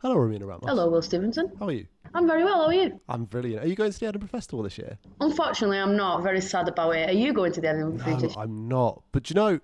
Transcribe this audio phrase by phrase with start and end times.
[0.00, 0.64] Hello, Romina Ramos.
[0.64, 1.50] Hello, Will Stevenson.
[1.58, 1.86] How are you?
[2.14, 2.60] I'm very well.
[2.60, 3.00] How are you?
[3.08, 3.64] I'm brilliant.
[3.64, 4.96] Are you going to the Edinburgh Festival this year?
[5.20, 7.10] Unfortunately, I'm not very sad about it.
[7.10, 8.36] Are you going to the Edinburgh Festival?
[8.36, 9.02] No, I'm not.
[9.10, 9.58] But you know,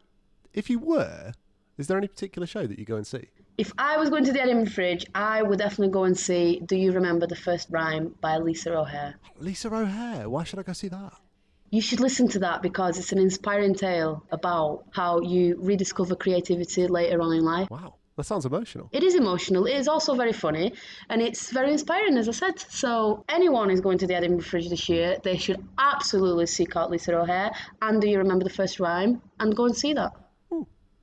[0.52, 1.32] if you were,
[1.78, 3.28] is there any particular show that you go and see?
[3.58, 6.74] If I was going to the Edinburgh Fringe, I would definitely go and see Do
[6.74, 9.14] You Remember the First Rhyme by Lisa O'Hare.
[9.38, 10.28] Lisa O'Hare.
[10.28, 11.12] Why should I go see that?
[11.70, 16.88] You should listen to that because it's an inspiring tale about how you rediscover creativity
[16.88, 17.70] later on in life.
[17.70, 18.88] Wow, that sounds emotional.
[18.92, 19.66] It is emotional.
[19.66, 20.72] It is also very funny,
[21.08, 22.58] and it's very inspiring, as I said.
[22.58, 26.90] So anyone who's going to the Edinburgh Fringe this year, they should absolutely seek out
[26.90, 27.50] Lisa O'Hare.
[27.82, 29.20] And do you remember the first rhyme?
[29.40, 30.12] And go and see that.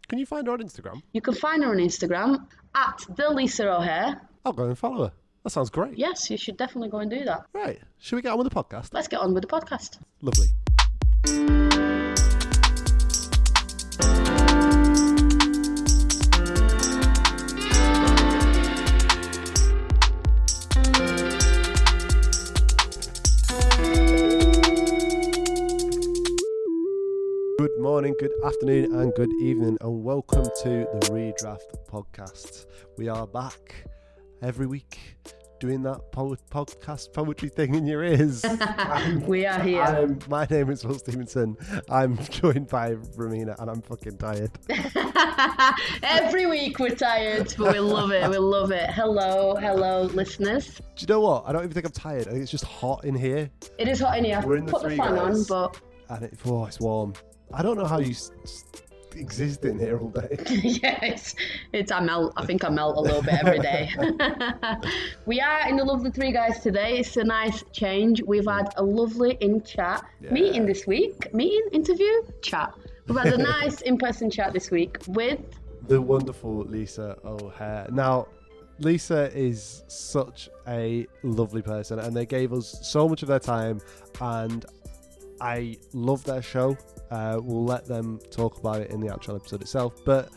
[0.08, 1.02] Can you find her on Instagram?
[1.14, 4.20] You can find her on Instagram at the Lisa O'Hare.
[4.44, 5.12] I'll go and follow her.
[5.44, 5.98] That sounds great.
[5.98, 7.46] Yes, you should definitely go and do that.
[7.54, 7.80] Right.
[7.98, 8.94] Should we get on with the podcast?
[8.94, 10.00] Let's get on with the podcast.
[10.22, 12.01] Lovely.
[27.82, 32.68] Morning, good afternoon, and good evening, and welcome to the Redraft Podcast.
[32.96, 33.88] We are back
[34.44, 35.18] every week
[35.60, 38.46] doing that po- podcast poetry thing in your ears.
[39.28, 39.82] We are here.
[39.82, 41.58] I'm, my name is Will Stevenson.
[41.90, 44.52] I'm joined by Romina, and I'm fucking tired.
[46.04, 48.30] Every week we're tired, but we love it.
[48.30, 48.92] We love it.
[48.92, 50.76] Hello, hello, listeners.
[50.76, 51.46] Do you know what?
[51.48, 52.28] I don't even think I'm tired.
[52.28, 54.40] I think it's just hot in here, It is hot in here.
[54.46, 57.14] We're in the Put the three fan on, but and it, oh, it's warm.
[57.54, 58.16] I don't know how you
[59.16, 60.38] exist in here all day.
[60.50, 61.36] yeah, it's,
[61.74, 62.34] it's I melt.
[62.38, 63.90] I think I melt a little bit every day.
[65.26, 67.00] we are in the lovely three guys today.
[67.00, 68.22] It's a nice change.
[68.22, 71.34] We've had a lovely in chat meeting this week.
[71.34, 72.12] Meeting, interview,
[72.42, 72.74] chat.
[73.08, 75.40] We've had a nice in person chat this week with
[75.88, 77.88] the wonderful Lisa O'Hare.
[77.92, 78.28] Now,
[78.80, 83.80] Lisa is such a lovely person, and they gave us so much of their time,
[84.20, 84.66] and
[85.42, 86.78] I love their show.
[87.10, 90.06] Uh, we'll let them talk about it in the actual episode itself.
[90.06, 90.30] But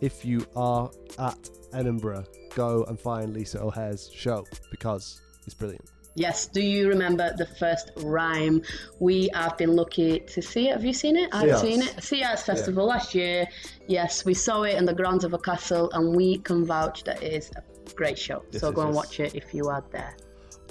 [0.00, 5.90] if you are at Edinburgh, go and find Lisa O'Hare's show because it's brilliant.
[6.16, 8.62] Yes, do you remember the first rhyme?
[8.98, 10.72] We have been lucky to see it.
[10.72, 11.30] Have you seen it?
[11.32, 12.02] I've seen it.
[12.02, 13.46] Sea Arts Festival last year.
[13.86, 17.22] Yes, we saw it in the grounds of a castle, and we can vouch that
[17.22, 17.62] it is a
[17.94, 18.42] great show.
[18.50, 20.16] Yes, so go and watch it if you are there.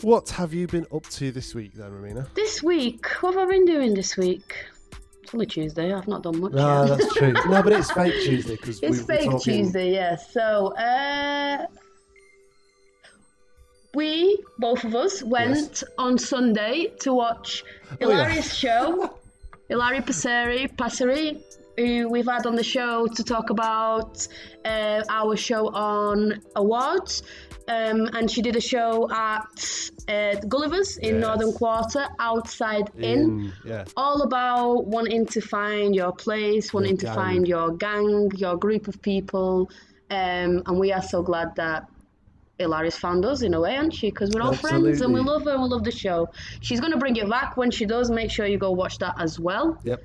[0.01, 2.33] What have you been up to this week, then, Romina?
[2.33, 4.55] This week, what have I been doing this week?
[5.21, 5.93] It's only Tuesday.
[5.93, 6.97] I've not done much No, yet.
[6.99, 7.33] that's true.
[7.33, 9.63] no, but it's fake Tuesday because It's we, we're fake talking.
[9.63, 10.31] Tuesday, yes.
[10.31, 11.65] So, uh,
[13.93, 18.07] we, both of us, went on Sunday to watch Oh, yeah.
[18.07, 19.17] Hilarious show.
[19.67, 21.43] Hilary Passeri, Passeri,
[21.77, 24.27] who we've had on the show to talk about
[24.65, 27.23] uh, our show on awards.
[27.67, 31.21] Um, and she did a show at uh, Gulliver's in Yes.
[31.23, 33.85] Northern Quarter, outside in In, yeah.
[33.95, 38.99] all about wanting to find your place, wanting to find your gang, your group of
[39.03, 39.69] people.
[40.09, 41.87] Um, and we are so glad that
[42.57, 44.09] Hilary's found us in a way, aren't she?
[44.09, 46.27] Because we're all friends and we love her and we love the show.
[46.61, 48.09] She's going to bring it back when she does.
[48.09, 49.79] Make sure you go watch that as well.
[49.83, 50.03] Yep.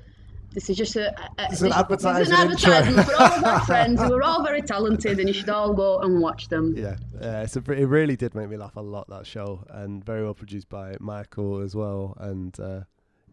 [0.55, 2.71] This is just a, a It's an this- This is advertising an intro.
[2.73, 3.99] advertisement for all of our friends.
[3.99, 6.73] We're all very talented and you should all go and watch them.
[6.77, 10.03] Yeah, uh, it's a, it really did make me laugh a lot that show, and
[10.03, 12.81] very well produced by Michael as well, and uh,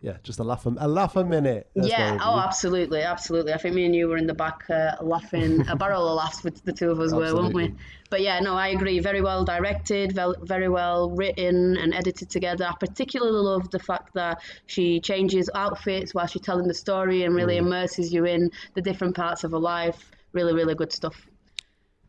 [0.03, 1.71] yeah, just a laugh a, a laugh a minute.
[1.77, 3.53] That's Yeah, oh, absolutely, absolutely.
[3.53, 6.43] I think me and you were in the back uh, laughing, a barrel of laughs
[6.43, 7.73] with the two of us were, weren't we?
[8.11, 8.99] But yeah, no, I agree.
[8.99, 12.67] Very well directed, very well written and edited together.
[12.67, 17.33] I particularly love the fact that she changes outfits while she's telling the story and
[17.33, 17.37] Mm.
[17.37, 20.11] really immerses you in the different parts of her life.
[20.33, 21.27] Really, really good stuff.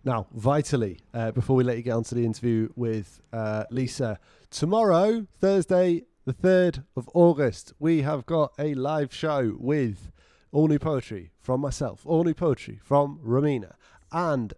[0.04, 4.20] Now, vitally, uh, before we let you get on to the interview with uh, Lisa,
[4.50, 10.12] tomorrow, Thursday, the 3rd of August, we have got a live show with
[10.54, 13.74] all new poetry from myself, all new poetry from Romina,
[14.12, 14.54] and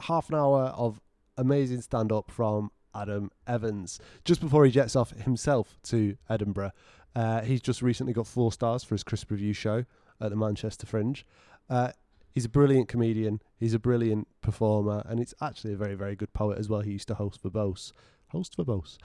[0.00, 1.00] half an hour of
[1.38, 4.00] amazing stand up from Adam Evans.
[4.24, 6.72] Just before he jets off himself to Edinburgh,
[7.16, 9.86] uh, he's just recently got four stars for his crisp review show
[10.20, 11.24] at the Manchester Fringe.
[11.70, 11.92] Uh,
[12.34, 16.34] he's a brilliant comedian, he's a brilliant performer, and he's actually a very, very good
[16.34, 16.80] poet as well.
[16.80, 17.92] He used to host Verbose.
[18.28, 18.96] Host Verbose.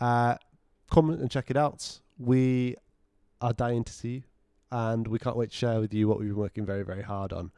[0.00, 0.36] Uh,
[0.90, 2.00] come and check it out.
[2.18, 2.76] We
[3.40, 4.22] are dying to see you,
[4.70, 7.32] and we can't wait to share with you what we've been working very, very hard
[7.32, 7.50] on.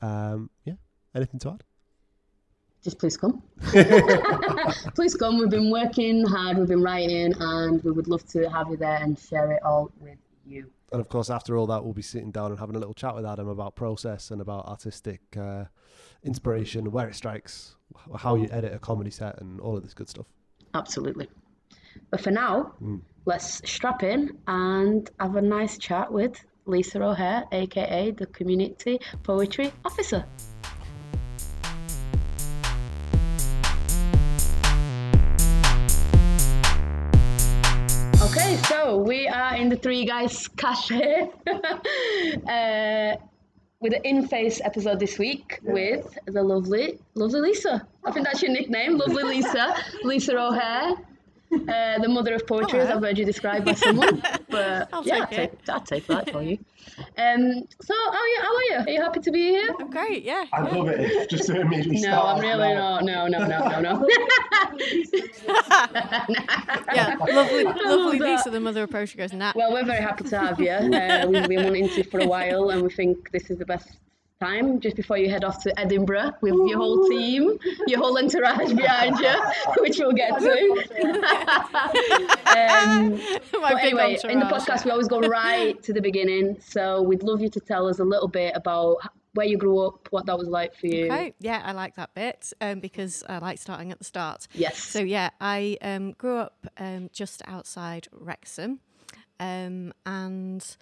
[0.00, 0.74] Um, yeah,
[1.14, 1.64] anything to add?
[2.82, 3.42] Just please come.
[4.94, 5.38] please come.
[5.38, 8.96] We've been working hard, we've been writing, and we would love to have you there
[8.96, 10.70] and share it all with you.
[10.92, 13.14] And of course, after all that, we'll be sitting down and having a little chat
[13.14, 15.64] with Adam about process and about artistic uh,
[16.24, 17.76] inspiration, where it strikes,
[18.18, 20.26] how you edit a comedy set, and all of this good stuff.
[20.74, 21.28] Absolutely.
[22.10, 22.74] But for now,
[23.24, 29.72] let's strap in and have a nice chat with Lisa O'Hare, aka the Community Poetry
[29.84, 30.24] Officer.
[38.22, 43.16] Okay, so we are in the Three Guys Cafe uh,
[43.80, 47.86] with an in-face episode this week with the lovely, lovely Lisa.
[48.04, 49.74] I think that's your nickname, lovely Lisa,
[50.04, 50.94] Lisa O'Hare,
[51.52, 54.22] uh, the mother of poetry, as I've heard you described by someone.
[54.50, 55.50] But I'll yeah, take I'll it.
[55.58, 56.58] take, I'll take that for you.
[57.16, 58.38] Um, so, how are you?
[58.42, 58.76] How are you?
[58.86, 59.68] Are you happy to be here?
[59.78, 60.44] I'm great, yeah.
[60.52, 61.30] I love it.
[61.30, 62.98] Just to immediately No, start I'm really now.
[62.98, 63.04] not.
[63.04, 64.08] No, no, no, no, no.
[66.94, 68.24] Yeah, lovely, lovely that.
[68.38, 69.52] Lisa, the mother of poetry goes, nah.
[69.54, 70.70] Well, we're very happy to have you.
[70.70, 73.88] Uh, we've been wanting to for a while, and we think this is the best
[74.40, 78.72] time just before you head off to Edinburgh with your whole team, your whole entourage
[78.72, 79.34] behind you,
[79.80, 80.48] which we'll get to.
[82.46, 83.10] um,
[83.60, 86.56] My but anyway, in the podcast, we always go right to the beginning.
[86.60, 88.96] So we'd love you to tell us a little bit about
[89.34, 91.04] where you grew up, what that was like for you.
[91.06, 94.48] Okay, yeah, I like that bit um, because I like starting at the start.
[94.54, 94.78] Yes.
[94.78, 98.80] So yeah, I um, grew up um, just outside Wrexham,
[99.38, 100.76] um, and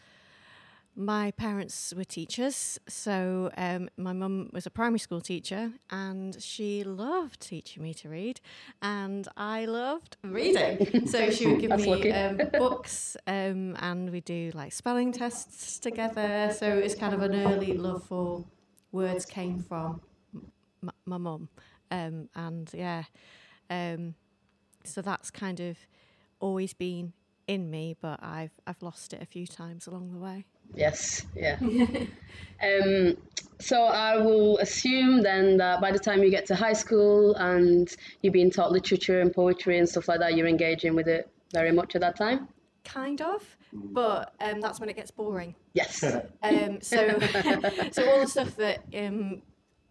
[0.99, 2.81] my parents were teachers.
[2.89, 8.09] So um, my mum was a primary school teacher, and she loved teaching me to
[8.09, 8.41] read,
[8.83, 11.07] and I loved reading.
[11.07, 16.53] so she would give me um, books, um, and we do like spelling tests together.
[16.59, 18.45] So it's kind of an early love for
[18.91, 20.01] words came from
[20.83, 21.49] m- my mum,
[21.93, 23.05] um, and yeah,
[23.71, 24.17] um,
[24.83, 25.77] so that's kind of
[26.41, 27.13] always been
[27.47, 30.45] in me, but I've I've lost it a few times along the way.
[30.75, 31.59] Yes, yeah.
[32.63, 33.17] um,
[33.61, 37.95] so I will assume then that by the time you get to high school and
[38.23, 41.73] you're being taught literature and poetry and stuff like that, you're engaging with it very
[41.73, 42.49] much at that time.
[42.85, 45.55] Kind of, but um, that's when it gets boring.
[45.75, 46.05] Yes.
[46.43, 47.19] Um, so,
[47.91, 49.43] so all the stuff that um,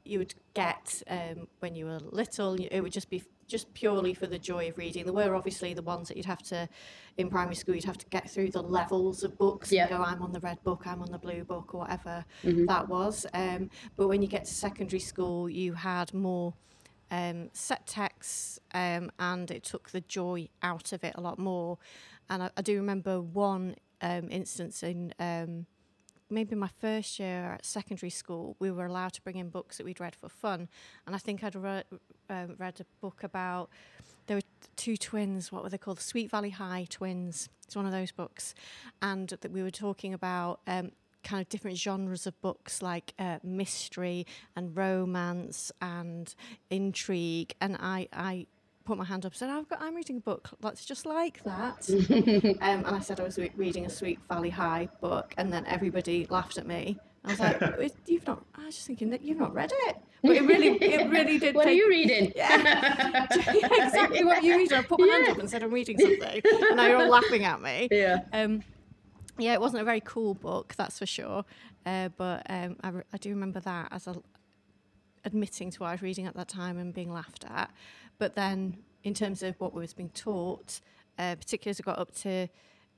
[0.05, 4.27] you would get um, when you were little, it would just be just purely for
[4.27, 5.05] the joy of reading.
[5.05, 6.67] There were obviously the ones that you'd have to,
[7.17, 9.83] in primary school, you'd have to get through the levels of books Yeah.
[9.87, 12.65] and go, I'm on the red book, I'm on the blue book, or whatever Mm-hmm.
[12.65, 13.25] that was.
[13.33, 16.53] Um, but when you get to secondary school, you had more
[17.09, 21.77] um, set texts um, and it took the joy out of it a lot more.
[22.29, 25.65] And I, I do remember one um, instance in um,
[26.29, 29.85] maybe my first year at secondary school, we were allowed to bring in books that
[29.85, 30.67] we'd read for fun.
[31.05, 31.83] And I think I'd re-
[32.29, 33.69] um, read a book about
[34.27, 35.51] there were two twins.
[35.51, 35.99] What were they called?
[35.99, 37.49] Sweet Valley High twins.
[37.65, 38.53] It's one of those books,
[39.01, 40.59] and that we were talking about.
[40.67, 40.91] Um,
[41.23, 44.25] kind of different genres of books like uh, mystery
[44.55, 46.33] and romance and
[46.69, 48.45] intrigue and I, I
[48.87, 51.43] put my hand up and said I've got, I'm reading a book that's just like
[51.43, 51.89] that
[52.61, 55.65] um, and I said I was re- reading a Sweet Valley High book, and then
[55.65, 56.97] everybody laughed at me.
[57.25, 60.37] I was like, "You've not?" I was just thinking that you've not read it, but
[60.37, 61.53] it really, it really did.
[61.59, 62.31] What are you reading?
[62.35, 63.27] Yeah,
[63.85, 64.71] exactly what you read.
[64.71, 67.43] I put my hand up and said I'm reading something, and now you're all laughing
[67.43, 67.89] at me.
[67.91, 68.21] Yeah.
[68.31, 68.63] Um,
[69.37, 71.43] yeah, it wasn't a very cool book, that's for sure.
[71.85, 74.15] Uh, but um, I, re- I do remember that as a
[75.25, 77.69] admitting to what I was reading at that time and being laughed at.
[78.17, 80.81] But then, in terms of what was being taught,
[81.17, 82.47] uh, particularly as I got up to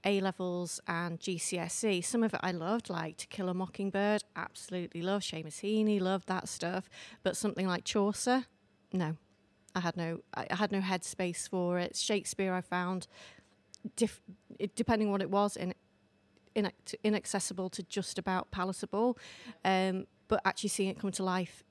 [0.06, 5.02] A levels and GCSE, some of it I loved, like To Kill a Mockingbird, absolutely
[5.02, 5.26] loved.
[5.26, 6.90] Seamus Heaney, loved that stuff.
[7.24, 8.46] But something like Chaucer,
[8.94, 9.18] no.
[9.76, 11.96] I had no, I had no headspace for it.
[11.96, 13.08] Shakespeare, I found,
[14.58, 15.76] it, depending on what it was, in,
[16.56, 19.18] inac- inaccessible to just about palatable.
[19.64, 21.64] Um, but actually seeing it come to life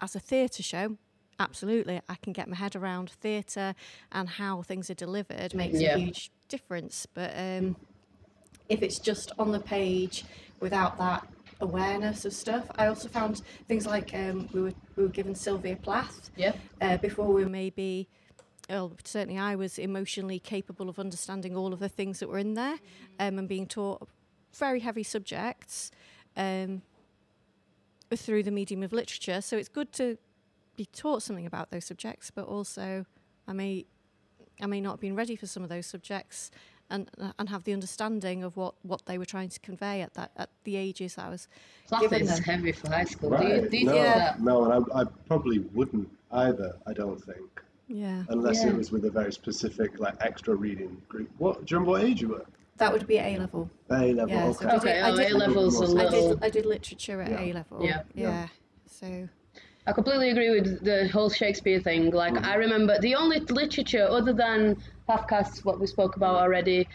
[0.00, 0.96] as a theatre show,
[1.42, 3.74] absolutely, I can get my head around theatre
[4.10, 5.96] and how things are delivered makes Yeah.
[5.96, 7.06] a huge difference.
[7.12, 7.76] But um,
[8.68, 10.24] if it's just on the page
[10.60, 11.26] without that
[11.60, 15.76] awareness of stuff, I also found things like um, we were we were given Sylvia
[15.76, 16.52] Plath Yeah.
[16.80, 18.08] uh, before we were maybe
[18.70, 22.54] well, certainly I was emotionally capable of understanding all of the things that were in
[22.54, 22.78] there
[23.18, 24.08] um, and being taught
[24.54, 25.90] very heavy subjects
[26.36, 26.82] um,
[28.14, 29.40] through the medium of literature.
[29.40, 30.16] So it's good to
[30.76, 33.06] be taught something about those subjects, but also
[33.46, 33.86] I may
[34.60, 36.50] I may not have been ready for some of those subjects
[36.90, 40.14] and uh, and have the understanding of what, what they were trying to convey at
[40.14, 41.48] that at the ages that I was
[41.88, 42.44] Plath given is them.
[42.44, 43.30] heavy for high school.
[43.36, 44.40] Do you, do you no, think that?
[44.40, 46.76] no, and I, I probably wouldn't either.
[46.86, 48.24] I don't think, Yeah.
[48.28, 48.70] unless Yeah.
[48.70, 51.30] it was with a very specific, like extra reading group.
[51.38, 51.64] What?
[51.64, 52.46] Do you remember what age you were?
[52.78, 53.70] That would be A level.
[53.90, 54.28] A level.
[54.34, 54.66] Yeah, so okay.
[54.66, 56.28] did it- Okay, I oh, did- A levels a I I little.
[56.34, 57.40] did I did literature at Yeah.
[57.40, 57.84] A level.
[57.84, 58.02] Yeah.
[58.14, 58.28] Yeah.
[58.28, 58.48] Yeah.
[58.86, 59.28] So
[59.86, 62.10] I completely agree with the whole Shakespeare thing.
[62.10, 62.44] Like, Mm-hmm.
[62.44, 64.76] I remember the only literature other than
[65.08, 66.88] half casts, what we spoke about already,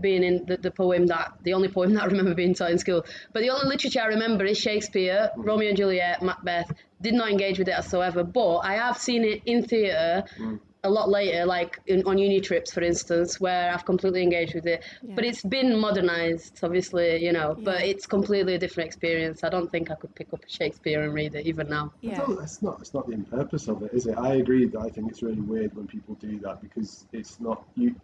[0.00, 2.78] being in the, the poem that the only poem that I remember being taught in
[2.78, 3.04] school.
[3.32, 5.42] But the only literature I remember is Shakespeare, Mm-hmm.
[5.42, 6.72] Romeo and Juliet, Macbeth.
[7.00, 8.24] Did not engage with it whatsoever.
[8.24, 10.24] But I have seen it in theatre.
[10.38, 10.60] Mm.
[10.84, 14.66] A lot later, like in, on uni trips, for instance, where I've completely engaged with
[14.66, 14.82] it.
[15.14, 17.56] But it's been modernized, obviously, you know.
[17.56, 19.44] But it's completely a different experience.
[19.44, 21.92] I don't think I could pick up Shakespeare and read it even now.
[22.02, 22.18] I Yeah.
[22.18, 22.80] don't- That's not.
[22.80, 24.18] It's not the purpose of it, is it?
[24.18, 27.62] I agree that I think it's really weird when people do that because it's not
[27.76, 27.94] you.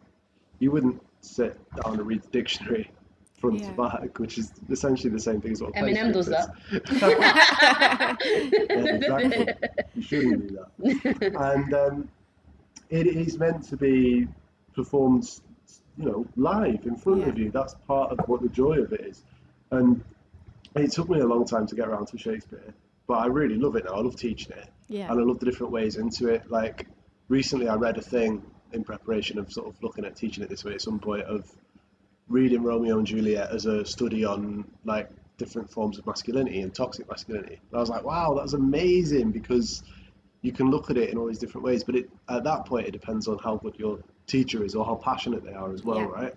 [0.61, 2.89] You wouldn't sit down and read the dictionary
[3.41, 3.71] front Yeah.
[3.71, 8.19] to back, which is essentially the same thing as what Eminem does script that.
[8.25, 8.53] is.
[8.71, 9.55] yeah, exactly.
[9.95, 11.35] You shouldn't do that.
[11.41, 12.09] And um,
[12.91, 14.29] it is meant to be
[14.75, 15.29] performed,
[15.97, 17.51] you know, live in front of you.
[17.51, 19.23] That's part of what the joy of it is.
[19.71, 20.03] And
[20.75, 22.75] it took me a long time to get around to Shakespeare,
[23.07, 23.93] but I really love it now.
[23.95, 25.11] I love teaching it, Yeah.
[25.11, 26.51] and I love the different ways into it.
[26.51, 26.87] Like
[27.29, 28.43] recently, I read a thing
[28.73, 31.51] in preparation of sort of looking at teaching it this way at some point of
[32.29, 37.09] reading Romeo and Juliet as a study on like different forms of masculinity and toxic
[37.09, 37.59] masculinity.
[37.71, 39.83] And I was like, wow, that's amazing because
[40.43, 41.83] you can look at it in all these different ways.
[41.85, 44.95] But it, at that point, it depends on how good your teacher is or how
[44.97, 46.07] passionate they are as well, Yeah.
[46.07, 46.35] right?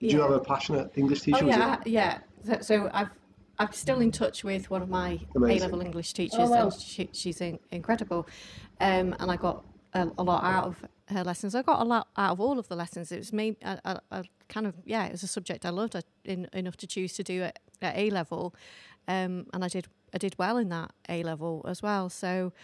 [0.00, 1.40] Did you have a passionate English teacher?
[1.42, 2.18] Oh yeah, it- yeah.
[2.44, 3.10] So, so I've
[3.58, 5.58] I'm still in touch with one of my Amazing.
[5.58, 6.62] A-level English teachers, Oh, wow.
[6.64, 8.26] and she, she's in, incredible.
[8.80, 11.54] Um, and I got a, a lot out of her lessons.
[11.54, 13.12] I got a lot out of all of the lessons.
[13.12, 15.94] It was me, I, I, I kind of yeah, it was a subject I loved
[15.94, 18.54] I, in, enough to choose to do it at A level,
[19.06, 22.08] um, and I did I did well in that A level as well.
[22.08, 22.54] So,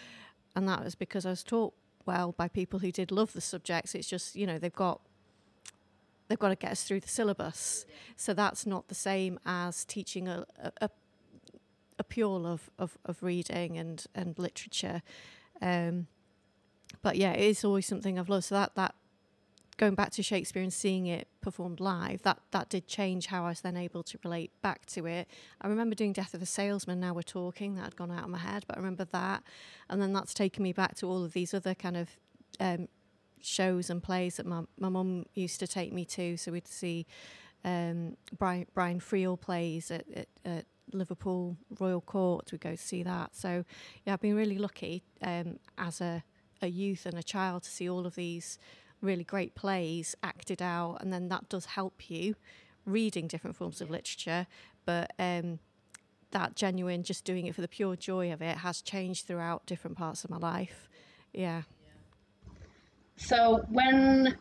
[0.56, 1.74] and that was because I was taught
[2.06, 3.94] well by people who did love the subjects.
[3.94, 5.00] It's just you know they've got
[6.28, 7.86] they've got to get us through the syllabus.
[8.16, 10.90] So that's not the same as teaching a, a, a-
[12.08, 15.02] pure love of, of reading and, and literature.
[15.60, 16.06] Um,
[17.02, 18.44] but yeah, it is always something I've loved.
[18.44, 18.94] So that, that
[19.76, 23.48] going back to Shakespeare and seeing it performed live, that, that did change how I
[23.50, 25.28] was then able to relate back to it.
[25.60, 28.30] I remember doing Death of a Salesman, now we're talking, that had gone out of
[28.30, 29.42] my head, but I remember that.
[29.90, 32.08] And then that's taken me back to all of these other kind of
[32.58, 32.88] um,
[33.40, 36.36] shows and plays that my my mum used to take me to.
[36.36, 37.06] So we'd see
[37.64, 42.50] um, Brian Brian Friel plays at, at, at Liverpool Royal Court.
[42.50, 43.36] We'd go to see that.
[43.36, 43.64] So
[44.04, 46.24] yeah, I've been really lucky um, as a
[46.62, 48.58] a youth and a child to see all of these
[49.00, 52.34] really great plays acted out, and then that does help you
[52.84, 54.46] reading different forms of literature,
[54.84, 55.12] but.
[55.18, 55.58] Um,
[56.32, 59.96] that genuine, just doing it for the pure joy of it, has changed throughout different
[59.96, 60.88] parts of my life.
[61.32, 61.62] Yeah.
[63.16, 64.36] So when,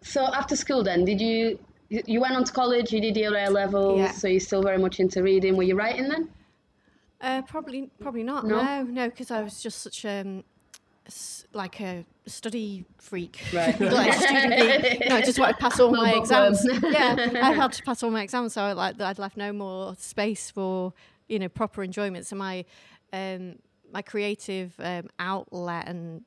[0.00, 1.58] so after school, then did you
[1.90, 2.92] you went on to college?
[2.92, 4.12] You did your A levels, Yeah.
[4.12, 5.56] so you're still very much into reading.
[5.56, 6.28] Were you writing then?
[7.20, 8.46] Uh, probably, probably not.
[8.46, 8.62] No?
[8.62, 10.44] No, no, because I was just such um,
[11.06, 13.78] s- like a study freak, Right.
[13.80, 16.64] like student I just wanted to pass all my exams.
[16.82, 19.94] yeah, I had to pass all my exams, so I, like I'd left no more
[19.96, 20.92] space for
[21.28, 22.26] you know proper enjoyment.
[22.26, 22.64] So my
[23.12, 23.56] um,
[23.92, 26.22] my creative um, outlet and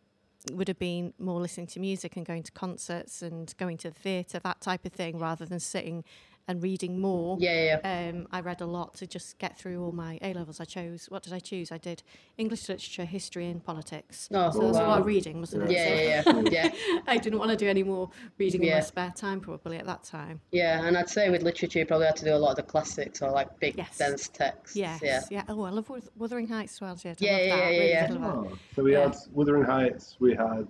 [0.52, 4.00] would have been more listening to music and going to concerts and going to the
[4.00, 6.04] theatre, that type of thing, rather than sitting
[6.48, 7.38] and reading more.
[7.40, 8.10] Yeah, yeah.
[8.10, 10.60] Um, I read a lot to just get through all my A levels.
[10.60, 11.72] I chose what did I choose?
[11.72, 12.04] I did
[12.38, 14.30] English literature, history, and politics.
[14.34, 15.72] Oh, so there was a lot of reading, wasn't it?
[15.72, 18.80] Yeah, So yeah, yeah, yeah, I didn't want to do any more reading in my
[18.82, 20.42] spare time, probably at that time.
[20.52, 20.86] yeah.
[20.86, 23.22] And I'd say with literature, you probably had to do a lot of the classics
[23.22, 23.98] or like big, Yes.
[23.98, 24.76] dense texts.
[24.76, 25.22] Yes, Yeah.
[25.32, 25.44] yeah.
[25.50, 26.98] Oh, I love Wuthering Heights as well.
[27.04, 28.52] Yeah, Yeah, yeah, yeah, really yeah, did love that.
[28.52, 29.04] Oh, so we Yeah.
[29.04, 30.68] had Wuthering Heights, we had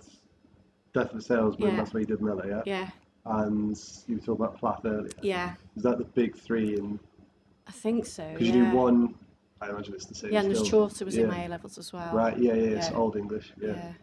[0.94, 1.76] Death of a Salesman, Yeah.
[1.78, 2.62] that's where you did Miller, yeah?
[2.66, 2.90] Yeah,
[3.26, 3.78] And
[4.08, 5.10] you were talking about Plath earlier.
[5.22, 5.56] yeah.
[5.76, 6.78] Is that the big three?
[6.78, 7.00] And
[7.68, 8.28] I think so.
[8.34, 8.56] Because Yeah.
[8.56, 9.16] you do one,
[9.62, 10.32] I imagine it's the same.
[10.32, 10.88] yeah, and there's still.
[10.90, 11.24] Chaucer was yeah.
[11.24, 12.14] in my A levels as well.
[12.14, 12.98] Right, yeah, yeah, it's Yeah.
[12.98, 13.54] Old English.
[13.62, 13.70] Yeah.
[13.70, 13.94] Yeah.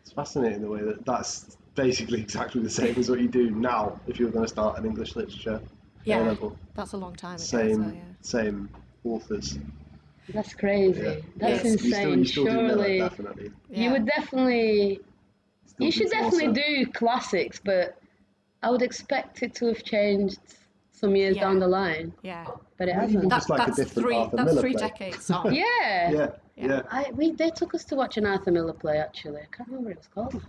[0.00, 4.00] It's fascinating the way that that's basically exactly the same as what you do now
[4.06, 5.60] if you were going to start an English literature
[6.04, 6.22] Yeah.
[6.22, 6.56] A level.
[6.74, 7.42] That's a long time ago.
[7.44, 8.02] Same, So, yeah.
[8.22, 8.68] same
[9.04, 9.58] authors.
[10.32, 11.00] That's crazy.
[11.02, 11.14] Yeah.
[11.36, 11.70] That's Yeah.
[11.72, 12.18] You still, insane.
[12.18, 13.50] you still do Miller, Surely, definitely.
[13.70, 15.00] you would definitely.
[15.66, 16.84] Still you should definitely Chaucer.
[16.84, 17.98] do classics, but
[18.62, 20.38] I would expect it to have changed
[20.98, 21.42] some years Yeah.
[21.44, 22.44] down the line, Yeah.
[22.76, 23.16] but it Well, hasn't.
[23.18, 24.16] even That, Just like a that's different three.
[24.16, 24.88] Arthur That's Miller three play.
[24.88, 25.54] decades on.
[25.54, 25.64] yeah.
[25.82, 26.30] Yeah, Yeah.
[26.56, 26.82] yeah.
[26.90, 29.40] I, we, they took us to watch an Arthur Miller play actually.
[29.40, 30.42] I can't remember what it was called.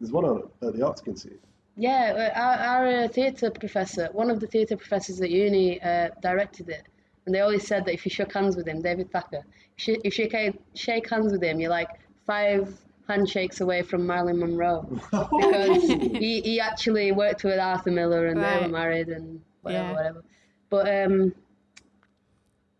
[0.00, 1.40] There's one on at the Arts Institute.
[1.76, 6.10] Yeah, uh, our, our uh, theatre professor, one of the theatre professors at uni, uh,
[6.22, 6.82] directed it,
[7.26, 9.42] and they always said that if you shook hands with him, David Thacker,
[9.76, 11.88] if you, if you shake, shake hands with him, you're like
[12.26, 12.72] five
[13.08, 18.58] handshakes away from Marilyn Monroe because he, he actually worked with Arthur Miller and they
[18.62, 19.92] were married and whatever, Yeah.
[19.92, 20.24] whatever.
[20.70, 21.34] But um,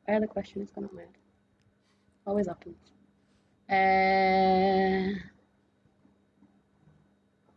[0.08, 0.62] I had a question.
[0.62, 1.10] It's gone out my head.
[2.26, 2.76] Always happens.
[3.68, 5.18] Uh,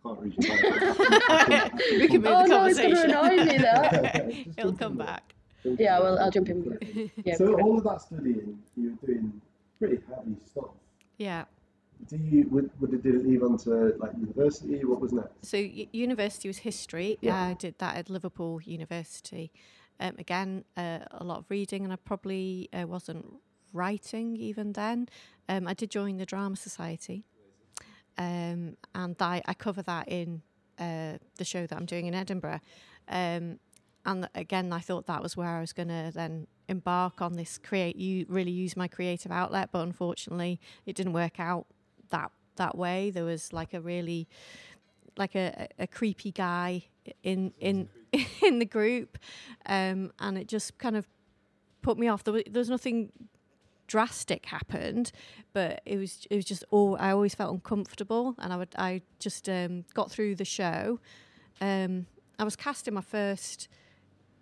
[0.03, 1.81] Can't read your mind.
[1.91, 3.11] we can move oh the no, it's conversation.
[3.11, 4.33] gonna annoy me though.
[4.45, 5.33] Just It'll come in back.
[5.63, 6.19] Jump yeah, well.
[6.19, 7.11] I'll jump in.
[7.25, 9.41] Yeah, So all of that studying, you're doing
[9.79, 10.69] pretty heavy stuff.
[11.17, 11.45] Yeah.
[12.09, 14.83] Do you would, would it, did it leave on to like university?
[14.85, 15.45] What was next?
[15.45, 17.17] So university was history.
[17.21, 17.35] Yeah.
[17.35, 19.51] I did that at Liverpool University.
[19.99, 23.25] Um, again, uh, a lot of reading, and I probably uh, wasn't
[23.73, 25.09] writing even then.
[25.49, 27.25] Um, I did join the Drama Society,
[28.17, 30.43] um, and I, I cover that in
[30.77, 32.61] uh, the show that I'm doing in Edinburgh.
[33.09, 33.59] Um,
[34.05, 37.57] and again, I thought that was where I was going to then embark on this
[37.57, 37.95] create.
[37.97, 41.65] You really use my creative outlet, but unfortunately, it didn't work out
[42.09, 43.11] that that way.
[43.11, 44.27] There was like a really
[45.17, 46.85] like a, a creepy guy
[47.23, 47.89] in in
[48.45, 49.17] in the group,
[49.65, 51.07] um, and it just kind of
[51.81, 52.23] put me off.
[52.23, 53.11] There was, there was nothing
[53.87, 55.11] drastic happened,
[55.53, 59.01] but it was it was just all I always felt uncomfortable, and I would I
[59.19, 60.99] just um, got through the show.
[61.61, 62.05] Um,
[62.39, 63.67] I was cast in my first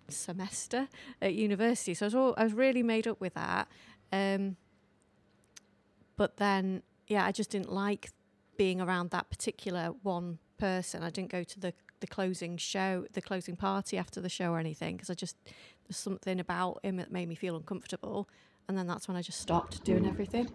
[0.08, 0.88] semester
[1.22, 3.68] at university, so I was all, I was really made up with that.
[4.12, 4.56] Um,
[6.16, 8.10] but then, yeah, I just didn't like
[8.56, 11.02] being around that particular one person.
[11.02, 14.58] I didn't go to the the closing show, the closing party after the show or
[14.58, 15.36] anything because I just
[15.86, 18.28] there's something about him that made me feel uncomfortable.
[18.68, 20.50] And then that's when I just stopped doing everything.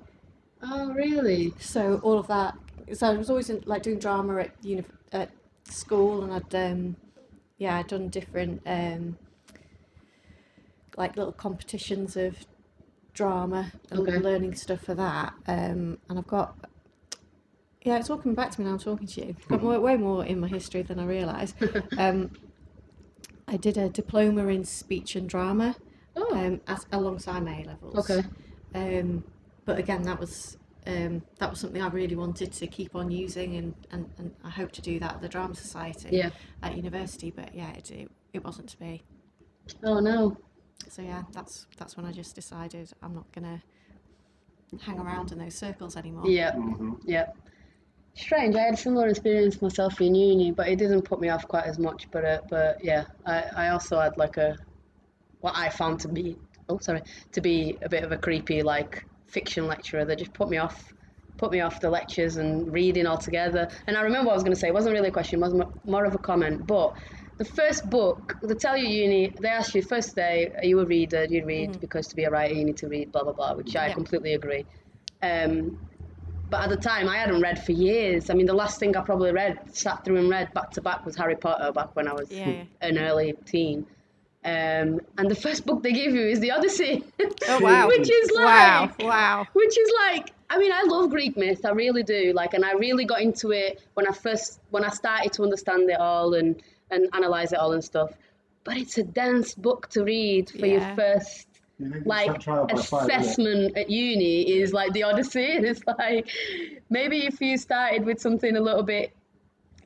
[0.61, 1.53] Oh, really?
[1.59, 2.55] So all of that.
[2.93, 5.31] So I was always in, like doing drama at uni- at
[5.63, 6.95] school, and I'd um,
[7.57, 9.17] yeah, I'd done different um,
[10.97, 12.35] like little competitions of
[13.21, 14.17] drama and Okay.
[14.17, 15.33] learning stuff for that.
[15.47, 16.55] Um, and I've got
[17.83, 18.73] yeah, it's all coming back to me now.
[18.73, 19.35] I'm talking to you.
[19.39, 21.55] I've got more, way more in my history than I realised.
[21.97, 22.29] um,
[23.47, 25.75] I did a diploma in speech and drama
[26.15, 28.09] Oh, um, as, alongside my A levels.
[28.09, 28.23] okay.
[28.75, 29.23] Um,
[29.65, 33.55] but again, that was um, that was something I really wanted to keep on using,
[33.55, 36.29] and, and, and I hope to do that at the Drama Society Yeah.
[36.63, 37.31] at university.
[37.31, 39.03] But yeah, it, it, it wasn't to be.
[39.83, 40.37] Oh no.
[40.89, 43.61] So yeah, that's that's when I just decided I'm not gonna
[44.79, 46.29] hang around in those circles anymore.
[46.29, 46.51] Yeah.
[46.53, 46.93] Mm-hmm.
[47.05, 47.27] Yeah.
[48.13, 48.55] Strange.
[48.55, 51.65] I had a similar experience myself in uni, but it didn't put me off quite
[51.65, 52.07] as much.
[52.11, 54.57] But uh, but yeah, I, I also had like a
[55.39, 56.37] what I found to be
[56.69, 60.49] oh sorry to be a bit of a creepy like fiction lecturer that just put
[60.49, 60.93] me off
[61.37, 63.67] put me off the lectures and reading altogether.
[63.87, 64.67] And I remember what I was going to say.
[64.67, 65.41] It wasn't really a question.
[65.41, 66.67] It was more of a comment.
[66.67, 66.93] But
[67.41, 70.85] the first book, they tell you uni, they ask you first day, are you a
[70.85, 71.25] reader?
[71.25, 71.79] Do you read?
[71.79, 73.93] Because to be a writer, you need to read, blah, blah, blah, which I Yeah.
[73.93, 74.63] completely agree.
[75.23, 75.79] Um,
[76.51, 78.29] but at the time, I hadn't read for years.
[78.29, 81.03] I mean, the last thing I probably read, sat through and read back to back,
[81.03, 82.63] was Harry Potter back when I was yeah.
[82.81, 83.87] an early teen.
[84.43, 87.03] Um, and the first book they give you is the Odyssey.
[87.47, 87.87] Oh wow!
[87.87, 89.47] Which is like, wow, wow.
[89.53, 92.33] which is like, I mean, I love Greek myth, I really do.
[92.35, 95.89] Like, and I really got into it when I first, when I started to understand
[95.89, 98.11] it all and and analyze it all and stuff.
[98.63, 100.95] But it's a dense book to read for your Yeah.
[100.95, 101.47] first
[102.05, 106.29] like trial fire, isn't assessment at uni is like the Odyssey, and it's like
[106.89, 109.13] maybe if you started with something a little bit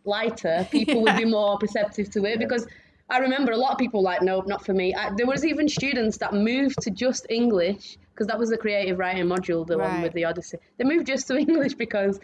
[0.03, 2.67] lighter, people would be more perceptive to it because.
[3.07, 4.91] I remember a lot of people like, nope, not for me.
[4.95, 8.97] I, there was even students that moved to just English because that was the creative
[8.97, 10.57] writing module, the one with the Odyssey.
[10.77, 12.19] They moved just to English because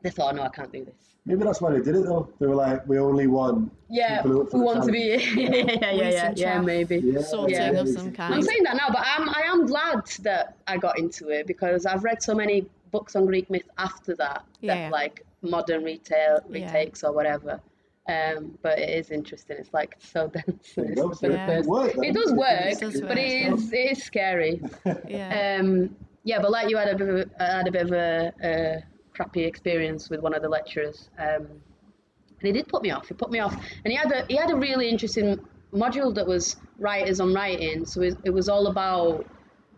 [0.00, 1.11] they thought, no, I can't do this.
[1.24, 2.28] Maybe that's why they did it though.
[2.40, 5.18] They were like, we only want Yeah, people who, are who want to be?
[5.18, 5.36] challenge.
[5.36, 6.96] yeah, yeah, yeah, yeah, Recent yeah, maybe.
[6.98, 7.70] Yeah, Sorting Yeah.
[7.80, 8.34] of some kind.
[8.34, 11.86] I'm saying that now, but I'm, I am glad that I got into it because
[11.86, 16.64] I've read so many books on Greek myth after that, that like modern retail Yeah.
[16.66, 17.60] retakes or whatever.
[18.08, 19.58] Um, but it is interesting.
[19.60, 20.72] It's like so dense.
[20.74, 21.08] There you It's go.
[21.10, 21.60] for So the Yeah.
[21.62, 21.94] work.
[21.98, 23.18] It does work, It does but work.
[23.18, 24.60] it is it is scary.
[25.08, 25.58] Yeah.
[25.60, 27.92] Um, yeah, but like you had a bit of a, I had a bit of
[27.92, 28.82] a, a
[29.14, 33.08] crappy experience with one of the lecturers, um, and he did put me off.
[33.08, 35.38] He put me off, and he had a he had a really interesting
[35.72, 37.84] module that was writers on writing.
[37.86, 39.26] So it, it was all about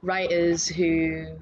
[0.03, 1.37] writers who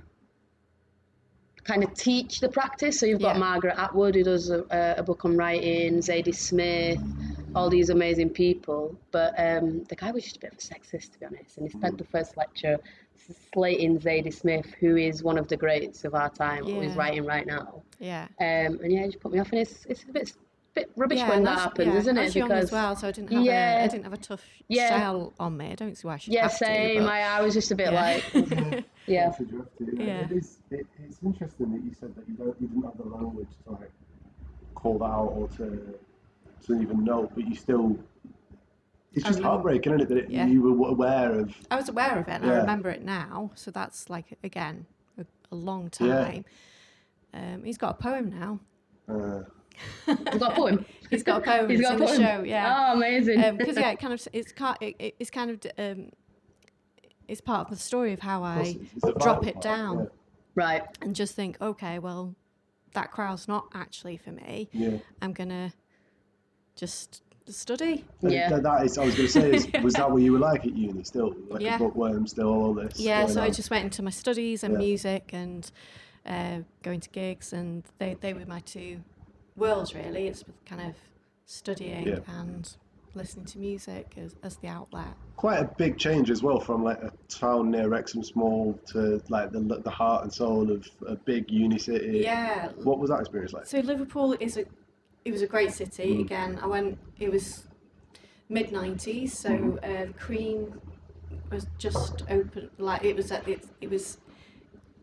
[1.65, 2.99] kind of teach the practice.
[2.99, 3.41] So you've got Yeah.
[3.41, 4.65] Margaret Atwood who does a,
[4.99, 7.01] a book on writing, Zadie Smith,
[7.55, 8.97] all these amazing people.
[9.11, 11.59] But um, the guy was just a bit of a sexist, to be honest.
[11.59, 12.79] And he spent the first lecture
[13.55, 17.25] slating Zadie Smith, who is one of the greats of our time, who is writing
[17.25, 17.83] right now.
[17.99, 18.27] yeah.
[18.41, 19.51] Um, and yeah, it just put me off.
[19.53, 20.33] And it's, it's a bit,
[20.75, 22.25] bit rubbish yeah, when that happens, yeah, isn't I it?
[22.27, 23.81] was young as well, so I didn't have a Yeah.
[23.85, 24.89] I didn't have a tough Yeah.
[24.89, 25.71] shell on me.
[25.71, 27.03] I don't see why I should yeah, have to, same.
[27.05, 28.03] but- I, I was just a bit Yeah.
[28.03, 29.35] like, yeah.
[29.37, 30.03] Should you have to?
[30.05, 30.21] Yeah.
[30.25, 33.05] It is, it, it's interesting that you said that you don't, you didn't have the
[33.05, 33.91] language to like
[34.75, 35.95] call that out or to
[36.67, 37.97] to even know, but you still.
[39.15, 40.09] It's I just heartbreaking, isn't it?
[40.09, 40.47] That it, Yeah.
[40.47, 41.55] you were aware of.
[41.71, 43.51] I was aware of it and I remember it now.
[43.55, 44.87] So that's like again
[45.19, 46.15] a, a long Yeah.
[46.25, 46.45] time.
[47.35, 48.61] Um, he's got a poem now.
[49.09, 49.43] Uh,
[50.07, 50.85] You got a poem?
[51.11, 51.69] He's got a poem.
[51.71, 52.23] He's it's got in a the poem.
[52.41, 52.43] show.
[52.45, 52.91] Yeah.
[52.93, 53.57] Oh, amazing.
[53.57, 56.11] because yeah, it kind of it's kind it, it- it's kind of um,
[57.29, 60.05] it's part of the story of how I it's- it's drop it part, down yeah.
[60.55, 60.83] right.
[61.03, 62.35] and just think, okay, well,
[62.95, 64.69] that crowd's not actually for me.
[64.73, 64.99] Yeah.
[65.23, 65.73] I'm gonna
[66.77, 68.05] just study.
[68.23, 68.51] And Yeah.
[68.51, 70.65] that- that is, I was going to say, is, was that what you were like
[70.67, 71.35] at uni still?
[71.49, 71.77] Like Yeah.
[71.77, 72.99] a bookworm, still all this?
[73.01, 74.79] Yeah, going so I just went into my studies and Yeah.
[74.79, 75.71] music and
[76.25, 79.01] uh, going to gigs, and they, they were my two
[79.57, 80.29] worlds really.
[80.29, 80.95] It's kind of
[81.47, 82.19] studying Yeah.
[82.29, 82.69] and
[83.15, 85.09] listening to music as, as the outlet.
[85.37, 89.51] Quite a big change as well from like a town near Wrexham Small to like
[89.51, 92.21] the, the heart and soul of a big uni city.
[92.25, 92.69] Yeah.
[92.85, 93.67] What was that experience like?
[93.67, 94.65] So Liverpool is a
[95.25, 96.17] it was a great city.
[96.17, 96.21] Mm.
[96.21, 96.99] Again, I went.
[97.19, 97.67] It was
[98.49, 100.11] mid '90s, so Mm-hmm.
[100.11, 100.81] uh, Cream
[101.51, 102.71] was just open.
[102.79, 104.19] Like it was at it, it was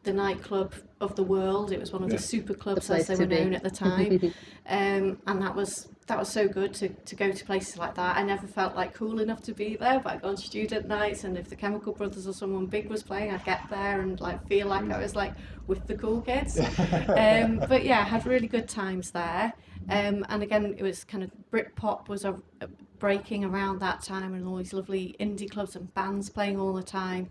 [0.03, 1.71] the nightclub of the world.
[1.71, 2.17] It was one of Yeah.
[2.17, 3.35] the super clubs The as they to were be.
[3.35, 4.33] known at the time,
[4.67, 8.17] um, and that was that was so good to, to go to places like that.
[8.17, 11.23] I never felt like cool enough to be there, but I'd go on student nights,
[11.23, 14.45] and if the Chemical Brothers or someone big was playing, I'd get there and like
[14.47, 15.33] feel like I was like
[15.67, 16.59] with the cool kids.
[17.09, 19.53] um, but yeah, I had really good times there.
[19.89, 22.67] Um, and again, it was kind of Britpop was a, a
[22.99, 26.83] breaking around that time, and all these lovely indie clubs and bands playing all the
[26.83, 27.29] time.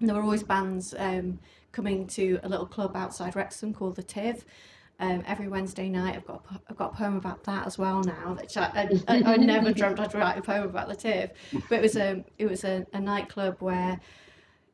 [0.00, 1.38] And there were always bands um,
[1.72, 4.44] coming to a little club outside Wrexham called the Tiv.
[5.00, 8.36] Um, every Wednesday night, I've got I've got a poem about that as well now.
[8.40, 11.30] Which I, I, I, I never dreamt I'd write a poem about the Tiv,
[11.68, 14.00] but it was a it was a, a nightclub where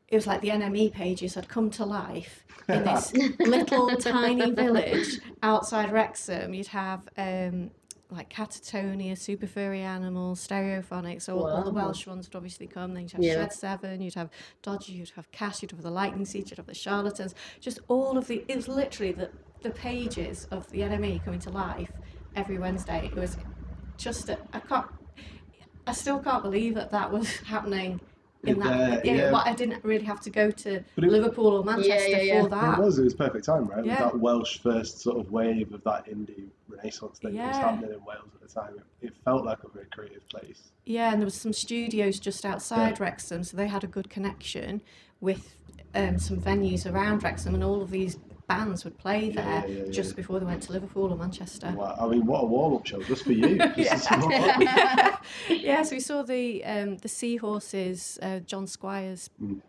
[0.09, 5.21] it was like the NME pages had come to life in this little tiny village
[5.43, 6.55] outside Wrexham.
[6.55, 7.71] You'd have um,
[8.11, 12.95] like Catatonia, Super Furry Animals, Stereophonics, all, all the Welsh ones would obviously come.
[12.95, 13.35] Then you'd have Yeah.
[13.35, 14.31] Shed Seven, you'd have
[14.63, 17.35] Dodgy, you'd have Cast, you'd have the Lightning Seeds, you'd have the Charlatans.
[17.61, 19.31] Just all of the, it was literally the,
[19.63, 21.93] the pages of the NME coming to life
[22.35, 23.05] every Wednesday.
[23.05, 23.37] It was
[23.99, 24.87] just, a, I can't,
[25.87, 28.01] I still can't believe that that was happening
[28.45, 29.05] in that.
[29.05, 32.43] Yeah, yeah, but I didn't really have to go to Liverpool or Manchester yeah, yeah.
[32.43, 32.79] for that.
[32.79, 33.85] It was, it was perfect time, right?
[33.85, 33.97] Yeah.
[33.97, 38.05] That Welsh first sort of wave of that indie renaissance thing that was happening in
[38.05, 38.75] Wales at the time.
[39.01, 40.71] It, it felt like a very creative place.
[40.85, 43.01] Yeah, and there was some studios just outside.
[43.01, 44.83] Wrexham, so they had a good connection
[45.21, 45.57] with
[45.95, 48.19] um, some venues around Wrexham, and all of these
[48.49, 51.73] bands would play Yeah, there yeah, yeah, just before they went to Liverpool or Manchester.
[51.77, 51.97] Wow.
[52.01, 53.59] I mean, what a warm up show just for you.
[53.77, 55.21] Well.
[55.51, 59.61] yeah, so we saw the um, the Seahorses, uh, John Squire's Mm.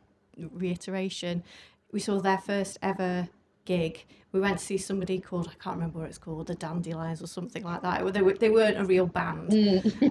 [0.54, 1.44] reiteration.
[1.92, 3.28] We saw their first ever
[3.66, 4.06] gig.
[4.32, 7.28] We went to see somebody called I can't remember what it's called, the Dandelions or
[7.28, 8.14] something like that.
[8.14, 9.54] They, were, they weren't a real band,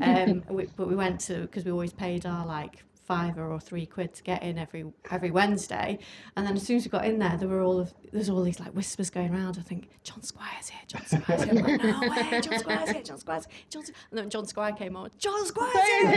[0.03, 3.87] um, we, but we went to because we always paid our like five or three
[3.87, 5.99] quid to get in every every Wednesday.
[6.37, 8.43] And then as soon as we got in there, there were all of there's all
[8.43, 9.57] these like whispers going around.
[9.59, 11.55] I think John Squire's here, John Squire's here.
[11.55, 13.83] Like, no way, John Squire's here, John Squire's, John.
[13.83, 16.11] Squ-" And then John Squire came on, John Squire's here.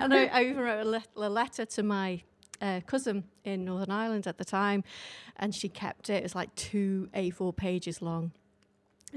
[0.00, 2.22] and I, I even wrote a, le- a letter to my
[2.60, 4.82] uh, cousin in Northern Ireland at the time,
[5.36, 6.14] and she kept it.
[6.14, 8.32] It was like two A4 pages long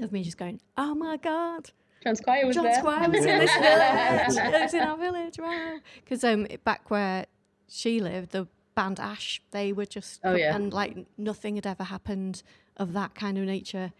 [0.00, 2.74] of me just going, "Oh my god." John Squire was John there.
[2.78, 4.52] Squire was in this village.
[4.54, 5.38] He was in our village.
[5.38, 5.76] Wow.
[6.04, 7.26] Because um, back where
[7.68, 10.54] she lived, the band Ash, they were just Oh, yeah.
[10.54, 12.42] and like nothing had ever happened
[12.76, 13.92] of that kind of nature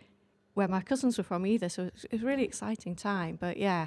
[0.55, 1.69] where my cousins were from either.
[1.69, 3.37] So it was, it was a really exciting time.
[3.41, 3.87] But yeah.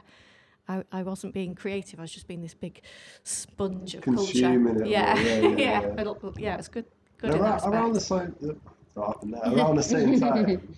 [0.67, 1.97] I, I wasn't being creative.
[1.99, 2.81] I was just being this big
[3.23, 4.83] sponge of Consuming culture.
[4.83, 5.87] it all, yeah, yeah, yeah, yeah.
[5.95, 6.85] But, uh, yeah, it was good.
[7.17, 8.35] Good And in that around, around the same,
[8.93, 9.53] what happened there?
[9.55, 10.75] around the same time.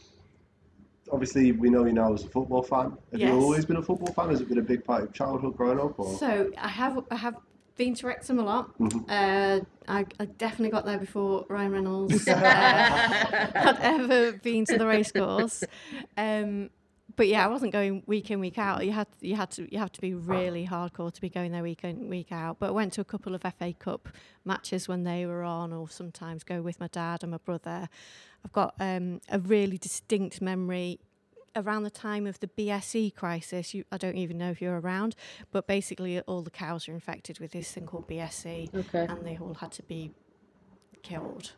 [1.11, 2.91] Obviously, we know you now as a football fan.
[3.11, 3.33] Have Yes.
[3.33, 4.29] you always been a football fan?
[4.29, 5.99] Has it been a big part of childhood growing up?
[5.99, 6.17] Or?
[6.17, 7.35] So I have I have
[7.75, 8.77] been to Wrexham a lot.
[8.79, 9.05] Mhm.
[9.09, 14.85] Uh, I, I definitely got there before Ryan Reynolds uh, had ever been to the
[14.87, 15.63] racecourse.
[16.15, 16.69] Um,
[17.21, 18.83] but yeah, I wasn't going week in week out.
[18.83, 21.61] You had you had to you have to be really hardcore to be going there
[21.61, 22.57] week in week out.
[22.57, 24.09] But I went to a couple of FA Cup
[24.43, 27.89] matches when they were on, or sometimes go with my dad and my brother.
[28.43, 30.99] I've got um, a really distinct memory
[31.55, 33.75] around the time of the BSE crisis.
[33.75, 35.15] You, I don't even know if you're around,
[35.51, 39.05] but basically all the cows are infected with this thing called BSE, Okay.
[39.07, 40.09] and they all had to be
[41.03, 41.51] killed.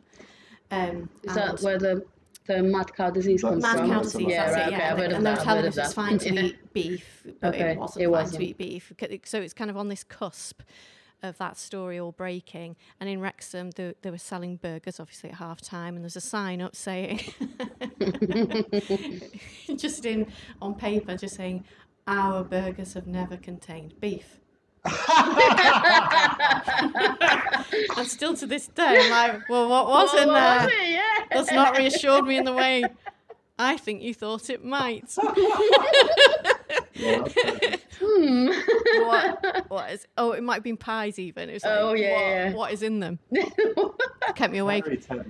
[0.70, 2.04] Um, Is that where the
[2.46, 3.88] the mad cow disease comes Mad from?
[3.90, 4.92] cow disease, yeah, that's right, okay, yeah.
[4.92, 7.26] I've heard and, of and they that, were telling us it's fine to eat beef,
[7.40, 8.40] but Okay, it wasn't it fine wasn't.
[8.40, 8.92] to eat beef.
[9.24, 10.62] So it's kind of on this cusp
[11.22, 12.76] of that story all breaking.
[13.00, 16.20] And in Wrexham, they, they were selling burgers, obviously, at half time, and there's a
[16.20, 17.20] sign up saying,
[19.76, 20.26] just in
[20.60, 21.64] on paper, just saying,
[22.06, 24.40] our burgers have never contained beef.
[27.96, 30.68] and still to this day, I'm like, well, what was What in was there?
[30.68, 30.90] it?
[30.90, 31.00] Yeah.
[31.30, 32.84] that's not reassured me in the way
[33.58, 35.14] I think you thought it might.
[37.04, 37.76] Yeah.
[38.00, 38.48] Hmm.
[39.06, 40.06] what, what is?
[40.16, 41.16] Oh, it might have been pies.
[41.18, 42.52] Even it was like, Oh, yeah, what, yeah.
[42.52, 43.20] what is in them?
[44.34, 44.84] kept me awake.
[44.84, 45.22] Very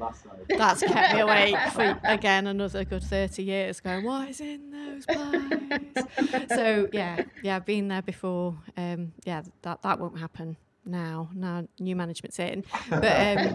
[0.48, 3.80] That's kept me awake for again another good thirty years.
[3.80, 6.48] Going, what is in those pies?
[6.48, 8.56] so yeah, yeah, I've been there before.
[8.78, 10.56] Um, yeah, that that won't happen
[10.86, 11.28] now.
[11.34, 13.04] Now new management's in, but.
[13.04, 13.54] Um,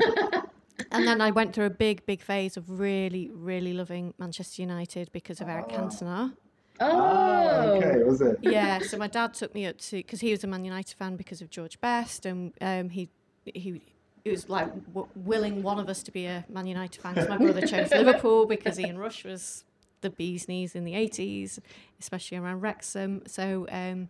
[0.91, 5.12] And then I went through a big, big phase of really, really loving Manchester United
[5.12, 6.34] because of Eric Cantona.
[6.80, 7.82] Oh.
[7.84, 8.38] okay, was it?
[8.42, 11.15] yeah, so my dad took me up to because he was a Man United fan
[11.15, 13.10] because of George Best, and um, he
[13.46, 13.82] he.
[14.26, 17.15] It was like w- willing one of us to be a Man United fan.
[17.30, 19.63] my brother chose Liverpool because Ian Rush was
[20.02, 21.60] the bee's knees in the 80s,
[22.00, 23.24] especially around Wrexham.
[23.28, 24.10] So um,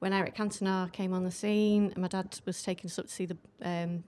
[0.00, 3.12] when Eric Cantona came on the scene, and my dad was taking us up to
[3.12, 4.04] see the um,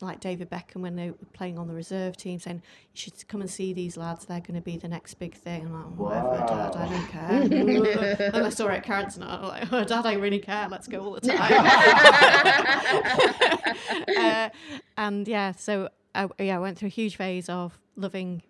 [0.00, 2.62] like David Beckham when they were playing on the reserve team, saying
[2.94, 4.26] you should come and see these lads.
[4.26, 5.66] They're going to be the next big thing.
[5.66, 6.76] I'm like, whatever, Dad.
[6.76, 8.30] I don't care.
[8.34, 9.28] and I saw Eric Cantona.
[9.28, 10.68] I'm like, oh, Dad, I really care.
[10.68, 11.52] Let's go all the time.
[14.16, 14.48] uh,
[14.96, 18.42] and yeah, so I, yeah, I went through a huge phase of loving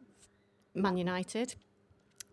[0.75, 1.55] Man United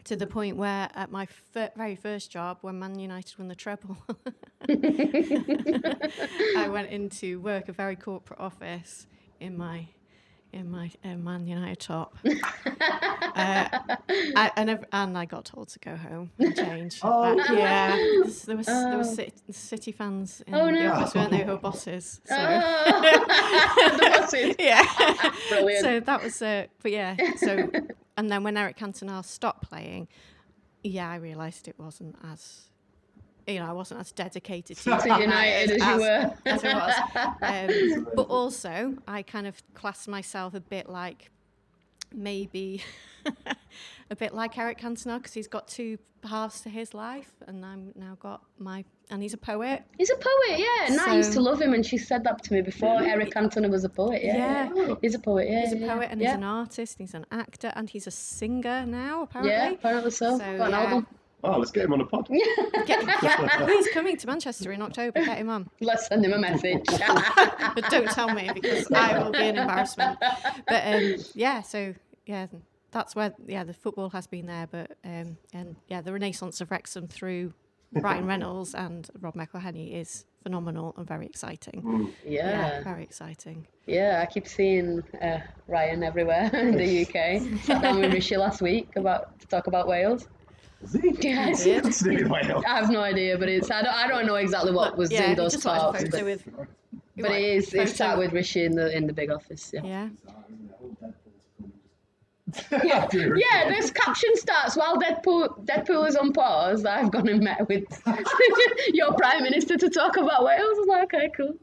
[0.05, 3.55] to the point where at my fir- very first job, when Man United won the
[3.55, 3.97] treble,
[6.57, 9.07] I went into work a very corporate office
[9.39, 9.87] in my
[10.53, 12.31] in my uh, Man United top, uh,
[13.35, 16.99] I, and ev- and I got told to go home and change.
[17.03, 17.89] Oh, But, yeah,
[18.45, 21.43] there was there was city, city fans in Oh, the office, weren't they?
[21.43, 22.21] Who were bosses.
[22.27, 23.01] So Oh.
[23.97, 24.55] the bosses.
[24.57, 24.81] yeah.
[25.49, 25.83] Brilliant.
[25.83, 27.17] So that was, uh, but yeah.
[27.37, 27.69] So,
[28.17, 30.07] and then when Eric Cantona stopped playing,
[30.83, 32.65] yeah, I realised it wasn't as,
[33.47, 36.33] you know, I wasn't as dedicated to, To United as you were.
[36.45, 36.93] as it was.
[38.05, 41.31] Um, but also, I kind of class myself a bit like,
[42.15, 42.83] maybe,
[44.09, 47.91] a bit like Eric Cantona because he's got two halves to his life, and I'm
[47.95, 49.83] now got my, and he's a poet.
[49.97, 50.87] He's a poet, yeah.
[50.87, 53.01] and i used to love him, and she said that to me before.
[53.03, 54.69] Eric Cantona was a poet, yeah.
[54.75, 54.95] Yeah.
[55.01, 55.61] He's a poet, yeah.
[55.61, 56.29] He's a poet and yeah.
[56.29, 59.53] he's an artist, he's an actor, and he's a singer now, apparently.
[59.53, 60.37] Yeah, apparently so.
[60.37, 60.81] So, Got an yeah.
[60.81, 61.07] album.
[61.45, 62.27] Oh, let's get him on the pod.
[62.85, 65.23] Get, get, he's coming to Manchester in October.
[65.23, 65.69] Get him on.
[65.79, 66.85] Let's send him a message.
[67.75, 70.17] But don't tell me because I will be an embarrassment.
[70.19, 71.93] But um, yeah, so
[72.25, 72.47] yeah,
[72.91, 74.67] that's where yeah the football has been there.
[74.71, 77.53] But um, and yeah, the renaissance of Wrexham through
[77.91, 82.13] Ryan Reynolds and Rob McElhenney is phenomenal and very exciting.
[82.25, 82.83] yeah.
[82.83, 83.67] very exciting.
[83.87, 87.61] Yeah, I keep seeing uh, Ryan everywhere in the UK.
[87.63, 90.27] Sat down with Rishi last week about to talk about Wales.
[90.81, 91.15] Is he?
[91.19, 91.63] Yes.
[91.63, 91.83] did.
[91.83, 92.63] What's he doing in Wales?
[92.67, 95.31] I have no idea, but it's I don't I don't know exactly what was yeah,
[95.31, 96.47] in those just talks, but, with.
[97.17, 99.71] but it is it's sat photo- with Rishi in the in the big office.
[99.73, 99.81] Yeah.
[99.83, 100.09] Yeah.
[102.71, 103.69] Yeah, yeah.
[103.69, 106.85] This caption starts while Deadpool Deadpool is on pause.
[106.85, 107.83] I've gone and met with
[108.93, 110.61] your prime minister to talk about Wales.
[110.61, 111.55] I was like, okay, cool.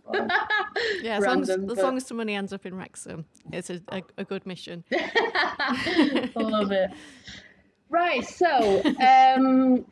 [1.02, 3.70] Yeah, as, long as, Random, as long as the money ends up in Wrexham, it's
[3.70, 4.84] a, a, a good mission.
[4.92, 6.90] I love it.
[7.92, 9.84] Right, so um,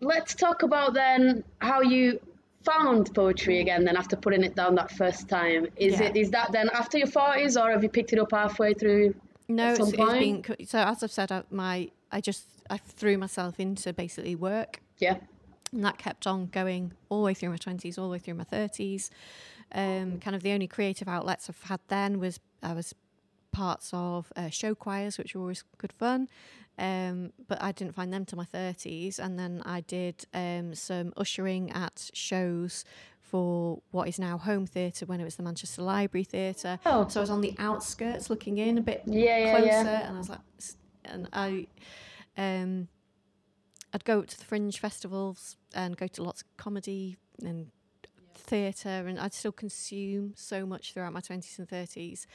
[0.00, 2.18] let's talk about then how you
[2.64, 3.84] found poetry again.
[3.84, 6.06] Then after putting it down that first time, is Yeah.
[6.06, 9.14] it is that then after your forties, or have you picked it up halfway through?
[9.46, 10.46] No, at it's, some it's point?
[10.46, 10.78] been so.
[10.78, 15.18] As I've said, I, my I just I threw myself into basically work, Yeah,
[15.70, 18.34] and that kept on going all the way through my twenties, all the way through
[18.34, 19.10] my thirties.
[19.72, 22.94] Um, kind of the only creative outlets I've had then was I was
[23.54, 26.28] parts of uh, show choirs, which were always good fun.
[26.76, 29.18] Um, but I didn't find them till my 30s.
[29.18, 32.84] And then I did um, some ushering at shows
[33.20, 36.78] for what is now Home Theatre when it was the Manchester Library Theatre.
[36.84, 37.06] Oh.
[37.08, 39.66] So I was on the outskirts looking in a bit Yeah, yeah, closer.
[39.66, 40.06] yeah.
[40.08, 40.40] And I was like,
[41.04, 41.66] and I,
[42.36, 42.88] um,
[43.92, 47.70] I'd go to the fringe festivals and go to lots of comedy and
[48.44, 52.26] theatre, and I'd still consume so much throughout my 20s and 30s,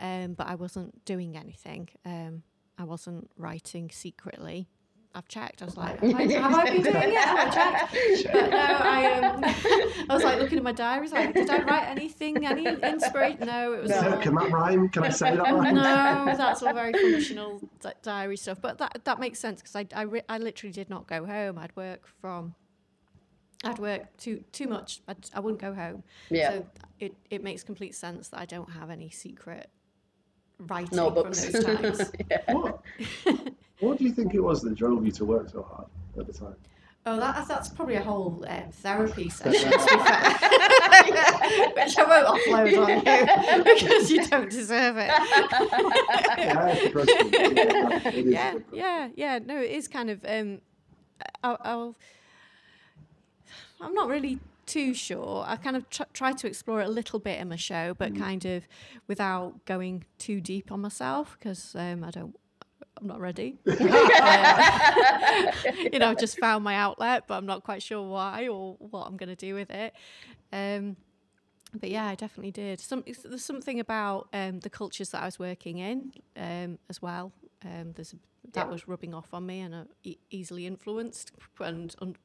[0.00, 1.88] um, but I wasn't doing anything.
[2.04, 2.42] Um,
[2.78, 4.68] I wasn't writing secretly.
[5.14, 5.62] I've checked.
[5.62, 7.14] I was like, have I, have I been doing it?
[7.14, 7.50] Have I
[7.90, 8.32] checked?
[8.34, 9.44] But no, I, um,
[10.10, 13.46] I was like looking at my diaries, like, did I write anything, any inspiration?
[13.46, 14.90] No, it was all, Can that rhyme?
[14.90, 15.74] Can I say that rhyme?
[15.74, 18.58] no, that's all very functional di- diary stuff.
[18.60, 21.56] But that that makes sense because I I, re- I literally did not go home.
[21.58, 22.54] I'd work from.
[23.66, 25.00] I'd work too too much.
[25.08, 26.02] I'd, I wouldn't go home.
[26.30, 26.50] Yeah.
[26.50, 26.66] So
[27.00, 29.70] it it makes complete sense that I don't have any secret
[30.58, 31.44] writing Notebooks.
[31.44, 32.12] from those times.
[32.48, 32.82] What?
[33.80, 35.86] what do you think it was that drove you to work so hard
[36.18, 36.56] at the time?
[37.08, 40.32] Oh, that, that's probably a whole um, therapy session, to be fair.
[41.76, 45.06] Which I won't offload on you because you don't deserve it.
[45.06, 47.30] Yeah, it's a question.
[47.32, 49.38] Yeah, it is a yeah, yeah, yeah.
[49.38, 50.24] No, it is kind of.
[50.26, 50.60] Um,
[51.44, 51.96] I'll, I'll.
[53.80, 55.44] I'm not really too sure.
[55.46, 58.12] I kind of tr- try to explore it a little bit in my show, but
[58.14, 58.18] Mm.
[58.18, 58.66] kind of
[59.06, 62.34] without going too deep on myself because um, I don't.
[62.98, 63.58] I'm not ready.
[63.66, 63.72] Uh,
[65.92, 69.06] you know, I've just found my outlet, but I'm not quite sure why or what
[69.06, 69.92] I'm going to do with it.
[70.52, 70.96] Um,
[71.78, 72.80] but yeah, I definitely did.
[72.80, 77.32] Some, there's something about um, the cultures that I was working in um, as well.
[77.64, 78.16] Um, there's a,
[78.54, 78.72] that Yeah.
[78.72, 82.16] was rubbing off on me and uh, e- easily influenced and un-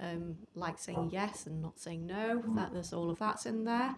[0.00, 2.42] um, like saying yes and not saying no.
[2.54, 3.94] That there's all of that's in there.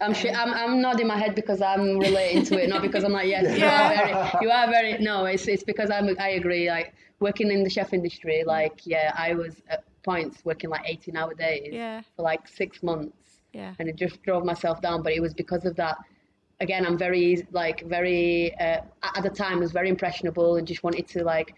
[0.00, 3.12] I'm sure I'm, I'm nodding my head because I'm relating to it, not because I'm
[3.12, 6.68] like, yes, you are very, you are very, no, it's, it's because I'm, I agree.
[6.68, 11.16] Like working in the chef industry, like, yeah, I was at points working like 18
[11.16, 15.02] hour days Yeah, for like six months yeah, and it just drove myself down.
[15.02, 15.96] But it was because of that.
[16.60, 20.82] Again, I'm very, like, very, uh, at the time, I was very impressionable and just
[20.82, 21.54] wanted to, like,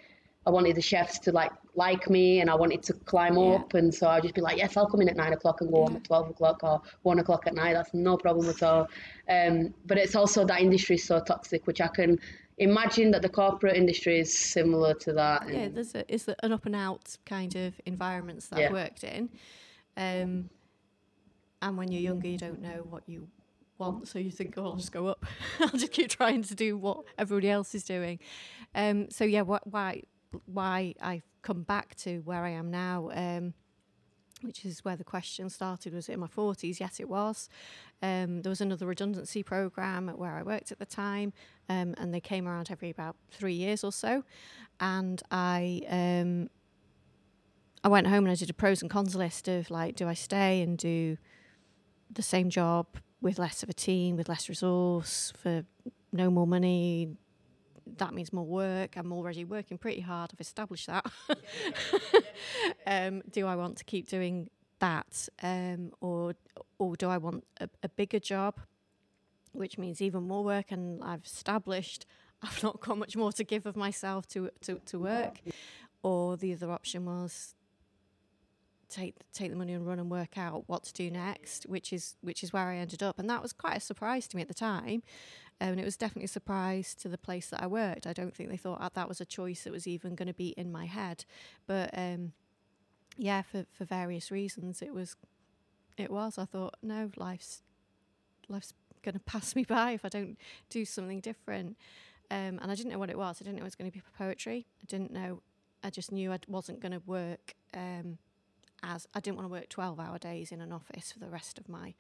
[0.49, 3.57] I wanted the chefs to like like me and I wanted to climb Yeah.
[3.57, 5.71] up and so I'd just be like, yes, I'll come in at nine o'clock and
[5.71, 5.99] go home Yeah.
[5.99, 7.75] at twelve o'clock or one o'clock at night.
[7.75, 8.89] That's no problem at all.
[9.29, 12.19] Um, but it's also that industry is so toxic, which I can
[12.57, 15.47] imagine that the corporate industry is similar to that.
[15.53, 15.69] yeah.
[15.69, 18.67] There's a, it's an up and out kind of environments that Yeah.
[18.69, 19.29] I've worked in.
[19.99, 20.49] Um,
[21.61, 23.29] and when you're younger, you don't know what you
[23.77, 25.27] want, so you think, "Oh, I'll just go up.
[25.61, 28.19] I'll just keep trying to do what everybody else is doing."
[28.75, 30.03] Um, so yeah, wh- why
[30.47, 33.55] why I've come back to where I am now, um,
[34.43, 35.95] which is where the question started.
[35.95, 36.81] Was it in my forties?
[36.81, 37.49] Yes, it was.
[38.03, 41.33] Um, there was another redundancy program at where I worked at the time,
[41.69, 44.25] um, and they came around every about three years or so,
[44.81, 45.83] and I.
[45.89, 46.51] Um,
[47.85, 50.15] I went home and I did a pros and cons list of like, do I
[50.15, 51.17] stay and do
[52.11, 52.87] the same job
[53.21, 55.65] with less of a team, with less resource, for
[56.13, 57.17] no more money?
[57.97, 58.97] That means more work.
[58.97, 60.31] I'm already working pretty hard.
[60.33, 61.07] I've established that.
[62.87, 66.35] um, do I want to keep doing that, um, or
[66.79, 68.61] or do I want a, a bigger job,
[69.53, 70.71] which means even more work?
[70.71, 72.07] And I've established
[72.43, 75.41] I've not got much more to give of myself to to, to work.
[76.03, 77.55] Or the other option was
[78.89, 82.17] take take the money and run and work out what to do next, which is
[82.21, 84.49] which is where I ended up, and that was quite a surprise to me at
[84.49, 85.03] the time,
[85.61, 88.07] um, and it was definitely a surprise to the place that I worked.
[88.07, 90.35] I don't think they thought that, that was a choice that was even going to
[90.35, 91.25] be in my head,
[91.67, 92.33] but um,
[93.17, 95.17] yeah, for for various reasons, it was
[95.97, 96.39] it was.
[96.39, 97.63] I thought no, life's
[98.49, 100.39] life's going to pass me by if I don't
[100.71, 101.77] do something different.
[102.31, 103.39] Um, and I didn't know what it was.
[103.41, 104.67] I didn't know it was going to be poetry.
[104.83, 105.41] I didn't know.
[105.83, 108.19] I just knew I wasn't going to work um,
[108.83, 111.59] as I didn't want to work 12 hour days in an office for the rest
[111.59, 111.95] of my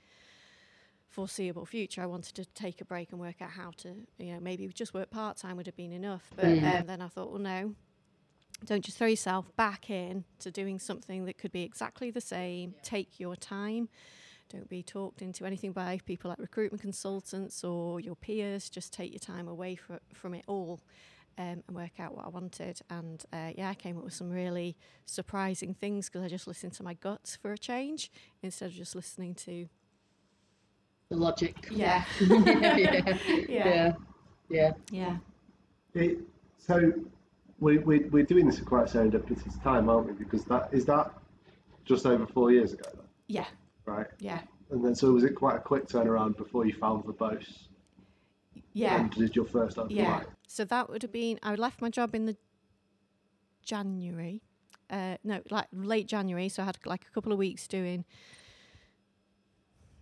[1.08, 2.02] foreseeable future.
[2.02, 4.94] I wanted to take a break and work out how to, you know, maybe just
[4.94, 6.30] work part time would have been enough.
[6.36, 6.80] But Mm.
[6.80, 7.74] um, then I thought, well, no,
[8.64, 12.74] don't just throw yourself back in to doing something that could be exactly the same.
[12.82, 13.88] Take your time.
[14.50, 18.70] Don't be talked into anything by people like recruitment consultants or your peers.
[18.70, 20.80] Just take your time away fro- from it all
[21.36, 22.80] um, and work out what I wanted.
[22.90, 26.72] And uh, yeah, I came up with some really surprising things because I just listened
[26.74, 28.10] to my guts for a change
[28.42, 29.68] instead of just listening to.
[31.10, 31.68] The logic.
[31.70, 32.04] Yeah.
[32.20, 33.16] yeah.
[33.48, 33.92] yeah.
[34.50, 34.72] Yeah.
[34.90, 35.16] Yeah.
[35.94, 36.18] It,
[36.58, 36.92] so
[37.60, 40.12] we, we, we're doing this at quite a serendipitous time, aren't we?
[40.12, 41.12] Because that is that
[41.84, 43.46] just over four years ago, then, Yeah.
[43.86, 44.06] right?
[44.20, 44.40] Yeah.
[44.70, 47.68] And then so was it quite a quick turnaround before you found Verbose
[48.74, 49.00] Yeah.
[49.00, 50.18] and did your first open Yeah.
[50.18, 50.28] mic?
[50.46, 51.38] So that would have been.
[51.42, 52.36] I left my job in the
[53.64, 54.42] January.
[54.90, 56.50] Uh, no, like late January.
[56.50, 58.04] So I had like a couple of weeks doing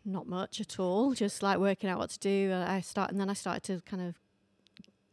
[0.07, 2.53] not much at all, just like working out what to do.
[2.55, 4.15] I start and then I started to kind of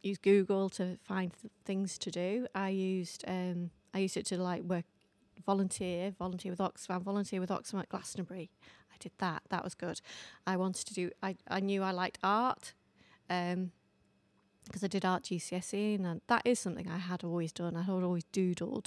[0.02, 2.46] use Google to find th- things to do.
[2.54, 4.84] I used um, I used it to like work
[5.44, 8.50] volunteer, volunteer with Oxfam, volunteer with Oxfam at Glastonbury.
[8.92, 9.42] I did that.
[9.50, 10.00] That was good.
[10.46, 11.10] I wanted to do.
[11.22, 12.74] I I knew I liked art.
[13.28, 13.72] Um,
[14.64, 17.76] because I did art GCSE, and that is something I had always done.
[17.76, 18.86] I had always doodled.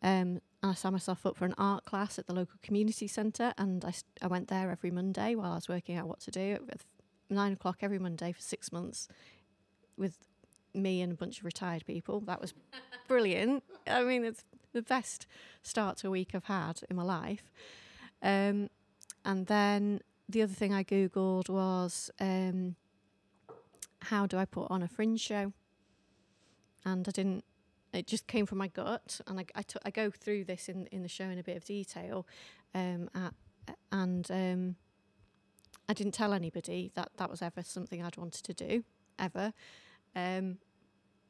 [0.00, 3.84] Um, I signed myself up for an art class at the local community centre, and
[3.84, 6.80] I, I went there every Monday while I was working out what to do at
[7.30, 9.08] nine o'clock every Monday for six months
[9.96, 10.18] with
[10.74, 12.20] me and a bunch of retired people.
[12.20, 12.54] That was
[13.06, 13.62] brilliant.
[13.86, 15.26] I mean, it's the best
[15.62, 17.52] start to a week I've had in my life.
[18.22, 18.68] Um,
[19.24, 22.10] and then the other thing I googled was.
[22.20, 22.76] Um,
[24.02, 25.52] how do I put on a fringe show?
[26.84, 27.44] And I didn't
[27.92, 30.86] it just came from my gut, and I, I, t- I go through this in
[30.86, 32.26] in the show in a bit of detail,
[32.74, 33.34] um, at,
[33.90, 34.76] and um,
[35.88, 38.84] I didn't tell anybody that that was ever something I'd wanted to do
[39.18, 39.52] ever.
[40.14, 40.58] Um,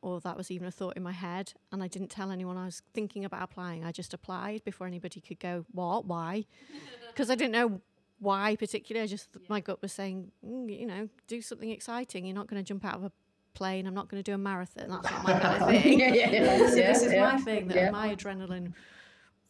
[0.00, 1.52] or that was even a thought in my head.
[1.72, 3.84] And I didn't tell anyone I was thinking about applying.
[3.84, 6.06] I just applied before anybody could go, What?
[6.06, 6.44] Why?
[7.08, 7.80] Because I didn't know
[8.20, 9.02] why particularly.
[9.02, 9.46] I just, yeah.
[9.48, 12.24] my gut was saying, mm, You know, do something exciting.
[12.24, 13.12] You're not going to jump out of a
[13.54, 13.86] plane.
[13.86, 14.88] I'm not going to do a marathon.
[14.88, 15.98] That's not my kind of thing.
[15.98, 16.58] yeah, yeah, yeah.
[16.58, 18.72] so this is my thing, that my adrenaline,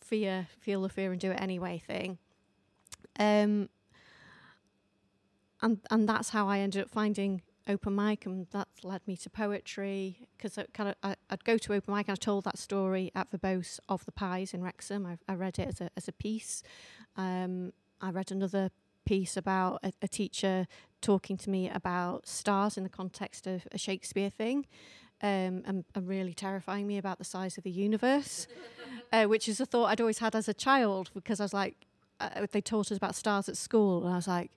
[0.00, 2.18] fear, feel the fear and do it anyway thing.
[3.18, 3.68] Um,
[5.60, 9.30] and and that's how I ended up finding open mic, and that's led me to
[9.30, 10.28] poetry.
[10.36, 13.10] Because I kind of I, would go to open mic, and I told that story
[13.14, 15.06] at Verbose of the Pies in Wrexham.
[15.06, 16.62] I, I read it as a as a piece.
[17.16, 18.70] Um, I read another
[19.08, 20.66] piece about a, a, teacher
[21.00, 24.66] talking to me about stars in the context of a Shakespeare thing.
[25.22, 28.46] Um, and, and, really terrifying me about the size of the universe,
[29.12, 31.74] uh, which is a thought I'd always had as a child because I was like,
[32.20, 34.50] uh, they taught us about stars at school, and I was like,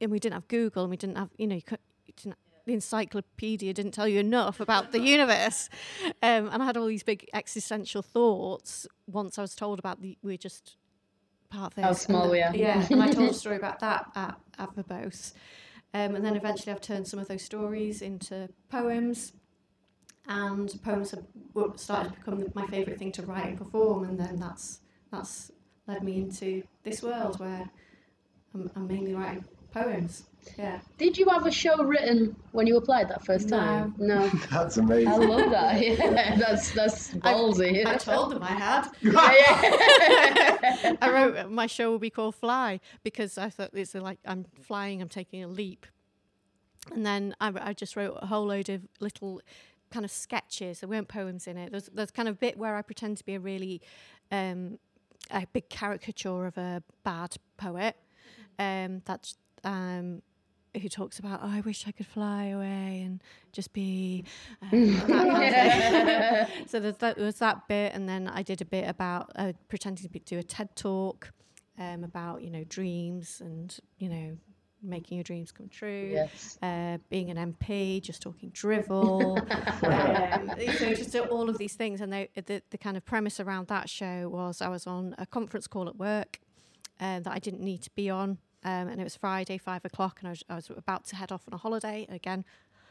[0.00, 1.62] and we didn't have Google, and we didn't have, you know, you,
[2.06, 2.36] you didn't
[2.66, 5.68] the encyclopedia didn't tell you enough about the universe.
[6.22, 10.18] Um, and I had all these big existential thoughts once I was told about the,
[10.22, 10.76] we're just
[11.56, 11.84] part this.
[11.84, 12.54] How small we are.
[12.54, 15.32] Yeah, and I told a story about that at, at Verbose.
[15.94, 19.32] Um, and then eventually I've turned some of those stories into poems.
[20.28, 21.24] And poems have
[21.76, 24.04] started to become my favourite thing to write and perform.
[24.04, 24.80] And then that's,
[25.10, 25.52] that's
[25.86, 27.70] led me into this world where
[28.52, 30.24] I'm, I'm mainly writing poems.
[30.58, 30.80] Yeah.
[30.98, 33.94] Did you have a show written when you applied that first time?
[33.98, 34.28] No.
[34.50, 35.08] that's amazing.
[35.08, 35.80] I love that.
[35.80, 37.86] Yeah, that's that's ballsy.
[37.86, 38.88] I, I told them I had.
[41.02, 45.02] I wrote my show will be called Fly because I thought it's like I'm flying,
[45.02, 45.86] I'm taking a leap,
[46.92, 49.40] and then I, I just wrote a whole load of little
[49.90, 50.80] kind of sketches.
[50.80, 51.72] There weren't poems in it.
[51.72, 53.80] There's there's kind of bit where I pretend to be a really
[54.30, 54.78] um,
[55.30, 57.96] a big caricature of a bad poet.
[58.58, 60.22] Um, that's um,
[60.80, 63.22] who talks about, oh, I wish I could fly away and
[63.52, 64.24] just be.
[64.62, 65.00] Um,
[66.66, 69.52] so there's that, there was that bit, and then I did a bit about uh,
[69.68, 71.32] pretending to do a TED talk
[71.78, 74.36] um, about you know dreams and you know
[74.82, 76.10] making your dreams come true.
[76.12, 76.58] Yes.
[76.62, 79.38] Uh, being an MP, just talking drivel.
[79.82, 83.68] um, so just all of these things, and they, the the kind of premise around
[83.68, 86.40] that show was I was on a conference call at work
[87.00, 88.38] uh, that I didn't need to be on.
[88.66, 91.30] Um, and it was Friday, five o'clock, and I was, I was, about to head
[91.30, 92.04] off on a holiday.
[92.08, 92.44] Again,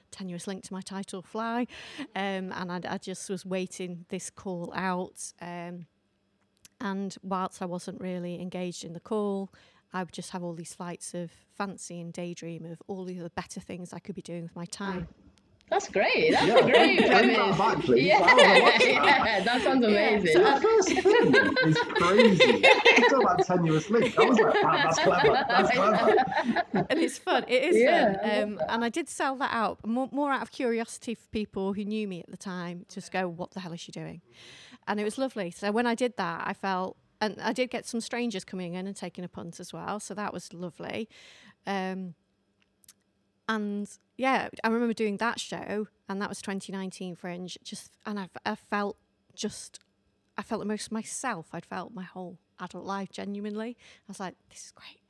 [0.10, 1.68] tenuous link to my title, Fly.
[2.16, 5.34] Um, and I, I, just was waiting this call out.
[5.42, 5.88] Um,
[6.80, 9.52] and whilst I wasn't really engaged in the call,
[9.92, 13.30] I would just have all these flights of fancy and daydream of all the other
[13.30, 15.10] better things I could be doing with my time.
[15.68, 16.32] That's great.
[16.32, 16.58] That's yeah.
[16.60, 17.38] a great premise.
[17.38, 19.26] That back, yeah.
[19.26, 20.34] yeah, that sounds amazing.
[20.34, 20.98] So the first thing
[21.68, 22.62] is crazy.
[22.64, 24.18] It's talk about tenuous link.
[24.18, 25.46] I was like, wow, that's clever.
[25.48, 26.86] That's clever.
[26.90, 27.46] And it's fun.
[27.48, 28.44] It is yeah, fun.
[28.44, 31.84] Um, and I did sell that out more, more out of curiosity for people who
[31.84, 32.86] knew me at the time.
[32.88, 34.22] Just go, what the hell is she doing?
[34.88, 35.50] And it was lovely.
[35.50, 38.86] So when I did that, I felt, and I did get some strangers coming in
[38.86, 40.00] and taking a punt as well.
[40.00, 41.10] So that was lovely.
[41.66, 42.14] Um,
[43.48, 47.58] and yeah, I remember doing that show, and that was 2019 Fringe.
[47.64, 48.98] Just and I, I felt
[49.36, 49.80] just,
[50.38, 51.48] I felt the most myself.
[51.54, 53.78] I'd felt my whole adult life genuinely.
[53.80, 55.02] I was like, this is great.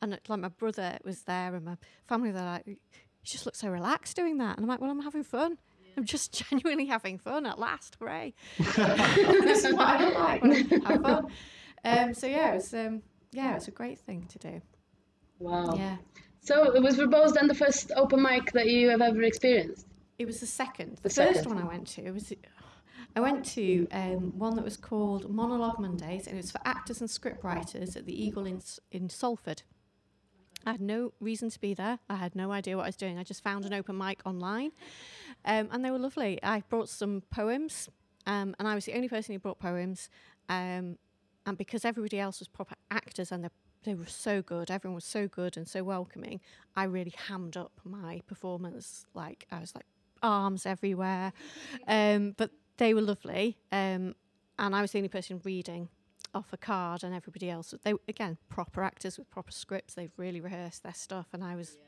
[0.00, 2.76] And it, like my brother was there, and my family they're like, you
[3.24, 4.56] just look so relaxed doing that.
[4.56, 5.58] And I'm like, well, I'm having fun.
[5.96, 7.96] I'm just genuinely having fun at last.
[7.98, 8.34] Hooray!
[8.58, 10.70] this is what I like.
[10.84, 11.26] Have fun.
[11.84, 13.02] Um, so yeah, it was um,
[13.32, 14.62] yeah, it's a great thing to do.
[15.38, 15.74] Wow.
[15.76, 15.96] Yeah.
[16.40, 19.86] So it was Verbose then the first open mic that you have ever experienced?
[20.18, 20.96] It was the second.
[20.96, 21.54] The, the first second.
[21.54, 22.32] one I went to was
[23.16, 27.00] I went to um, one that was called Monologue Mondays, and it was for actors
[27.00, 28.60] and scriptwriters at the Eagle in
[28.90, 29.62] in Salford.
[30.66, 31.98] I had no reason to be there.
[32.10, 33.18] I had no idea what I was doing.
[33.18, 34.72] I just found an open mic online,
[35.44, 36.42] um, and they were lovely.
[36.42, 37.88] I brought some poems,
[38.26, 40.10] um, and I was the only person who brought poems.
[40.48, 40.98] Um,
[41.48, 43.50] and because everybody else was proper actors and they're
[43.84, 44.70] they were so good.
[44.70, 46.40] Everyone was so good and so welcoming.
[46.76, 49.06] I really hammed up my performance.
[49.14, 49.86] Like I was like
[50.22, 51.32] arms everywhere,
[51.88, 53.58] um, but they were lovely.
[53.72, 54.14] Um,
[54.58, 55.88] and I was the only person reading
[56.34, 57.74] off a card, and everybody else.
[57.82, 59.94] They again proper actors with proper scripts.
[59.94, 61.84] They've really rehearsed their stuff, and I was yeah.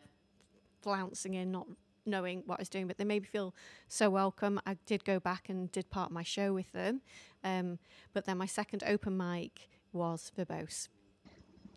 [0.83, 1.67] flouncing in, not
[2.07, 2.87] knowing what I was doing.
[2.87, 3.55] But they made me feel
[3.89, 4.61] so welcome.
[4.65, 7.03] I did go back and did part of my show with them,
[7.43, 7.79] um,
[8.13, 10.89] but then my second open mic was verbose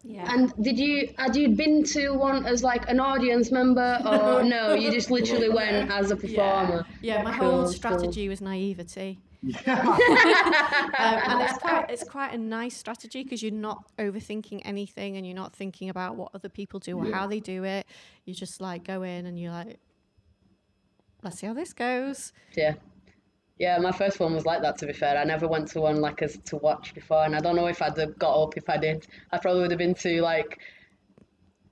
[0.03, 0.31] yeah.
[0.31, 4.73] And did you had you been to one as like an audience member or no?
[4.73, 6.85] You just literally went as a performer.
[7.01, 8.29] Yeah, yeah my cool, whole strategy cool.
[8.29, 9.19] was naivety.
[9.43, 15.25] um, and it's quite it's quite a nice strategy because you're not overthinking anything and
[15.25, 17.85] you're not thinking about what other people do or how they do it.
[18.25, 19.79] You just like go in and you're like,
[21.23, 22.33] let's see how this goes.
[22.55, 22.75] Yeah.
[23.59, 24.77] Yeah, my first one was like that.
[24.79, 27.39] To be fair, I never went to one like as to watch before, and I
[27.39, 29.05] don't know if I'd have got up if I did.
[29.31, 30.59] I probably would have been too like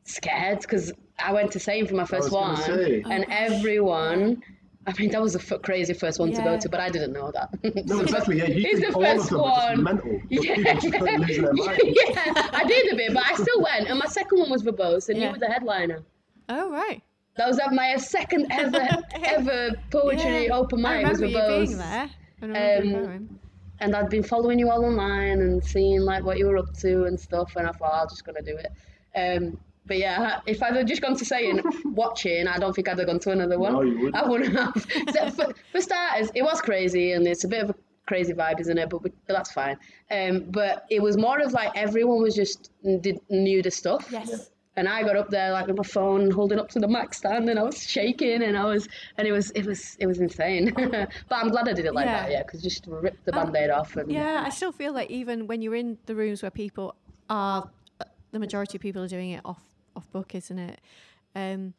[0.05, 3.03] scared because I went to Same for my first was one, say.
[3.09, 4.41] and everyone.
[4.87, 7.13] I mean, that was a f- crazy first one to go to, but I didn't
[7.13, 7.49] know that.
[7.85, 8.39] No, exactly.
[8.39, 9.83] Yeah, you It's think the all of first them are just one.
[9.83, 10.19] mental.
[10.29, 10.55] Yeah.
[10.55, 11.79] People just kept losing their mind.
[11.83, 13.87] yeah, I did a bit, but I still went.
[13.89, 15.27] And my second one was verbose, and Yeah.
[15.27, 16.01] you were the headliner.
[16.49, 17.03] Oh right.
[17.41, 18.87] That was at my second ever
[19.25, 20.57] ever poetry Yeah.
[20.59, 21.65] open mic was remember you verbose.
[21.65, 22.09] being there.
[22.43, 23.39] I Um,
[23.79, 27.05] and I'd been following you all online and seeing like what you were up to
[27.05, 28.71] and stuff, and I thought I'm just gonna do it.
[29.15, 32.99] Um, but yeah, if I'd have just gone to saying watching, I don't think I'd
[32.99, 33.73] have gone to another one.
[33.73, 34.15] No, you wouldn't.
[34.15, 34.85] I wouldn't have.
[35.15, 37.75] So for, for starters, it was crazy, and it's a bit of a
[38.05, 38.87] crazy vibe, isn't it?
[38.87, 39.77] But, we, but that's fine.
[40.11, 42.69] Um, but it was more of like everyone was just
[43.01, 44.09] did, knew the stuff.
[44.11, 44.50] Yes.
[44.77, 47.49] And I got up there like with my phone holding up to the mic stand,
[47.49, 50.71] and I was shaking, and I was, and it was, it was, it was insane.
[50.75, 52.21] but I'm glad I did it like Yeah.
[52.23, 55.09] that, yeah, because just ripped the Um, band-aid off, and Yeah, I still feel like
[55.09, 56.95] even when you're in the rooms where people
[57.29, 57.69] are,
[58.31, 59.61] the majority of people are doing it off
[59.93, 60.79] off book, isn't it?
[61.35, 61.73] Um,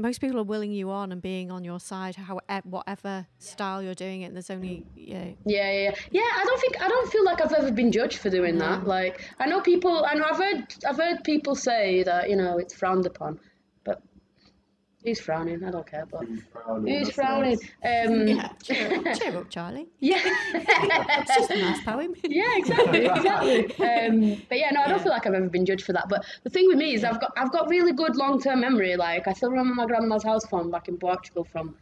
[0.00, 3.82] most people are willing you on and being on your side, however, eh, whatever style
[3.82, 4.26] you're doing it.
[4.26, 5.94] And there's only yeah, Yeah, yeah, yeah.
[6.10, 8.86] Yeah, I don't think I don't feel like I've ever been judged for doing that.
[8.86, 12.58] Like I know people, I know I've heard I've heard people say that you know
[12.58, 13.40] it's frowned upon,
[15.04, 15.64] who's frowning?
[15.64, 16.06] I don't care.
[16.10, 16.94] But Who's frowning?
[16.94, 17.58] who's frowning?
[17.82, 18.08] nice.
[18.08, 18.52] Um, yeah.
[18.62, 19.88] Cheer, up- cheer up, Charlie.
[20.00, 22.14] yeah, It's just a nice poem.
[22.24, 23.64] yeah, exactly, exactly.
[23.86, 25.02] Um, but yeah, no, I don't Yeah.
[25.02, 26.06] feel like I've ever been judged for that.
[26.08, 28.96] But the thing with me is, I've got I've got really good long term memory.
[28.96, 31.74] Like I still remember my grandma's house phone back in Portugal from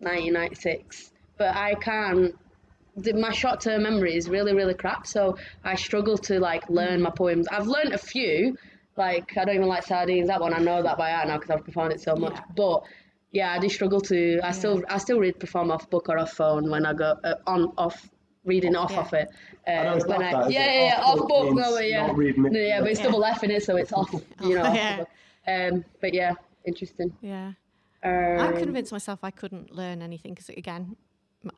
[0.00, 2.34] 1996, but I can't.
[2.96, 7.10] My short term memory is really really crap, so I struggle to like learn my
[7.10, 7.48] poems.
[7.48, 8.56] I've learned a few,
[8.96, 10.28] like I don't even like sardines.
[10.28, 12.34] That one I know that by heart now because I've performed it so much.
[12.34, 12.40] Yeah.
[12.56, 12.82] But
[13.32, 14.40] yeah, I do struggle to.
[14.42, 17.34] I still I still read perform off book or off phone when I go uh,
[17.46, 18.08] on off
[18.44, 19.00] reading off Yeah.
[19.00, 19.28] of it.
[19.66, 21.44] Uh, know it's when not I, that, is yeah, yeah, yeah, Off off book book.
[21.54, 22.52] means No, yeah, not reading it.
[22.52, 23.06] no, yeah, but it's Yeah.
[23.06, 24.12] double F in it, so it's off.
[24.42, 24.96] You know, off the Yeah.
[24.98, 25.08] book.
[25.46, 26.34] Um, but yeah,
[26.64, 27.12] interesting.
[27.22, 27.52] Yeah.
[28.04, 30.96] Um, I convinced myself I couldn't learn anything because again, m-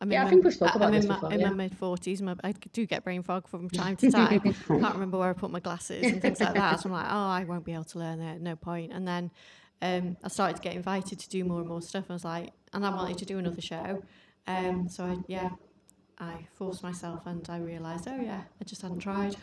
[0.01, 1.41] I'm Yeah, I in think my, we spoke I'm about in this my, before, in
[1.41, 1.49] yeah.
[1.49, 2.23] my mid forties.
[2.23, 4.41] I do get brain fog from time to time.
[4.45, 6.81] I can't remember where I put my glasses and things like that.
[6.81, 8.41] So I'm like, oh, I won't be able to learn it.
[8.41, 8.93] No point.
[8.93, 9.31] And then
[9.83, 12.07] um, I started to get invited to do more and more stuff.
[12.09, 14.03] I was like, and I wanted to do another show.
[14.47, 15.51] Um, so I, yeah,
[16.19, 19.37] I forced myself, and I realised, oh yeah, I just hadn't tried.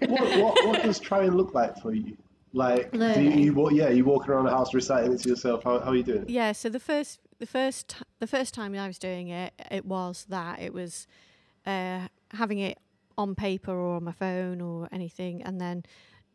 [0.00, 2.16] what, what, what does trying look like for you?
[2.54, 3.38] Like, do you, Learning.
[3.38, 5.64] you, yeah, you walking around the house reciting it to yourself.
[5.64, 6.24] How, how are you doing?
[6.28, 10.26] Yeah, so the first the first the first time I was doing it, it was
[10.28, 11.08] that it was
[11.66, 12.78] uh, having it
[13.18, 15.82] on paper or on my phone or anything, and then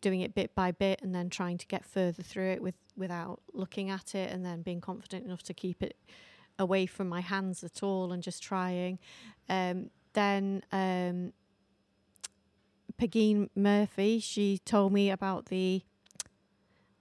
[0.02, 3.40] doing it bit by bit, and then trying to get further through it with without
[3.54, 5.96] looking at it, and then being confident enough to keep it
[6.60, 9.00] away from my hands at all, and just trying.
[9.48, 11.32] Um, then um,
[13.02, 15.84] Pegeen Murphy, she told me about the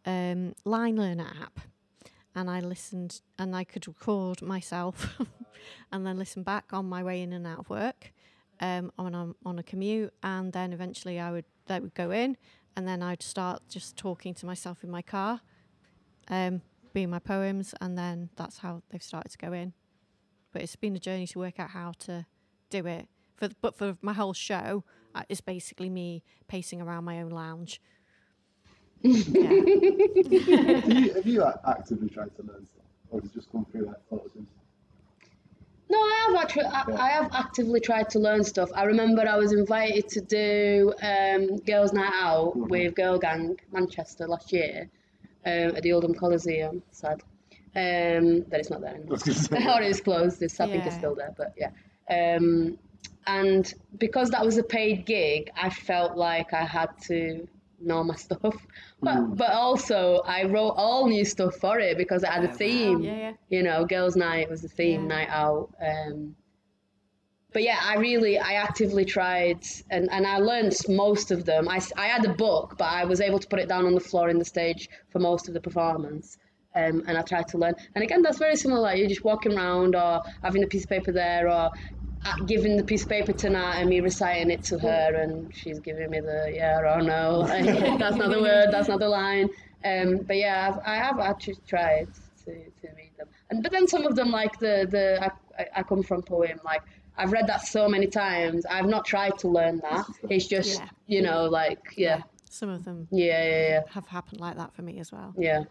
[0.04, 1.58] um, Line Learner app
[2.36, 5.18] and I listened and I could record myself
[5.92, 8.12] and then listen back on my way in and out of work
[8.60, 12.36] um, on a, on a commute and then eventually I would that would go in
[12.76, 15.40] and then I'd start just talking to myself in my car
[16.28, 16.60] um,
[16.92, 19.72] being my poems and then that's how they've started to go in.
[20.52, 22.26] But it's been a journey to work out how to
[22.70, 23.08] do it.
[23.36, 24.84] For but for my whole show
[25.14, 27.80] uh, it's basically me pacing around my own lounge
[29.10, 29.48] yeah.
[30.80, 32.84] have, you, have you a- actively tried to learn stuff?
[33.10, 34.30] Or does it just come through like photos?
[35.88, 36.64] No, I have actually.
[36.64, 36.96] I, Yeah.
[37.00, 38.70] I have actively tried to learn stuff.
[38.74, 42.68] I remember I was invited to do um, Girls' Night Out Mhm.
[42.68, 44.88] with Girl Gang Manchester last year
[45.44, 46.82] um, at the Oldham Coliseum.
[46.90, 47.22] Sad
[47.76, 49.10] um, that it's not there anymore.
[49.24, 50.42] was gonna or it's closed.
[50.42, 51.70] It's, I think it's still there, but yeah.
[52.10, 52.78] Um,
[53.28, 57.46] and because that was a paid gig, I felt like I had to
[57.86, 58.56] know my stuff.
[59.02, 59.36] But Mm.
[59.36, 63.02] but also I wrote all new stuff for it because it had a theme.
[63.02, 65.08] yeah yeah You know, girls' night was the theme, Yeah.
[65.16, 65.68] night out.
[65.80, 66.34] Um,
[67.52, 69.60] but yeah, I really, I actively tried,
[69.90, 71.68] and, and I learned most of them.
[71.68, 74.00] I I had a book, but I was able to put it down on the
[74.00, 76.36] floor in the stage for most of the performance.
[76.74, 77.74] Um, and I tried to learn.
[77.94, 78.80] And again, that's very similar.
[78.82, 81.70] Like you're just walking around, or having a piece of paper there, or
[82.46, 85.78] giving the piece of paper to Nat and me reciting it to her, and she's
[85.80, 87.46] giving me the yeah or no.
[87.98, 88.68] That's not the word.
[88.70, 89.48] That's not the line.
[89.84, 92.08] Um, but yeah, I've, I have actually tried
[92.44, 93.28] to, to read them.
[93.50, 96.82] And but then some of them, like the the I, I- come from poem, like
[97.16, 98.66] I've read that so many times.
[98.66, 100.04] I've not tried to learn that.
[100.28, 100.88] It's just, Yeah.
[101.06, 102.20] you know, like, yeah,
[102.50, 103.80] Some of them yeah, yeah, yeah.
[103.90, 105.32] have happened like that for me as well.
[105.38, 105.64] yeah.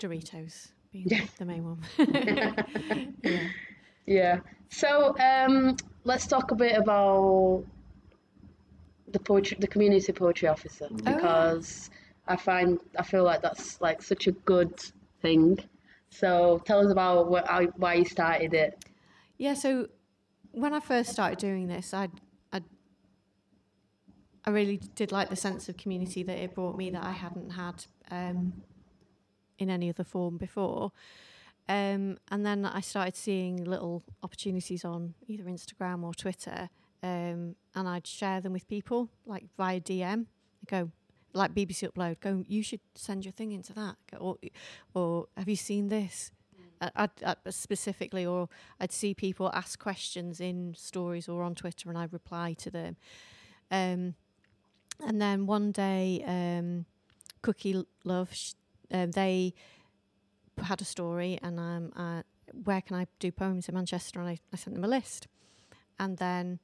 [0.00, 1.24] Doritos being Yeah.
[1.38, 1.82] the main one.
[3.22, 3.48] yeah.
[4.06, 4.40] Yeah.
[4.68, 7.64] So um, let's talk a bit about
[9.08, 11.90] the poetry, the community poetry officer, because
[12.26, 14.78] I find I feel like that's like such a good
[15.22, 15.58] thing.
[16.10, 18.84] So tell us about wh- how, why you started it.
[19.38, 19.88] Yeah, so
[20.52, 22.08] when I first started doing this, I
[22.52, 22.62] I
[24.44, 27.50] I really did like the sense of community that it brought me that I hadn't
[27.50, 28.62] had um,
[29.58, 30.92] in any other form before.
[31.68, 36.68] Um, and then I started seeing little opportunities on either Instagram or Twitter,
[37.02, 40.26] um, and I'd share them with people like via DM.
[40.62, 40.90] I go
[41.32, 42.44] like BBC Upload, go.
[42.46, 44.36] You should send your thing into that, Go, or
[44.94, 46.30] or have you seen this?
[46.80, 48.48] I, I'd, i specifically, or
[48.80, 52.96] I'd see people ask questions in stories or on Twitter, and I'd reply to them.
[53.70, 54.14] Um,
[55.04, 56.86] and then one day, um,
[57.42, 58.54] Cookie Love, sh-
[58.92, 59.54] uh, they
[60.62, 62.22] had a story, and um, uh,
[62.64, 64.20] where can I do poems in Manchester?
[64.20, 65.28] And I, I sent them a list,
[65.98, 66.60] and then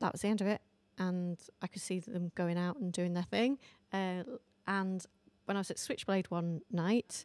[0.00, 0.60] that was the end of it.
[0.98, 3.58] And I could see them going out and doing their thing.
[3.92, 4.24] Uh,
[4.66, 5.04] and
[5.46, 7.24] when I was at Switchblade one night,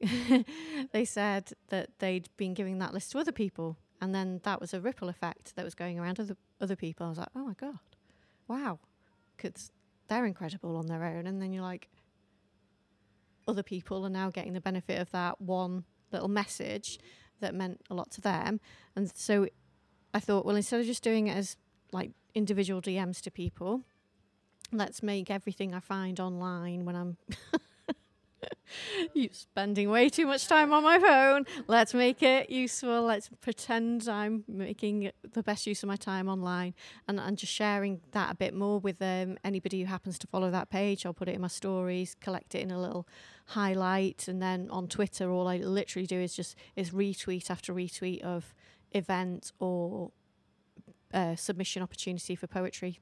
[0.92, 4.72] they said that they'd been giving that list to other people, and then that was
[4.72, 7.06] a ripple effect that was going around other other people.
[7.06, 7.78] I was like, oh my god,
[8.46, 8.78] wow,
[9.36, 9.72] because
[10.08, 11.88] they're incredible on their own, and then you're like,
[13.48, 16.98] other people are now getting the benefit of that one little message
[17.40, 18.60] that meant a lot to them,
[18.94, 19.48] and so
[20.14, 21.56] I thought, well, instead of just doing it as
[21.92, 23.82] like individual DMs to people,
[24.72, 27.16] let's make everything I find online when I'm
[29.14, 31.46] you spending way too much time on my phone.
[31.66, 33.02] Let's make it useful.
[33.02, 36.74] Let's pretend I'm making the best use of my time online
[37.06, 40.50] and, and just sharing that a bit more with um, anybody who happens to follow
[40.50, 41.06] that page.
[41.06, 43.06] I'll put it in my stories, collect it in a little
[43.46, 48.22] highlight, and then on Twitter, all I literally do is just is retweet after retweet
[48.22, 48.54] of
[48.92, 50.12] event or
[51.12, 53.00] uh, submission opportunity for poetry.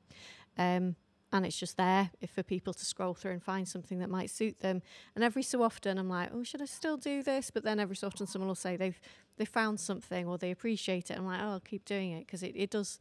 [0.59, 0.97] Um,
[1.37, 4.31] and it's just there if for people to scroll through and find something that might
[4.31, 4.83] suit them.
[5.15, 7.51] And every so often, I'm like, oh, should I still do this?
[7.51, 9.01] But then every so often, someone will say they've
[9.37, 11.19] they found something or they appreciate it.
[11.19, 12.99] I'm like, oh, I'll keep doing it because it, it does.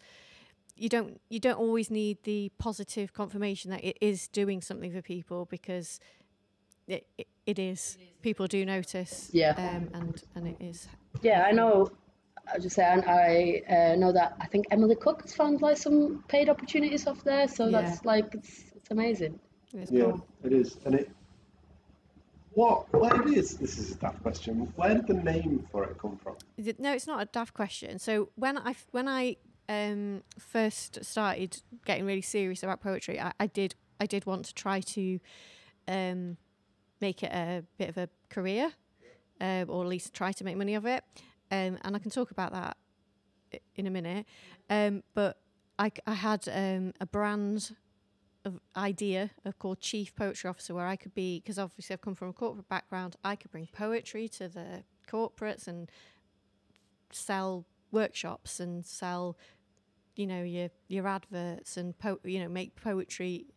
[0.75, 5.01] You don't you don't always need the positive confirmation that it is doing something for
[5.01, 5.99] people because
[6.88, 7.97] it it, it is.
[8.21, 9.29] People do notice.
[9.31, 9.53] Yeah.
[9.57, 10.88] Um, and and it is.
[11.21, 11.89] Yeah, I know.
[12.53, 16.23] I just say I uh, know that I think Emily Cook has found like some
[16.27, 17.81] paid opportunities off there, so Yeah.
[17.81, 19.39] that's like it's, it's amazing.
[19.73, 20.27] It's Yeah, cool.
[20.43, 21.09] it is, and it.
[22.53, 22.91] What?
[22.93, 23.57] Where it is?
[23.57, 24.71] This is a daft question.
[24.77, 26.35] Where did the name for it come from?
[26.57, 27.99] It- No, it's not a daft question.
[27.99, 29.35] So when I f- when I
[29.67, 34.53] um, first started getting really serious about poetry, I, I did I did want to
[34.53, 35.19] try to
[35.87, 36.37] um,
[37.01, 38.71] make it a bit of a career,
[39.41, 41.03] uh, or at least try to make money of it.
[41.51, 42.77] Um, and I can talk about that
[43.53, 44.25] i- in a minute.
[44.69, 45.37] Um, but
[45.77, 47.75] I had um, a brand
[48.45, 52.15] of idea of called chief poetry officer where I could be because obviously I've come
[52.15, 55.89] from a corporate background I could bring poetry to the corporates and
[57.11, 59.37] sell workshops and sell
[60.15, 63.47] you know your your adverts and po- you know make poetry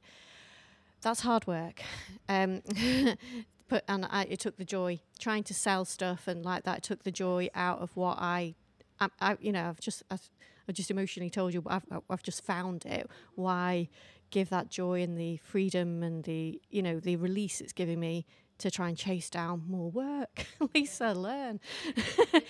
[1.03, 1.83] that's hard work
[2.29, 2.63] um
[3.69, 5.01] but and I, it took the joy.
[5.19, 8.55] Trying to sell stuff and like that took the joy out of what I
[9.01, 10.29] I, I you know I've just I've,
[10.69, 13.09] I've just emotionally told you I've I've just found it.
[13.35, 13.89] Why
[14.31, 18.27] give that joy and the freedom and the you know the release it's giving me
[18.59, 20.47] to try and chase down more work?
[20.75, 21.61] Lisa learn.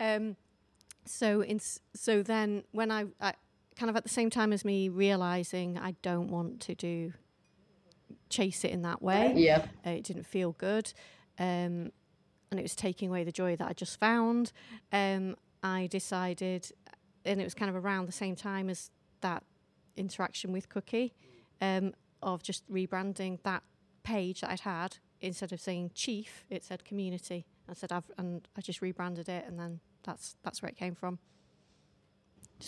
[0.00, 0.36] Um
[1.06, 1.60] so in
[1.94, 3.34] so then when I, I
[3.76, 7.12] kind of at the same time as me realizing I don't want to do
[8.34, 9.32] chase it in that way.
[9.36, 10.92] Yeah, uh, it didn't feel good
[11.38, 11.92] um,
[12.50, 14.52] and it was taking away the joy that I just found.
[14.92, 16.70] Um, I decided
[17.24, 18.90] and it was kind of around the same time as
[19.22, 19.42] that
[19.96, 21.14] interaction with Cookie
[21.60, 23.62] um, of just rebranding that
[24.02, 24.98] page that I'd had.
[25.20, 27.46] Instead of saying chief it said community.
[27.68, 30.94] I said I've and I just rebranded it and then that's that's where it came
[30.94, 31.18] from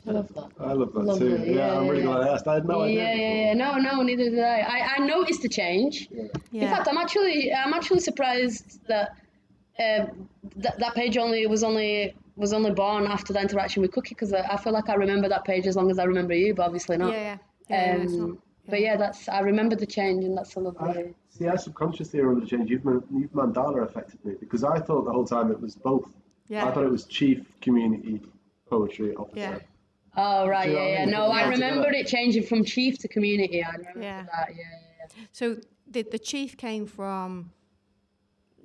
[0.07, 0.51] I love that.
[0.61, 1.45] I love that Lovely, too.
[1.47, 2.07] Yeah, yeah, I'm really yeah.
[2.07, 2.47] glad I asked.
[2.47, 3.03] I had no idea.
[3.03, 3.55] yeah, yeah, yeah.
[3.55, 4.59] No, no, neither did I.
[4.61, 6.09] I, I noticed the change.
[6.53, 9.17] yeah In fact, I'm actually, I'm actually surprised that
[9.79, 10.07] uh,
[10.57, 14.33] that that page only was only was only born after the interaction with Cookie because
[14.35, 16.67] I, I feel like I remember that page as long as I remember you, but
[16.67, 17.13] obviously not.
[17.13, 17.39] yeah,
[17.71, 20.89] yeah, it's Um, not- But yeah, that's I remember the change, and that's a lovely.
[20.91, 22.69] I, see, I subconsciously remember the change.
[22.71, 26.11] You've, Man- you've Mandela affected me because I thought the whole time it was both.
[26.49, 28.21] yeah I thought it was chief community
[28.69, 29.39] poetry officer.
[29.39, 29.59] Yeah.
[30.17, 31.05] Oh right, Do yeah, I yeah.
[31.05, 31.11] mean?
[31.11, 33.63] No, I Yeah, remembered it changing from chief to community.
[33.63, 34.23] I remember Yeah.
[34.23, 34.49] that.
[34.51, 35.25] Yeah, yeah, yeah.
[35.33, 35.57] So
[35.87, 37.53] the the chief came from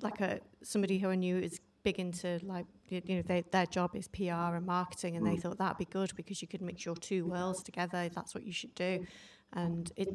[0.01, 3.95] like a somebody who I knew is big into like you know they, their job
[3.95, 6.95] is PR and marketing, and they thought that'd be good because you could mix your
[6.95, 8.09] two worlds together.
[8.13, 9.05] That's what you should do,
[9.53, 10.09] and it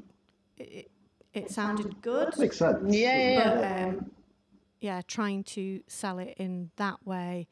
[0.57, 0.91] it,
[1.33, 2.37] it sounded good.
[2.39, 2.95] Makes sense.
[2.95, 3.89] Yeah, yeah, But it?
[3.89, 4.11] um,
[4.81, 7.47] yeah, trying to sell it in that way,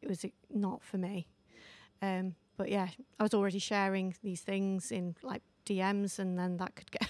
[0.00, 1.28] it was uh, not for me.
[2.00, 2.88] Um, but yeah,
[3.18, 7.08] I was already sharing these things in like DMs, and then that could get,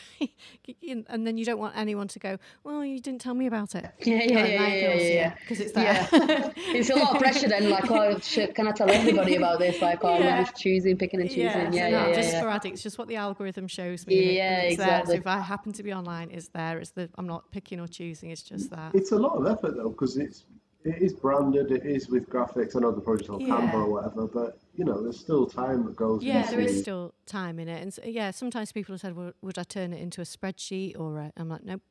[1.09, 3.91] and then you don't want anyone to go, well, you didn't tell me about it.
[4.01, 5.35] Yeah, yeah, yeah, yeah, yeah, yeah.
[5.41, 5.85] because it's there.
[6.13, 6.51] Yeah.
[6.57, 7.71] it's a lot of pressure then.
[7.71, 9.81] Like, oh, shit, can I tell everybody about this?
[9.81, 10.39] Like, oh, Yeah.
[10.39, 11.45] I'm just choosing, picking and choosing.
[11.45, 12.15] Yeah, Yeah, so yeah, no, yeah.
[12.15, 12.39] just yeah.
[12.41, 12.73] sporadic.
[12.75, 14.37] It's just what the algorithm shows me.
[14.37, 14.87] Yeah, and it's there.
[14.87, 15.15] exactly.
[15.17, 16.79] So if I happen to be online, it's there.
[16.79, 18.31] It's the I'm not picking or choosing.
[18.31, 18.95] It's just that.
[18.95, 20.45] It's a lot of effort though, because it's
[20.85, 22.75] it is branded, it is with graphics.
[22.77, 23.49] I know the project's on Yeah.
[23.57, 26.23] Canva or whatever, but you know, there's still time that goes.
[26.23, 29.15] Yeah, into there is still time in it, and so, yeah, sometimes people have said,
[29.17, 31.83] well, "Would I turn it into a spreadsheet?" Or a, I'm like, "Nope,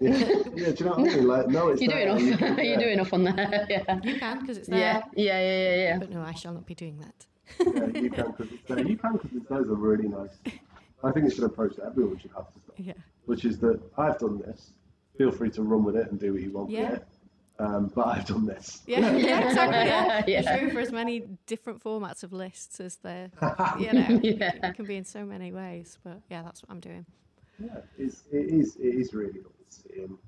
[0.00, 1.26] Yeah, yeah, do you know what I mean?
[1.28, 2.20] Like, no, it's You do there, enough.
[2.22, 2.78] you can- you yeah.
[2.80, 3.66] do enough on there.
[3.70, 4.00] Yeah.
[4.02, 5.98] you can because it's there." Yeah, yeah, yeah, yeah, yeah.
[5.98, 7.26] But no, I shall not be doing that.
[7.60, 8.78] Yeah, you can because it's there.
[8.80, 9.62] You can because it's there.
[9.62, 10.30] Is a really nice.
[11.04, 12.78] I think it's an approach that everyone should have to start.
[12.78, 12.94] Yeah,
[13.26, 14.72] Which is that I've done this.
[15.18, 16.90] Feel free to run with it and do what you want Yeah.
[16.92, 17.06] with it.
[17.58, 18.82] Um, but I've done this.
[18.86, 19.76] yeah, yeah, exactly.
[19.76, 20.42] Yeah, Yeah.
[20.42, 23.30] There's room for as many different formats of lists as there,
[23.78, 24.52] you know, Yeah.
[24.62, 25.98] it can be in so many ways.
[26.02, 27.06] But yeah, that's what I'm doing.
[27.60, 28.74] Yeah, it's, it is.
[28.76, 30.18] It is really good to see, and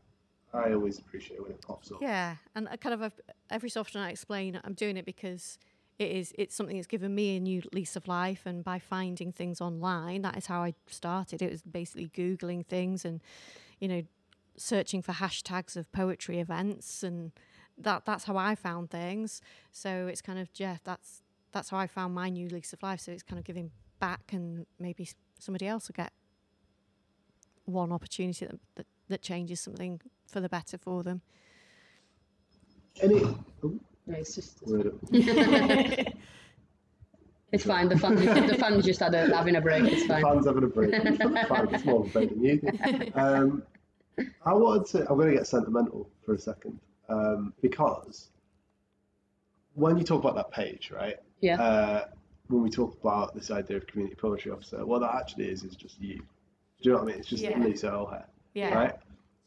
[0.55, 1.99] I always appreciate when it pops up.
[2.01, 5.59] Yeah, and I kind of I've- every so often I explain I'm doing it because
[5.99, 9.33] it is it's something that's given me a new lease of life, and by finding
[9.33, 11.43] things online, that is how I started.
[11.43, 13.21] It was basically googling things and
[13.81, 14.03] you know
[14.57, 17.33] searching for hashtags of poetry events, and
[17.79, 19.41] that that's how I found things.
[19.73, 23.01] So it's kind of yeah, that's that's how I found my new lease of life.
[23.01, 26.13] So it's kind of giving back, and maybe somebody else will get
[27.67, 31.21] one opportunity that, that, that changes something for the better for them.
[33.03, 33.23] Any,
[33.63, 34.99] oh, Yeah, it's just word
[37.53, 37.89] it's fine.
[37.89, 39.85] The fans, the fans just had a, having a break.
[39.85, 40.23] It's fine.
[40.23, 40.91] Fans having a break.
[40.95, 41.75] It's fine.
[41.75, 42.61] It's more of than you.
[43.15, 43.63] Um,
[44.19, 45.01] I wanted to.
[45.11, 48.31] I'm going to get sentimental for a second um, because
[49.75, 51.17] when you talk about that page, right?
[51.41, 51.61] Yeah.
[51.61, 52.05] Uh,
[52.49, 55.75] when we talk about this idea of community poetry officer, what that actually is is
[55.77, 56.17] just you.
[56.17, 56.23] Do
[56.81, 57.19] you know what I mean?
[57.19, 57.59] It's just Yeah.
[57.59, 58.75] Lisa O'Hare, Yeah.
[58.75, 58.95] right?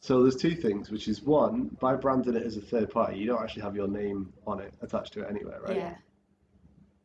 [0.02, 3.28] So there's two things, which is one, by branding it as a third party, you
[3.28, 5.76] don't actually have your name on it attached to it anywhere, right?
[5.76, 5.96] Yeah.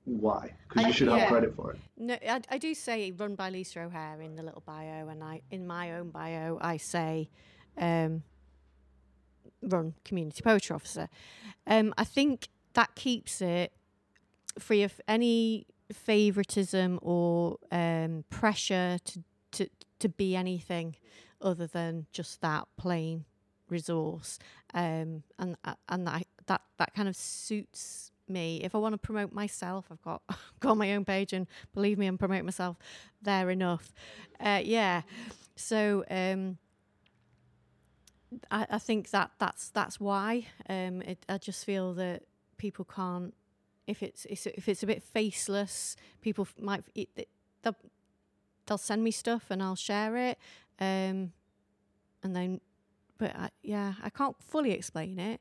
[0.05, 0.55] Why?
[0.69, 1.19] Because you should yeah.
[1.19, 1.79] have credit for it.
[1.97, 5.41] No, I, I do say run by Lisa O'Hare in the little bio, and I
[5.51, 7.31] in my own bio I say
[7.79, 8.23] um,
[9.63, 11.09] run community poetry officer.
[11.67, 13.73] Um, I think that keeps it
[14.59, 19.23] free of any favoritism or um, pressure to,
[19.53, 19.69] to
[20.01, 20.97] to be anything
[21.41, 23.25] other than just that plain
[23.69, 24.39] resource.
[24.73, 28.61] Um, and uh, and that that that kind of suits me.
[28.63, 30.23] If I want to promote myself, I've got
[30.61, 32.77] got my own page, and believe me, I'm promoting myself
[33.23, 33.93] there enough.
[34.41, 35.03] Uh, yeah.
[35.57, 36.59] So um,
[38.51, 40.47] I, I think that that's that's why.
[40.69, 42.23] Um, it, I just feel that
[42.57, 43.35] people can't.
[43.87, 47.29] If it's, it's if it's a bit faceless, people f- might it,
[47.63, 47.77] they'll,
[48.67, 50.39] they'll send me stuff and I'll share it.
[50.81, 51.33] Um,
[52.23, 52.61] and then,
[53.19, 55.41] but I, yeah, I can't fully explain it.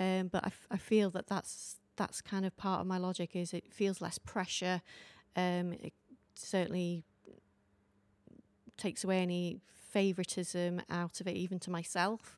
[0.00, 3.36] Um, but I, f- I feel that that's that's kind of part of my logic.
[3.36, 4.82] Is it feels less pressure.
[5.36, 5.92] Um, it
[6.34, 7.04] certainly
[8.76, 9.60] takes away any
[9.96, 12.36] favoritism out of it, even to myself.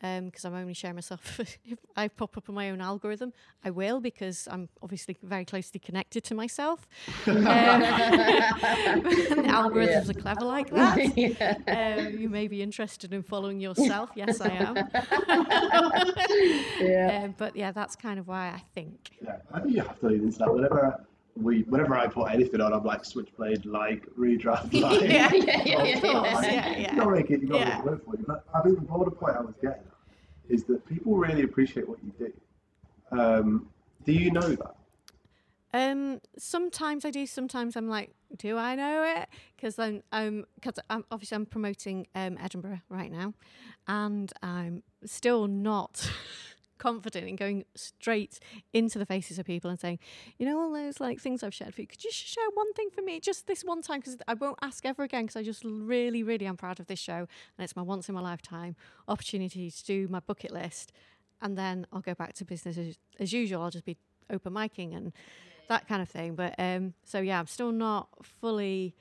[0.00, 1.40] Because I'm only sharing myself.
[1.64, 3.32] if I pop up on my own algorithm,
[3.64, 6.88] I will because I'm obviously very closely connected to myself.
[7.26, 7.36] Um,
[9.58, 11.16] algorithms are clever like that.
[11.16, 11.98] yeah.
[11.98, 14.10] Um, you may be interested in following yourself.
[14.14, 14.76] Yes, I am.
[16.80, 17.22] Yeah.
[17.24, 19.10] Um, but yeah, that's kind of why I think.
[19.20, 20.52] Yeah, I think you have to lean into that.
[20.52, 21.04] Whenever
[21.36, 25.02] we, whenever I put anything on, I'm like switchblade, like redraft, like.
[25.02, 26.96] Yeah, yeah, yeah, of course, Like, yeah, You yeah.
[26.96, 27.40] gotta make it.
[27.40, 27.68] You gotta Yeah.
[27.76, 28.24] make it work for you.
[28.26, 29.86] But I think the broader point I was getting at
[30.48, 32.32] is that people really appreciate what you do.
[33.18, 33.68] Um,
[34.04, 34.74] do you know that?
[35.74, 37.26] Um, sometimes I do.
[37.26, 39.28] Sometimes I'm like, do I know it?
[39.56, 43.32] Because I'm, um, because I'm obviously I'm promoting um, Edinburgh right now,
[43.88, 46.10] and I'm still not
[46.82, 48.40] confident in going straight
[48.72, 50.00] into the faces of people and saying,
[50.36, 51.86] you know, all those like things I've shared for you.
[51.86, 54.00] Could you share one thing for me, just this one time?
[54.00, 55.22] Because I won't ask ever again.
[55.24, 58.16] Because I just really, really am proud of this show, and it's my once in
[58.16, 58.74] my lifetime
[59.06, 60.92] opportunity to do my bucket list,
[61.40, 63.62] and then I'll go back to business as, as usual.
[63.62, 63.96] I'll just be
[64.28, 65.12] open micing and
[65.68, 66.34] that kind of thing.
[66.34, 68.08] But um, so yeah, I'm still not
[68.40, 68.96] fully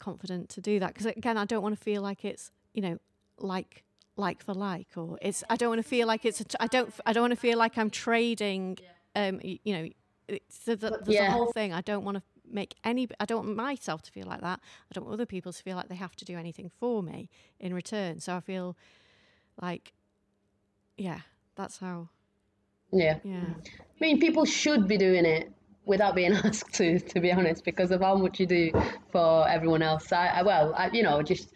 [0.00, 2.98] confident to do that because again, I don't want to feel like it's you know
[3.38, 3.84] like
[4.16, 6.66] like for like or it's I don't want to feel like it's a t- I
[6.66, 8.78] don't I don't want to feel like I'm trading
[9.16, 9.88] um you know
[10.28, 11.28] it's the, the, Yeah.
[11.28, 14.26] a whole thing I don't want to make any I don't want myself to feel
[14.26, 16.70] like that I don't want other people to feel like they have to do anything
[16.78, 18.76] for me in return so I feel
[19.60, 19.92] like
[20.96, 21.20] yeah
[21.56, 22.08] that's how
[22.92, 23.18] Yeah.
[23.24, 23.54] yeah
[24.00, 25.50] I mean, people should be doing it
[25.86, 28.72] without being asked to, to be honest, because of how much you do
[29.12, 30.12] for everyone else.
[30.12, 31.52] I, I well, I, you know, just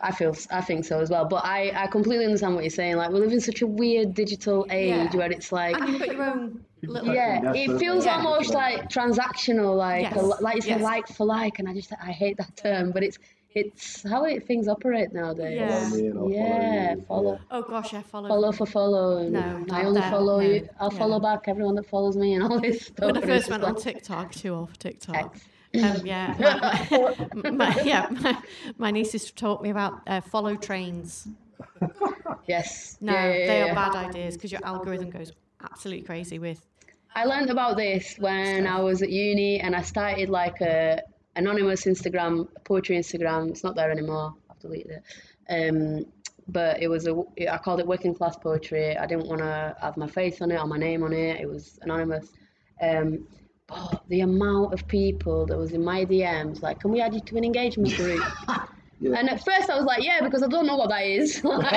[0.00, 1.24] I feel I think so as well.
[1.24, 2.96] But I, I completely understand what you're saying.
[2.96, 5.16] Like we live in such a weird digital age Yeah.
[5.16, 5.74] where it's like.
[5.80, 8.16] and you've got your own little Yeah, it feels Yeah.
[8.16, 10.16] almost like transactional, like Yes.
[10.16, 10.80] a, like it's Yes.
[10.80, 13.18] a like for like, and I just I hate that term, but it's
[13.54, 15.56] it's how it, things operate nowadays.
[15.56, 15.78] Yeah.
[15.88, 17.32] Follow me and oh Yeah, follow follow.
[17.32, 17.38] you.
[17.52, 19.26] oh gosh I follow Follow for follow.
[19.28, 20.68] No, I only that, follow no, you.
[20.78, 20.98] I'll yeah.
[20.98, 23.06] follow back everyone that follows me and all this stuff.
[23.06, 25.16] when I and first it's went just on TikTok, too off TikTok.
[25.16, 25.40] X.
[25.84, 26.34] Um, yeah,
[27.34, 28.42] my, my, my- yeah, my,
[28.78, 31.28] my nieces taught me about uh, follow trains.
[32.46, 32.96] Yes.
[33.00, 36.64] No, Yeah, yeah, they are bad ideas because your algorithm goes absolutely crazy with.
[37.14, 41.00] I learned about this when I was at uni and I started like a
[41.34, 43.50] anonymous Instagram, poetry Instagram.
[43.50, 44.34] It's not there anymore.
[44.50, 45.02] I've deleted it.
[45.48, 46.06] Um,
[46.48, 47.16] but it was a,
[47.50, 48.96] I called it working class poetry.
[48.96, 51.40] I didn't want to have my face on it or my name on it.
[51.40, 52.28] It was anonymous.
[52.80, 53.26] Um,
[53.68, 57.20] but the amount of people that was in my DMs, like, can we add you
[57.20, 58.22] to an engagement group?
[58.98, 61.44] And at first I was like, yeah, because I don't know what that is.
[61.44, 61.70] like,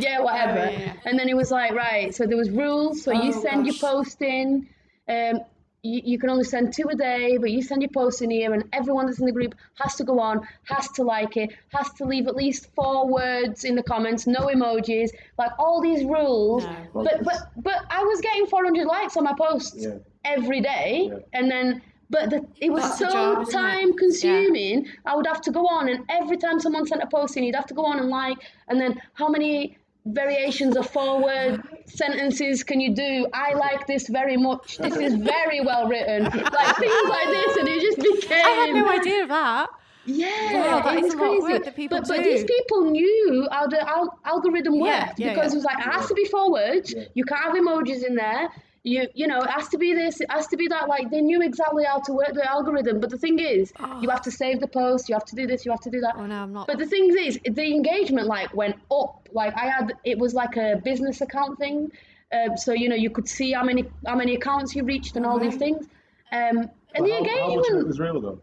[0.00, 0.70] yeah, whatever.
[0.70, 0.92] yeah, yeah.
[1.04, 3.02] And then it was like, right, so there was rules.
[3.02, 3.82] So you Oh, send gosh.
[3.82, 4.68] your post in.
[5.08, 5.40] Um,
[5.82, 8.54] you, you can only send two a day, but you send your post in here,
[8.54, 11.90] and everyone that's in the group has to go on, has to like it, has
[11.94, 16.64] to leave at least four words in the comments, no emojis, like all these rules.
[16.64, 16.76] No.
[17.02, 19.98] But but but I was getting 400 likes on my posts Yeah.
[20.34, 21.18] Every day, Yeah.
[21.38, 21.82] and then.
[22.08, 23.60] But the, it was That's so job, isn't it?
[23.60, 24.86] time consuming.
[25.04, 27.56] I would have to go on, and every time someone sent a post in, you'd
[27.56, 32.78] have to go on and like, and then how many variations of four-word sentences can
[32.80, 33.26] you do?
[33.34, 34.78] I like this very much.
[34.78, 36.22] This is very well written.
[36.24, 38.46] Like things like this, and it just became.
[38.46, 39.66] I had no idea of that.
[40.08, 41.52] Yeah, Wow, that it is was a lot of crazy.
[41.54, 45.34] work that people but, but these people knew how the al- algorithm worked Yeah, yeah,
[45.34, 45.54] because yeah.
[45.54, 46.94] it was like it has to be four words.
[46.96, 47.06] Yeah.
[47.14, 48.48] You can't have emojis in there.
[48.92, 50.20] You you know it has to be this.
[50.24, 50.84] It has to be that.
[50.88, 53.00] Like they knew exactly how to work the algorithm.
[53.00, 53.72] But the thing is,
[54.02, 55.08] you have to save the post.
[55.08, 55.64] You have to do this.
[55.66, 56.14] You have to do that.
[56.16, 56.68] Oh no, I'm not.
[56.68, 59.28] But the thing is, the engagement like went up.
[59.32, 61.90] Like I had, it was like a business account thing.
[62.32, 65.26] Um, so you know, you could see how many how many accounts you reached and
[65.26, 65.82] all these things.
[66.30, 66.56] Um,
[66.94, 68.40] and the How- How much of it engagement, was real though?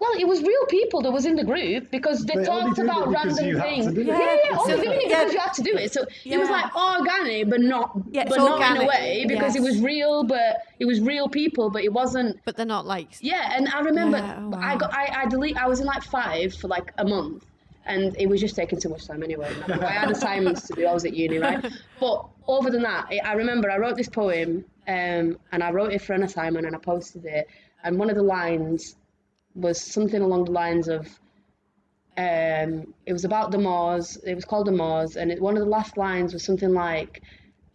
[0.00, 3.08] Well, it was real people that was in the group because they They talked about
[3.08, 3.94] random you had to things.
[3.94, 4.02] do.
[4.02, 4.56] Yeah, yeah, yeah.
[4.58, 5.18] So- Only doing it yeah.
[5.20, 5.92] because you had to do it.
[5.92, 9.56] So it was like organic, but not, Yeah, it's but not in a way because
[9.56, 12.38] it was real, but it was real people, but it wasn't.
[12.44, 13.08] but they're not like.
[13.20, 16.02] Yeah, and I remember Yeah, oh, I got I, I delete I was in like
[16.02, 17.44] five for like a month
[17.86, 19.50] and it was just taking too much time anyway.
[19.68, 20.86] I had assignments to do.
[20.86, 21.64] I was at uni, right?
[22.00, 25.92] But other than that, I I remember I wrote this poem um, and I wrote
[25.92, 27.46] it for an assignment and I posted it.
[27.84, 28.96] And one of the lines
[29.54, 31.06] was something along the lines of
[32.16, 34.16] um, it was about the Moors.
[34.24, 37.22] It was called the Moors, and it, one of the last lines was something like,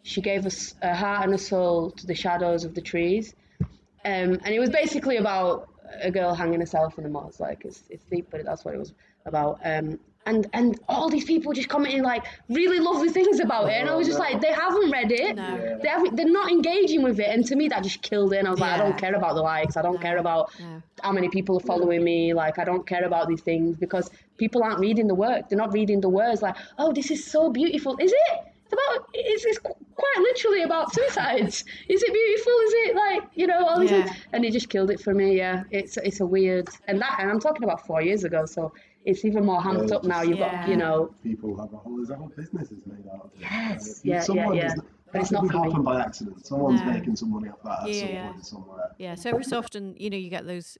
[0.04, 4.40] "She gave us a heart and a soul to the shadows of the trees," um,
[4.44, 5.68] and it was basically about
[6.02, 7.40] a girl hanging herself in the moss.
[7.40, 8.94] Like it's it's deep, but that's what it was
[9.26, 9.60] about.
[9.66, 13.90] Um, and and all these people just commenting like really lovely things about it, and
[13.90, 15.36] I was just oh, like, they haven't read it.
[15.36, 15.80] No.
[15.82, 18.38] They haven't, they're not engaging with it, and to me that just killed it.
[18.38, 19.78] And I was like, I don't care about the likes.
[19.78, 20.82] I don't care about No.
[21.02, 22.34] how many people are following me.
[22.34, 25.50] Like I don't care about these things because people aren't reading the work.
[25.50, 26.42] They're not reading the words.
[26.42, 27.98] Like, oh, this is so beautiful.
[28.00, 28.40] Is it?
[28.66, 29.08] It's about.
[29.14, 31.64] It's, it's quite literally about suicides.
[31.88, 32.54] Is it beautiful?
[32.68, 34.04] Is it like you know all these Yeah.
[34.06, 34.18] things?
[34.34, 35.38] And it just killed it for me.
[35.38, 38.72] Yeah, it's it's a weird and that and I'm talking about four years ago, so
[39.06, 40.22] it's even more hamped Yeah, up now.
[40.22, 41.14] You've got you know.
[41.24, 43.40] People have a whole, there's a whole business is made out of it.
[43.42, 44.82] Yes, Uh, yeah, someone yeah, is- yeah.
[45.12, 45.70] But it's not doesn't for me.
[45.72, 46.46] happen by accident.
[46.46, 46.92] Someone's No.
[46.92, 48.32] making some money off that at some Yeah.
[48.32, 48.92] point somewhere.
[49.00, 50.78] Yeah, so every so often, you know, you get those.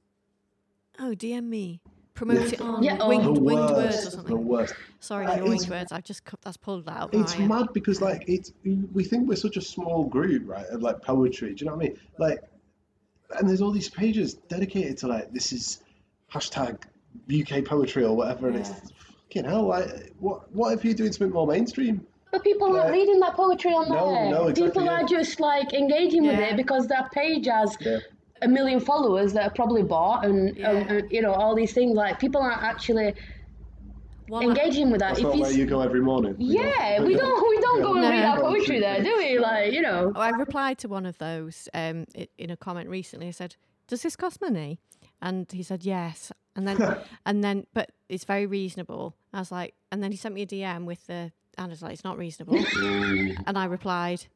[1.00, 1.80] Oh, DM me,
[2.14, 3.08] promote it on Yeah, oh.
[3.08, 4.46] winged, the winged worst, words or the something.
[4.46, 4.74] worst.
[5.00, 5.90] Sorry, Uh, your winged words.
[5.90, 7.12] I've just cut- that's pulled that out.
[7.14, 7.46] It's now, yeah.
[7.48, 8.52] mad because like it's
[8.92, 10.66] we think we're such a small group, right?
[10.66, 11.52] Of like poetry.
[11.54, 11.98] Do you know what I mean?
[12.18, 12.38] Like,
[13.36, 15.82] and there's all these pages dedicated to like this is
[16.32, 16.82] hashtag
[17.30, 18.70] UK poetry or whatever, and it's
[19.28, 19.66] fucking hell.
[19.66, 22.06] Like, what what if you're doing something more mainstream?
[22.32, 24.30] But people aren't reading that poetry on No, there.
[24.30, 25.02] no, exactly, people yeah.
[25.02, 27.98] are just like engaging with it because that page has Yeah.
[28.42, 30.70] a million followers that are probably bought and, Yeah.
[30.70, 31.94] and, and, you know all these things.
[31.96, 33.14] Like people aren't actually
[34.28, 35.08] Well, engaging with that.
[35.16, 36.36] That's if not you where you go every morning.
[36.38, 36.68] you know?
[36.68, 38.10] yeah, we don't we don't go and No.
[38.10, 39.38] read our poetry there, do we?
[39.40, 40.12] Like you know.
[40.14, 42.06] Oh, I replied to one of those um,
[42.38, 43.26] in a comment recently.
[43.26, 43.56] I said,
[43.88, 44.78] "Does this cost money?"
[45.20, 46.30] And he said, "Yes."
[46.60, 49.16] And then, and then, but it's very reasonable.
[49.32, 51.82] I was like, and then he sent me a DM with the, and I was
[51.82, 52.56] like, "It's not reasonable."
[53.46, 54.26] and I replied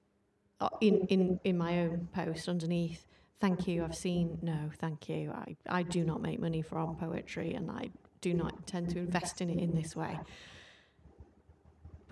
[0.60, 3.06] uh, in in in my own post underneath.
[3.40, 3.84] Thank you.
[3.84, 4.38] I've seen.
[4.42, 5.30] No, thank you.
[5.32, 9.40] I, I do not make money from poetry, and I do not intend to invest
[9.40, 10.18] in it in this way.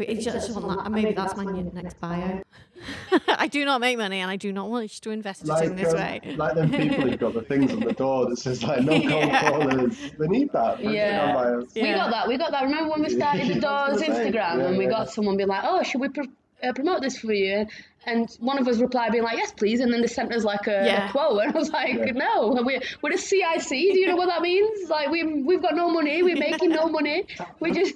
[0.06, 0.90] But it's just want that.
[0.90, 2.42] Maybe that's my next bio.
[3.28, 5.92] I do not make money, and I do not wish to invest it in this
[5.92, 6.20] um, way.
[6.36, 9.04] like them people who've got the things on the door that says like no cold
[9.12, 9.50] Yeah.
[9.50, 9.96] callers.
[10.18, 10.76] They need that.
[10.78, 11.56] for Yeah.
[11.58, 11.96] We Yeah.
[11.96, 12.28] got that.
[12.28, 12.64] We got that.
[12.64, 14.90] Remember when we started the doors was gonna say, Instagram yeah, and we yeah.
[14.90, 16.22] got someone being like, "Oh, should we pr-
[16.64, 17.66] uh, promote this for you?"
[18.04, 20.66] And one of us replied being like, "Yes, please." And then they sent us like
[20.66, 21.08] a, Yeah.
[21.08, 22.12] a quote, and I was like, Yeah.
[22.12, 23.68] "No, we're we're a CIC.
[23.68, 24.90] Do you know what that means?
[24.90, 26.20] Like we we've got no money.
[26.24, 27.26] We're making no money.
[27.60, 27.94] We just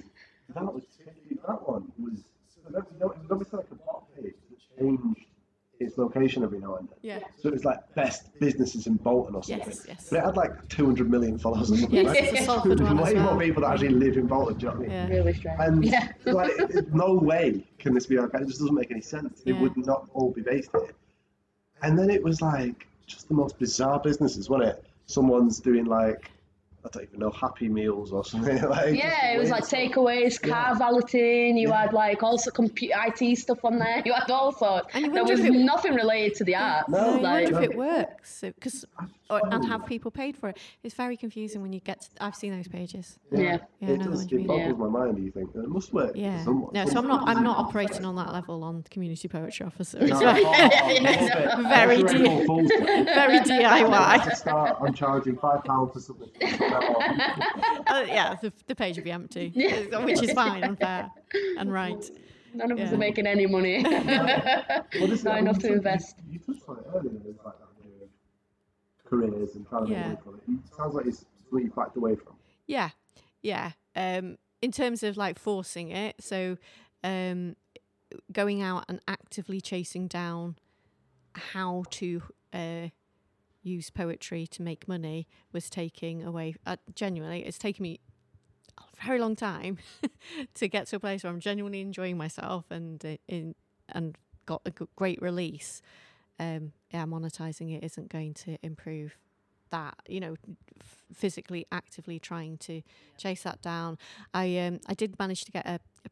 [0.55, 0.83] That was
[1.47, 2.19] that one was
[2.49, 5.25] so that, you know, it was obviously like a bot page that changed
[5.79, 6.97] its location every now and then.
[7.01, 7.19] Yeah.
[7.39, 9.67] So it was like best businesses in Bolton or something.
[9.67, 10.07] Yes, yes.
[10.09, 11.95] But it had like 200 million followers or something.
[11.95, 12.23] Yes, right?
[12.23, 13.33] it's a Salford There's one as way well.
[13.33, 14.57] more people that actually live in Bolton.
[14.57, 14.91] Do you know what I mean?
[14.91, 15.07] Yeah.
[15.07, 15.59] really strange.
[15.59, 16.11] And yeah.
[16.25, 16.51] like,
[16.93, 18.39] no way can this be okay.
[18.39, 19.43] It just doesn't make any sense.
[19.45, 20.93] It would not all be based here.
[21.83, 24.83] And then it was like just the most bizarre businesses, wasn't it?
[25.05, 26.31] Someone's doing like
[26.87, 28.95] I don't even know Happy Meals or something like.
[28.95, 31.57] Yeah, it was like takeaways, car valeting.
[31.57, 31.81] You Yeah.
[31.81, 34.01] had like also computer IT stuff on there.
[34.05, 34.87] You had all sorts.
[34.93, 36.87] And you there was it- nothing related to the art.
[36.87, 37.61] No, I wonder if no.
[37.61, 38.85] it works because
[39.29, 40.57] or, and have people paid for it.
[40.83, 42.01] It's very confusing when you get.
[42.01, 43.19] To, I've seen those pages.
[43.31, 43.57] yeah.
[43.79, 44.47] Yeah, I it know the does, it mean.
[44.47, 45.17] boggles my mind.
[45.23, 46.11] You think it must work.
[46.13, 46.43] for Yeah.
[46.43, 46.71] someone.
[46.73, 47.27] No, so I'm not.
[47.27, 49.97] I'm not operating on that level on community poetry officer.
[50.01, 51.67] It's No, very, oh, I love it.
[51.69, 52.27] Very That's a deep.
[52.27, 53.03] April Fool's Day.
[53.03, 54.35] very To DIY.
[54.35, 56.29] start, I'm charging five pounds for something.
[57.87, 59.53] Uh, yeah, the, the page would be empty,
[59.93, 61.09] uh, which is fine and fair
[61.57, 62.03] and right.
[62.53, 63.81] None of us are making any money.
[63.83, 66.17] Well, Not enough to invest.
[66.29, 67.66] You, you touched on it earlier, like that idea of
[69.09, 70.41] careers and trying to make money from it.
[70.47, 72.35] It sounds like it's something you backed away from.
[72.65, 72.89] Yeah,
[73.41, 73.71] yeah.
[73.95, 76.57] Um, in terms of like forcing it, so
[77.03, 77.55] um,
[78.31, 80.57] going out and actively chasing down
[81.33, 82.87] how to uh,
[83.61, 86.55] use poetry to make money was taking away.
[86.65, 87.99] Uh, genuinely, it's taken me
[88.77, 89.77] a very long time
[90.55, 93.55] to get to a place where I'm genuinely enjoying myself and uh, in
[93.89, 95.81] and got a great release.
[96.39, 99.17] Um, yeah, monetizing it isn't going to improve
[99.71, 99.95] that.
[100.07, 100.35] You know,
[100.79, 102.81] f- physically, actively trying to
[103.17, 103.97] chase that down.
[104.33, 105.79] I um, I did manage to get a.
[106.05, 106.09] a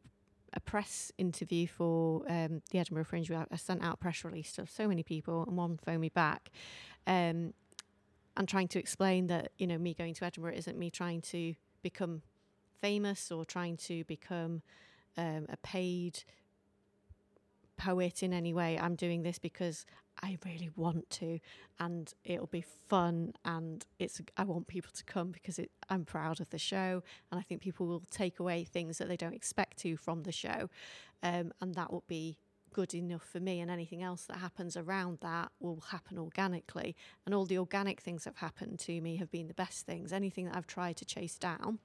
[0.52, 3.30] a press interview for um, the Edinburgh Fringe.
[3.30, 6.08] I I sent out a press release to so many people, and one phoned me
[6.08, 6.50] back.
[7.06, 7.52] Um,
[8.38, 11.54] and trying to explain that you know me going to Edinburgh isn't me trying to
[11.82, 12.22] become
[12.80, 14.62] famous or trying to become
[15.18, 16.24] um, a paid
[17.76, 18.78] poet in any way.
[18.78, 19.84] I'm doing this because
[20.22, 21.40] I really want to,
[21.78, 26.40] and it'll be fun, and it's I want people to come because it, I'm proud
[26.40, 29.78] of the show, and I think people will take away things that they don't expect
[29.78, 30.70] to from the show,
[31.22, 32.38] um, and that will be
[32.72, 36.94] good enough for me and anything else that happens around that will happen organically
[37.24, 40.12] and all the organic things that have happened to me have been the best things.
[40.12, 41.78] Anything that i've tried to chase down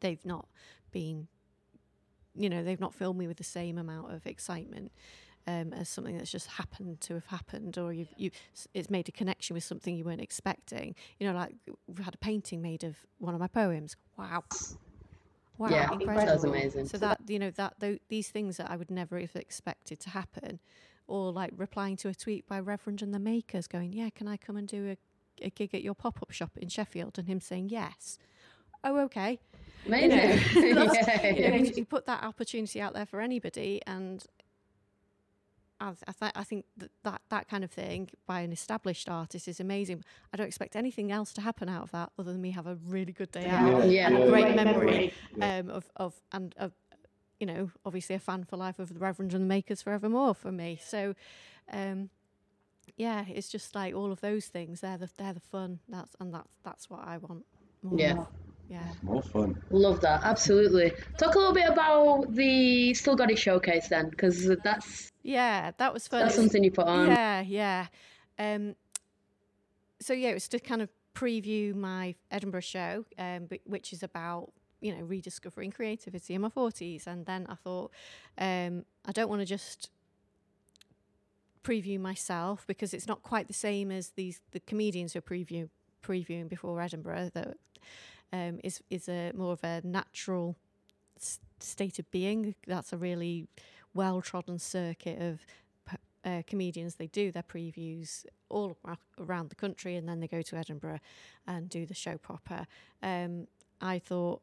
[0.00, 0.46] they've not
[0.92, 1.26] been
[2.34, 4.92] you know they've not filled me with the same amount of excitement
[5.48, 8.30] um, as something that's just happened to have happened or you've you
[8.74, 10.94] it's made a connection with something you weren't expecting.
[11.18, 11.54] You know like
[11.86, 13.96] we've had a painting made of one of my poems.
[14.18, 14.44] Wow.
[15.56, 16.26] Wow Yeah, incredible.
[16.26, 16.86] that's amazing.
[16.86, 20.10] so that you know that tho- these things that i would never have expected to
[20.10, 20.60] happen
[21.08, 24.36] or like replying to a tweet by reverend and the makers going yeah can i
[24.36, 24.96] come and do a,
[25.46, 27.18] a gig at your pop-up shop in sheffield?
[27.18, 28.18] And him saying yes.
[28.84, 29.40] Oh okay.
[29.86, 30.40] You know, Amazing.
[30.54, 31.56] Yeah, you know, yeah.
[31.56, 34.24] he, he put that opportunity out there for anybody, and
[35.80, 39.46] I, I, th- I think that, that that kind of thing by an established artist
[39.48, 40.02] is amazing.
[40.32, 42.76] I don't expect anything else to happen out of that other than me have a
[42.86, 43.76] really good day out Yeah.
[43.76, 44.10] and a Yeah.
[44.28, 45.58] great Great memory Yeah.
[45.58, 46.72] um, of of and of
[47.38, 50.52] you know obviously a fan for life of the Reverend and the Makers forevermore for
[50.52, 50.78] me.
[50.84, 51.14] So.
[51.72, 52.10] Um,
[52.96, 54.80] yeah, it's just like all of those things.
[54.80, 55.78] They're the they're the fun.
[55.88, 57.44] That's and that's that's what I want.
[57.82, 58.12] More Yeah.
[58.18, 58.26] of.
[58.68, 58.82] yeah.
[59.02, 59.62] More fun.
[59.70, 60.92] Love that, absolutely.
[61.18, 65.92] Talk a little bit about the Still Got It showcase then, because that's Yeah, that
[65.92, 66.22] was fun.
[66.22, 67.06] that's something you put on.
[67.06, 67.86] Yeah, yeah.
[68.38, 68.76] Um,
[70.00, 74.50] so yeah, it was to kind of preview my Edinburgh show, um, which is about
[74.80, 77.90] you know rediscovering creativity in my forties, and then I thought
[78.38, 79.90] um, I don't want to just
[81.62, 85.68] preview myself because it's not quite the same as these the comedians who are preview
[86.02, 87.32] previewing before Edinburgh.
[87.34, 87.58] That
[88.32, 90.56] um, is is a more of a natural
[91.18, 92.54] S- State of Being.
[92.66, 93.46] That's a really
[93.94, 95.40] well trodden circuit of
[96.24, 96.96] uh, comedians.
[96.96, 98.76] They do their previews all
[99.18, 101.00] around the country and then they go to Edinburgh
[101.46, 102.66] and do the show proper.
[103.02, 103.46] Um,
[103.80, 104.42] I thought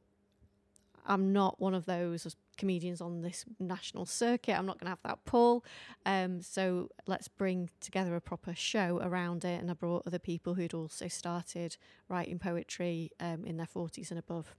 [1.06, 4.58] I'm not one of those comedians on this national circuit.
[4.58, 5.64] I'm not going to have that pull.
[6.06, 9.62] Um, so let's bring together a proper show around it.
[9.62, 11.78] And I brought other people who'd also started
[12.10, 14.56] writing poetry um, in their 40s and above.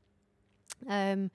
[0.89, 1.30] Um,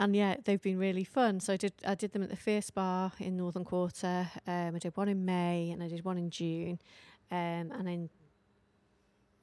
[0.00, 1.40] and yeah, they've been really fun.
[1.40, 4.30] So I did I did them at the Fierce Bar in Northern Quarter.
[4.46, 6.80] Um, I did one in May and I did one in June,
[7.30, 8.10] um, and in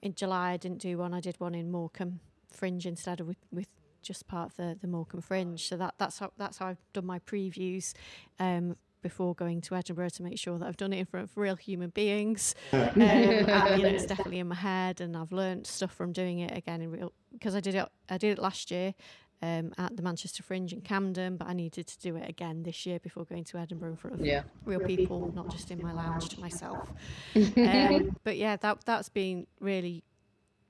[0.01, 1.14] in July I didn't do one.
[1.14, 2.20] I did one in Morecambe
[2.51, 3.68] Fringe instead of with, with
[4.01, 5.60] just part of the the Morecambe Fringe.
[5.60, 7.93] So that that's how that's how I've done my previews.
[8.39, 11.38] Um, before going to Edinburgh to make sure that I've done it in front of
[11.38, 12.55] real human beings.
[12.74, 16.39] um, and, you know, it's definitely in my head, and I've learned stuff from doing
[16.39, 17.88] it again in real because I did it.
[18.10, 18.95] I did it last year
[19.41, 22.85] um, at the Manchester Fringe in Camden, but I needed to do it again this
[22.85, 24.43] year before going to Edinburgh in front of Yeah.
[24.65, 26.89] real people, not just in my lounge to myself.
[27.35, 30.03] um, but yeah, that that's been really,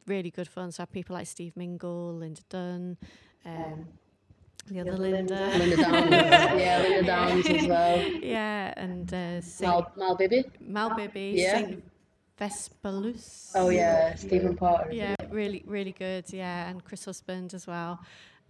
[0.06, 0.72] really good fun.
[0.72, 2.98] So I have people like Steve Mingle, Linda Dunn,
[3.46, 3.88] um,
[4.70, 5.50] the other Linda.
[5.58, 6.12] Linda Downs.
[6.12, 7.98] yeah, Linda Downs as well.
[8.22, 10.44] yeah, and uh, Saint Mal, Mal Bibby.
[10.60, 11.52] Mal Bibby, Yeah.
[11.54, 11.84] Saint
[12.38, 13.52] Vespalus.
[13.56, 14.90] Oh yeah, Stephen Porter.
[14.92, 16.26] Yeah, really, really good.
[16.32, 18.00] Yeah, and Chris Husband as well.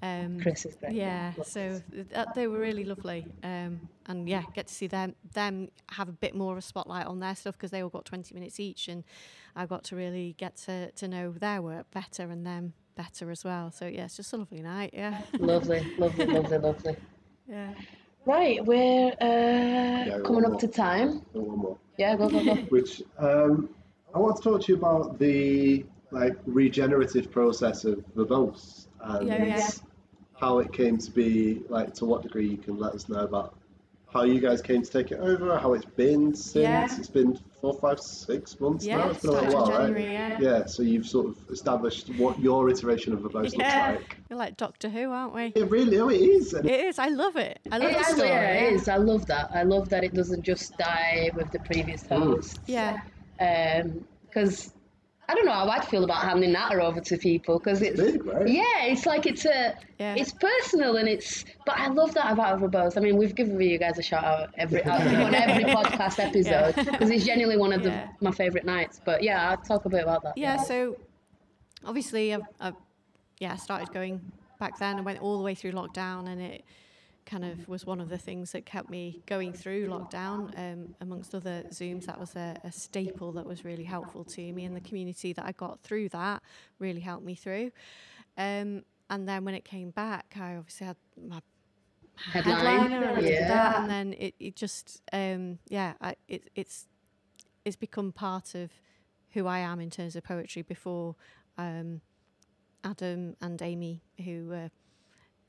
[0.02, 0.94] Um, Chris is great.
[0.94, 1.82] Yeah, so
[2.12, 6.12] that, they were really lovely, um, and yeah, get to see them them have a
[6.14, 8.88] bit more of a spotlight on their stuff because they all got twenty minutes each,
[8.88, 9.04] and
[9.56, 13.44] I got to really get to, to know their work better and them better as
[13.44, 13.72] well.
[13.72, 14.92] So yeah, it's just a lovely night.
[14.94, 16.96] Yeah, Lovely, lovely, lovely, lovely.
[17.50, 17.74] yeah.
[18.26, 20.60] Right, we're uh, got coming up more.
[20.60, 21.22] to time.
[21.32, 21.78] One more.
[21.98, 22.56] Yeah, go, go, go.
[22.70, 23.70] Which um,
[24.14, 29.44] I want to talk to you about the like regenerative process of verbose and Yeah,
[29.44, 29.70] yeah.
[30.40, 31.62] How it came to be.
[31.70, 33.56] Like to what degree you can let us know about
[34.14, 36.56] how you guys came to take it over, how it's been since.
[36.64, 36.86] Yeah.
[36.98, 39.10] It's been four, five, six months Yeah, now.
[39.10, 40.12] It's been a started little while, January, right?
[40.14, 40.40] yeah.
[40.60, 40.66] Yeah.
[40.66, 43.92] So you've sort of established what your iteration of verbose Yeah.
[43.92, 44.18] looks like.
[44.30, 45.52] We're like Doctor Who, aren't we?
[45.56, 46.54] It really, oh, it is.
[46.54, 47.00] It is.
[47.00, 47.60] I love it.
[47.72, 48.30] I love It the is, story.
[48.30, 48.88] yeah, it is.
[48.88, 49.50] I love that.
[49.54, 52.60] I love that it doesn't just die with the previous host.
[52.66, 53.00] Yeah,
[53.42, 54.74] Um, Because
[55.30, 58.26] I don't know how I'd feel about handing that over to people because it's big,
[58.26, 58.48] right?
[58.48, 60.16] yeah, it's like it's a Yeah.
[60.16, 61.44] it's personal and it's.
[61.66, 62.96] But I love that about Verbose.
[62.98, 67.10] I mean, we've given you guys a shout out every on every podcast episode because
[67.10, 68.08] it's genuinely one of the, Yeah.
[68.22, 69.02] my favorite nights.
[69.04, 70.38] But yeah, I'll talk a bit about that.
[70.38, 70.58] yeah.
[70.58, 70.96] So
[71.86, 72.76] obviously, I've, I've
[73.40, 74.96] yeah, I started going back then.
[74.98, 76.64] and went all the way through lockdown, and it
[77.28, 80.58] kind of was one of the things that kept me going through lockdown.
[80.58, 84.66] Um, amongst other Zooms, that was a, a staple that was really helpful to me,
[84.66, 86.42] and the community that I got through that
[86.80, 87.72] really helped me through.
[88.38, 90.98] Um, and then when it came back, I obviously had
[91.30, 91.42] my
[92.32, 92.56] Headline.
[92.56, 93.48] headliner and I did Yeah.
[93.48, 96.88] that, and then it, it just um, yeah, I, it, it's
[97.66, 98.72] it's become part of
[99.32, 100.62] who I am in terms of poetry.
[100.64, 101.16] Before
[101.58, 102.02] um,
[102.84, 104.72] Adam and Amy, who were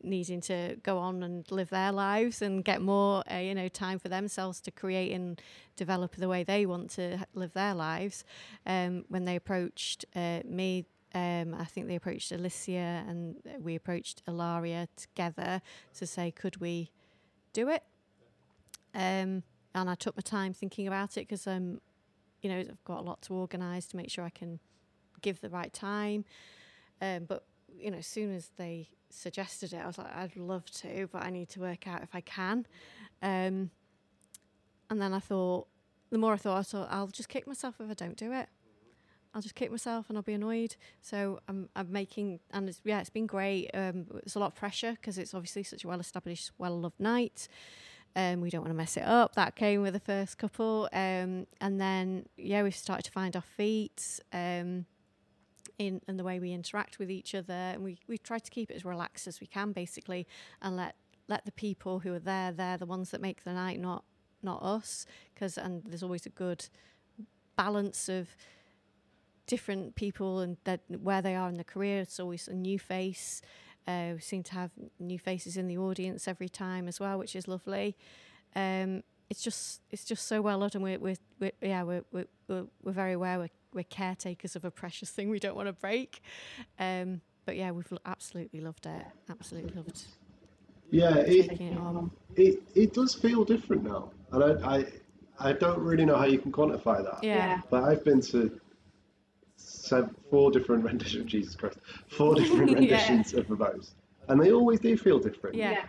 [0.02, 3.98] needing to go on and live their lives and get more, uh, you know, time
[3.98, 5.40] for themselves to create and
[5.76, 8.24] develop the way they want to live their lives.
[8.66, 14.22] Um, when they approached uh, me, um, I think they approached Alicia and we approached
[14.28, 15.62] Ilaria together
[15.94, 16.90] to say, could we
[17.52, 17.82] do it?
[18.94, 19.42] Um,
[19.74, 21.80] and I took my time thinking about it because um,
[22.42, 24.60] you know, I've got a lot to organise to make sure I can
[25.20, 26.24] give the right time.
[27.00, 27.44] Um, but
[27.78, 31.22] you know, as soon as they suggested it, I was like, I'd love to, but
[31.22, 32.66] I need to work out if I can.
[33.22, 33.70] Um,
[34.90, 35.66] and then I thought,
[36.10, 38.48] the more I thought, I thought I'll just kick myself if I don't do it.
[39.34, 40.76] I'll just kick myself and I'll be annoyed.
[41.02, 43.70] So I'm, I'm making, and it's, yeah, it's been great.
[43.74, 47.48] Um, it's a lot of pressure because it's obviously such a well-established, well-loved night.
[48.16, 49.34] Um, we don't want to mess it up.
[49.34, 53.42] That came with the first couple, um, and then yeah, we've started to find our
[53.42, 54.86] feet um,
[55.78, 58.74] in the way we interact with each other, and we we try to keep it
[58.74, 60.26] as relaxed as we can, basically,
[60.60, 60.96] and let
[61.28, 64.04] let the people who are there, they're the ones that make the night, not
[64.42, 66.68] not us, because and there's always a good
[67.56, 68.28] balance of
[69.46, 72.00] different people and that where they are in their career.
[72.00, 73.42] It's always a new face.
[73.86, 77.34] Uh, we seem to have new faces in the audience every time as well, which
[77.34, 77.96] is lovely.
[78.54, 80.82] Um, it's just it's just so well done.
[80.82, 82.26] We're, we're, we're yeah we're we're
[82.82, 86.20] we're very aware we're, we're caretakers of a precious thing we don't want to break.
[86.78, 89.06] Um, but yeah, we've absolutely loved it.
[89.30, 90.02] Absolutely loved
[90.90, 94.84] Yeah, it, taking it it it does feel different now, and I, I
[95.40, 97.22] I don't really know how you can quantify that.
[97.22, 97.60] Yeah.
[97.70, 98.60] But I've been to
[99.56, 101.22] seven, four different renditions.
[101.22, 101.78] Of Jesus Christ,
[102.08, 102.78] four different Yeah.
[102.78, 103.94] renditions of Verbose,
[104.28, 105.56] and they always do feel different.
[105.56, 105.84] Yeah.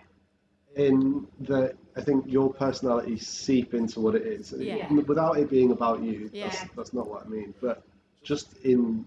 [0.76, 4.90] In that, I think your personality seep into what it is, Yeah.
[4.92, 6.30] Without it being about you.
[6.32, 6.48] Yeah.
[6.48, 7.54] That's, that's not what I mean.
[7.62, 7.84] But
[8.24, 9.06] just in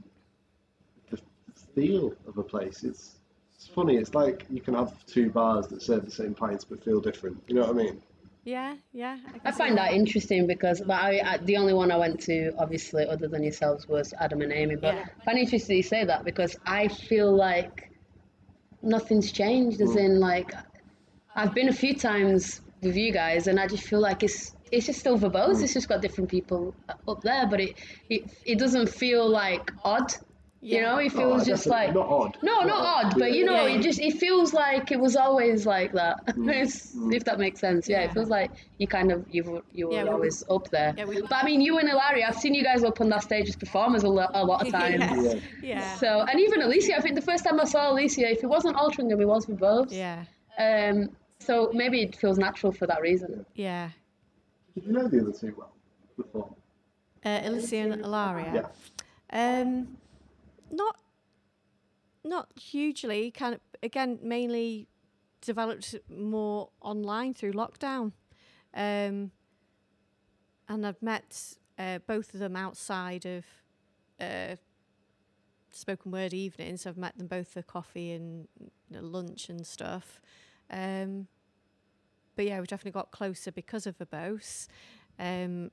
[1.10, 1.18] the
[1.74, 3.16] feel of a place, it's
[3.54, 3.96] it's funny.
[3.96, 7.42] It's like you can have two bars that serve the same pints but feel different.
[7.46, 8.02] You know what I mean?
[8.44, 9.18] Yeah, yeah.
[9.24, 12.52] can I find that interesting because but I, I, the only one I went to,
[12.58, 14.74] obviously, other than yourselves, was Adam and Amy.
[14.74, 15.06] But Yeah.
[15.20, 17.92] I find it interesting you say that because I feel like
[18.82, 19.80] nothing's changed.
[19.80, 19.98] As hmm.
[19.98, 20.52] in, like,
[21.36, 24.86] I've been a few times with you guys, and I just feel like it's it's
[24.86, 25.62] just still verbose.
[25.62, 26.74] It's just got different people
[27.08, 27.76] up there, but it
[28.10, 30.12] it, it doesn't feel like odd.
[30.64, 32.38] You know, it Oh, feels just like not odd.
[32.40, 33.74] no, not odd, but you know, Yeah.
[33.74, 36.20] it just it feels like it was always like that.
[36.38, 38.04] It's- if that makes sense, yeah, Yeah.
[38.06, 40.94] It feels like you kind of you were you were Yeah, we- always up there.
[40.96, 43.24] Yeah, we- but I mean, you and Ilaria, I've seen you guys up on that
[43.24, 45.00] stage as performers a, lo- a lot of times.
[45.00, 45.22] Yeah.
[45.22, 45.40] Yeah.
[45.62, 45.94] Yeah.
[45.96, 48.76] So and even Alicia, I think the first time I saw Alicia, if it wasn't
[48.76, 49.90] Altrincham, it was with both.
[49.92, 50.26] Yeah.
[50.60, 51.10] Um.
[51.44, 53.44] So maybe it feels natural for that reason.
[53.54, 53.90] Yeah.
[54.74, 55.72] Did you know the other two well
[56.16, 56.54] before?
[57.24, 58.70] Uh, Alicia and Ilaria.
[59.32, 59.60] Yeah.
[59.60, 59.98] Um,
[60.70, 60.96] not
[62.24, 63.30] not hugely.
[63.30, 64.88] Kind of again, mainly
[65.40, 68.12] developed more online through lockdown,
[68.74, 69.32] um,
[70.68, 73.44] and I've met uh, both of them outside of
[74.20, 74.56] uh,
[75.72, 76.86] spoken word evenings.
[76.86, 80.20] I've met them both for coffee and you know, lunch and stuff.
[80.72, 81.28] Um,
[82.34, 84.66] but yeah, we definitely got closer because of verbose.
[85.18, 85.70] Um,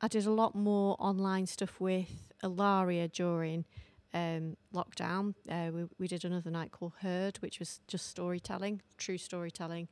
[0.00, 3.64] I did a lot more online stuff with Ilaria during
[4.12, 5.34] um, lockdown.
[5.48, 9.88] Uh, we, we did another night called Heard, which was just storytelling, true storytelling.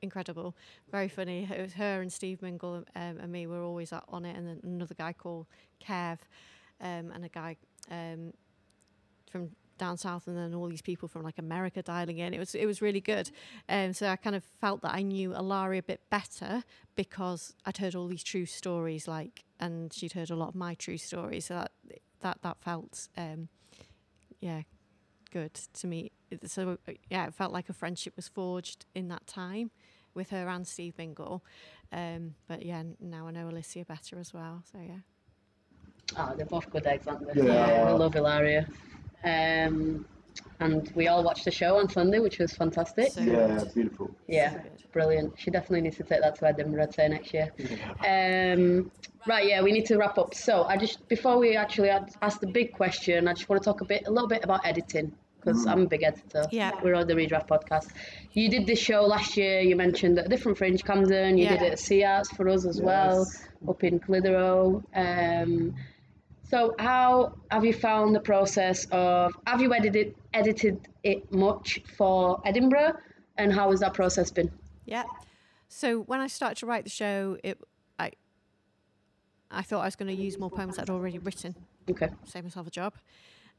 [0.00, 0.56] Incredible,
[0.90, 1.48] very funny.
[1.50, 4.60] It was her and Steve Mingle um, and me were always on it, and then
[4.62, 5.46] another guy called
[5.82, 6.18] Kev,
[6.80, 7.56] um, and a guy
[7.90, 8.32] um,
[9.30, 12.34] from down south, and then all these people from like America dialing in.
[12.34, 13.30] It was it was really good.
[13.68, 17.78] Um, so I kind of felt that I knew Ilaria a bit better because I'd
[17.78, 21.46] heard all these true stories, like, and she'd heard a lot of my true stories.
[21.46, 21.72] So that
[22.20, 23.48] that that felt, um,
[24.40, 24.62] yeah,
[25.30, 26.12] good to me.
[26.44, 26.78] So
[27.10, 29.70] yeah, it felt like a friendship was forged in that time
[30.14, 31.44] with her and Steve Mingle.
[31.92, 34.62] Um, but yeah, now I know Alicia better as well.
[34.72, 35.00] So yeah.
[36.16, 37.42] Oh, they're both good eggs, aren't they?
[37.42, 37.86] Yeah.
[37.88, 38.66] I love Ilaria.
[39.24, 40.06] Um,
[40.60, 43.12] and we all watched the show on Sunday, which was fantastic.
[43.12, 43.74] So Yeah, good.
[43.74, 44.10] beautiful.
[44.26, 45.34] Yeah, So brilliant.
[45.38, 47.52] She definitely needs to take that to Edinburgh, I'd say, next year.
[48.06, 48.90] Um,
[49.26, 50.34] right, yeah, we need to wrap up.
[50.34, 53.80] So, I just before we actually ask the big question, I just want to talk
[53.80, 56.44] a bit, a little bit about editing because I'm a big editor.
[56.50, 56.72] Yeah.
[56.82, 57.88] we're on the Redraft podcast.
[58.32, 59.60] You did this show last year.
[59.60, 61.38] You mentioned at a different fringe, Camden.
[61.38, 63.26] You did it at Sea Arts for us as well,
[63.68, 64.82] up in Clitheroe.
[64.94, 65.74] Um,
[66.48, 69.32] so, how have you found the process of?
[69.46, 72.94] Have you edited edited it much for Edinburgh,
[73.36, 74.50] and how has that process been?
[74.84, 75.04] Yeah.
[75.68, 77.58] So when I started to write the show, it
[77.98, 78.12] I
[79.50, 81.54] I thought I was going to use more poems I'd already written,
[81.90, 82.08] Okay.
[82.24, 82.94] save myself a job.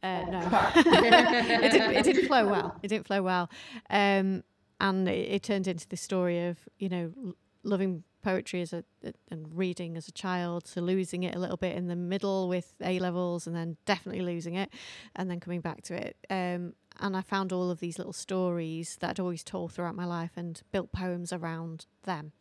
[0.03, 0.39] Uh, no,
[0.75, 2.75] it, didn't, it didn't flow well.
[2.83, 3.49] It didn't flow well,
[3.89, 4.43] um,
[4.79, 8.83] and it, it turned into the story of you know l- loving poetry as a
[9.29, 12.73] and reading as a child to losing it a little bit in the middle with
[12.81, 14.69] A levels and then definitely losing it
[15.15, 16.17] and then coming back to it.
[16.29, 20.05] Um, and I found all of these little stories that I'd always told throughout my
[20.05, 22.31] life and built poems around them,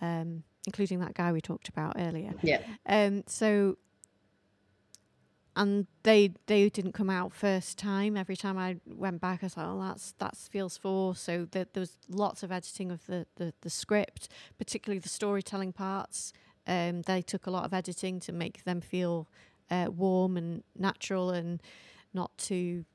[0.00, 2.34] um, including that guy we talked about earlier.
[2.42, 2.62] Yeah.
[2.86, 3.76] Um, so,
[5.60, 8.16] and they they didn't come out first time.
[8.16, 11.66] Every time I went back, I was like, "Oh, that's that feels forced." So there,
[11.70, 16.32] there was lots of editing of the, the the script, particularly the storytelling parts.
[16.66, 19.28] Um, they took a lot of editing to make them feel
[19.70, 21.62] uh, warm and natural and
[22.14, 22.86] not too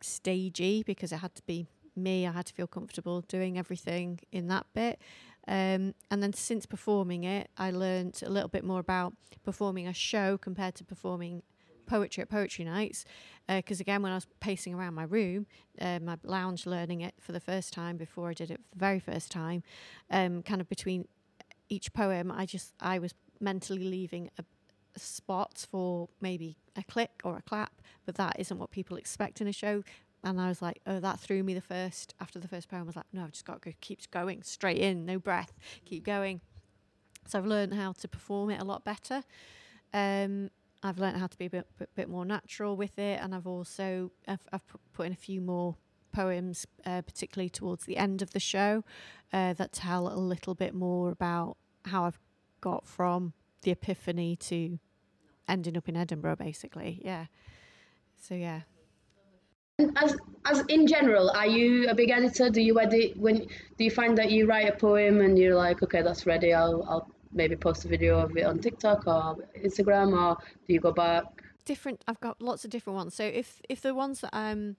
[0.00, 2.26] stagey because it had to be me.
[2.26, 5.00] I had to feel comfortable doing everything in that bit.
[5.46, 9.14] Um, and then since performing it, I learned a little bit more about
[9.44, 11.42] performing a show compared to performing
[11.88, 13.04] poetry at poetry nights.
[13.48, 15.46] Because again, when I was pacing around my room,
[15.80, 18.78] uh, my lounge learning it for the first time before I did it for the
[18.78, 19.62] very first time,
[20.10, 21.08] um, kind of between
[21.68, 24.44] each poem, I just I was mentally leaving a,
[24.94, 29.40] a spot for maybe a click or a clap, but that isn't what people expect
[29.40, 29.82] in a show.
[30.24, 32.82] And I was like, oh, that threw me the first after the first poem.
[32.82, 35.52] I was like, no, I've just got to go, keep going straight in, no breath,
[35.84, 36.40] keep going.
[37.26, 39.22] So I've learned how to perform it a lot better.
[39.92, 40.50] Um,
[40.82, 43.46] I've learned how to be a bit, bit, bit more natural with it, and I've
[43.46, 45.76] also I've, I've put in a few more
[46.12, 48.84] poems, uh, particularly towards the end of the show,
[49.32, 52.18] uh, that tell a little bit more about how I've
[52.60, 53.32] got from
[53.62, 54.78] the epiphany to
[55.48, 57.00] ending up in Edinburgh, basically.
[57.04, 57.26] Yeah.
[58.20, 58.62] So yeah,
[59.96, 62.50] As as in general, are you a big editor?
[62.50, 63.46] Do you edit when?
[63.76, 66.52] Do you find that you write a poem and you're like, okay, that's ready.
[66.52, 70.36] I'll I'll maybe post a video of it on TikTok or Instagram, or
[70.66, 71.24] do you go back?
[71.68, 73.14] different i've got lots of different ones.
[73.14, 74.76] So if if the ones that i'm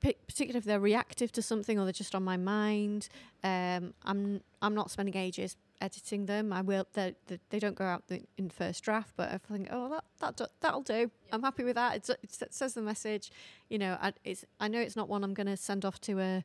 [0.00, 3.08] particularly if they're reactive to something or they're just on my mind
[3.44, 6.52] um i'm i'm not spending ages editing them.
[6.52, 7.14] I will they
[7.50, 8.02] they don't go out
[8.36, 10.04] in first draft but i think oh that
[10.38, 11.10] that that'll do.
[11.32, 11.96] I'm happy with that.
[11.96, 13.30] It's, it says the message
[13.68, 16.18] you know I, it's i know it's not one i'm going to send off to
[16.18, 16.44] a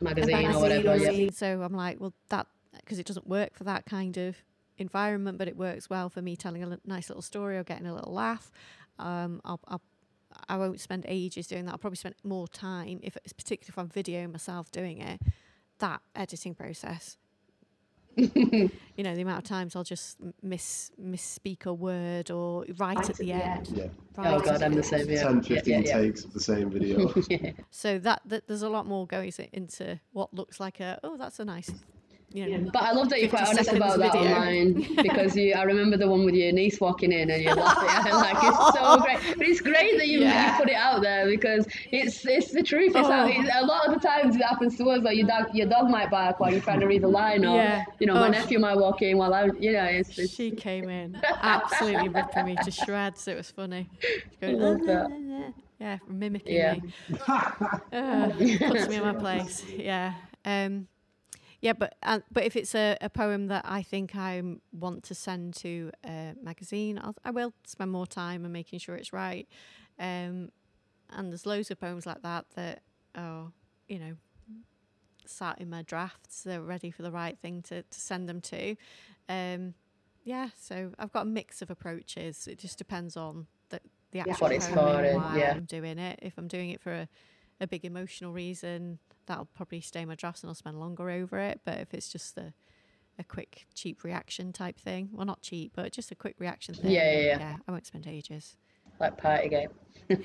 [0.00, 1.30] magazine, a magazine or whatever yeah.
[1.32, 2.46] so i'm like well that
[2.80, 4.36] because it doesn't work for that kind of
[4.78, 7.94] environment, but it works well for me telling a nice little story or getting a
[7.94, 8.50] little laugh.
[8.98, 9.82] Um, I'll, I'll
[10.48, 11.72] I won't spend ages doing that.
[11.72, 15.20] I'll probably spend more time, if it's particularly if I'm videoing myself doing it,
[15.78, 17.16] that editing process.
[18.18, 23.16] you know, the amount of times I'll just miss misspeak a word or right at
[23.16, 23.68] the end.
[23.68, 23.84] Yeah.
[24.16, 25.08] Right oh god, I'm the same.
[25.08, 25.22] Yeah.
[25.22, 27.12] 10, 15 yeah, yeah, takes of the same video.
[27.30, 27.52] yeah.
[27.70, 31.38] So that, that there's a lot more going into what looks like a oh that's
[31.38, 31.70] a nice
[32.30, 34.34] you know, but I love that you're quite honest about that video.
[34.34, 35.54] online because you.
[35.54, 38.12] I remember the one with your niece walking in and you're laughing.
[38.12, 40.52] like it's so great, but it's great that you, yeah.
[40.52, 42.94] you put it out there because it's it's the truth.
[42.94, 43.26] It's, oh.
[43.26, 45.02] it's a lot of the times it happens to us.
[45.02, 47.56] Like your dog, your dog might bark while you're trying to read the line, or
[47.56, 47.84] yeah.
[47.98, 48.20] you know, oh.
[48.20, 50.34] my nephew might walk in while I'm, you know, it's, it's...
[50.34, 53.26] she came in absolutely ripping me to shreds.
[53.26, 53.88] It was funny.
[54.42, 55.54] Going, love that.
[55.80, 56.74] Yeah, mimicking yeah.
[56.74, 56.92] me.
[57.92, 58.28] uh,
[58.68, 59.64] puts me in my place.
[59.74, 60.12] Yeah.
[60.44, 60.88] Um,
[61.60, 65.14] yeah, but uh, but if it's a, a poem that I think I want to
[65.14, 69.48] send to a magazine, I'll, I will spend more time and making sure it's right.
[69.98, 70.52] Um,
[71.10, 72.82] and there's loads of poems like that that
[73.14, 73.50] are,
[73.88, 74.16] you know,
[75.26, 76.42] sat in my drafts.
[76.42, 78.76] They're ready for the right thing to, to send them to.
[79.28, 79.74] Um,
[80.24, 82.46] yeah, so I've got a mix of approaches.
[82.46, 83.80] It just depends on the,
[84.12, 85.52] the actual yeah, what it's for and why yeah.
[85.52, 86.18] I'm doing it.
[86.22, 87.08] If I'm doing it for a,
[87.60, 88.98] a big emotional reason,
[89.28, 91.60] that'll probably stay in my drafts and I'll spend longer over it.
[91.64, 92.52] But if it's just a
[93.20, 96.90] a quick cheap reaction type thing, well, not cheap, but just a quick reaction thing.
[96.90, 97.38] Yeah, yeah, yeah.
[97.38, 98.56] yeah I won't spend ages.
[99.00, 99.68] Like party game.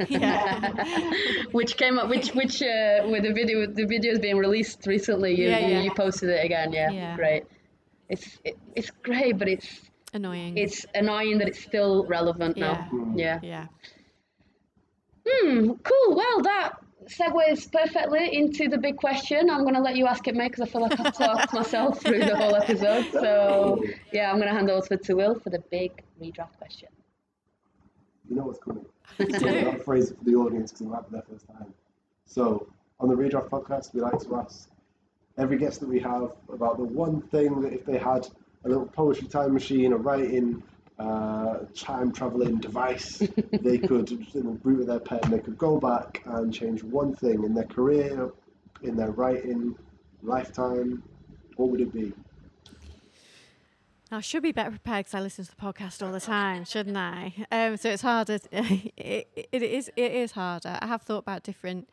[0.09, 1.11] yeah.
[1.51, 5.35] which came up, which which uh, with the video, the video is being released recently.
[5.39, 5.81] You, yeah, yeah.
[5.81, 6.71] you posted it again.
[6.71, 7.15] Yeah, yeah.
[7.15, 7.43] great.
[8.09, 9.81] It's it, it's great, but it's
[10.13, 10.57] annoying.
[10.57, 12.87] It's annoying that it's still relevant yeah.
[12.91, 13.13] now.
[13.15, 13.39] Yeah.
[13.43, 13.67] Yeah.
[15.27, 15.71] Hmm.
[15.83, 16.15] Cool.
[16.15, 16.73] Well, that
[17.07, 19.49] segues perfectly into the big question.
[19.49, 22.01] I'm going to let you ask it, mate, because I feel like I've talked myself
[22.01, 23.11] through the whole episode.
[23.11, 26.89] So, yeah, I'm going to hand over to Will for the big redraft question.
[28.29, 28.85] You know what's coming.
[29.39, 31.73] so, I'm phrase it for the audience because it might be their first time.
[32.25, 32.67] So,
[32.99, 34.69] on the redraft podcast, we like to ask
[35.37, 38.27] every guest that we have about the one thing that if they had
[38.65, 40.63] a little poetry time machine, a writing
[40.99, 43.17] uh, time traveling device.
[43.51, 44.11] they could,
[44.63, 48.31] root of their pen, they could go back and change one thing in their career,
[48.81, 49.75] in their writing,
[50.21, 51.03] lifetime.
[51.55, 52.13] What would it be?
[54.11, 56.97] I should be better prepared because I listen to the podcast all the time, shouldn't
[56.97, 57.33] I?
[57.51, 58.39] Um, so it's harder.
[58.51, 59.89] it, it, it is.
[59.95, 60.77] It is harder.
[60.79, 61.89] I have thought about different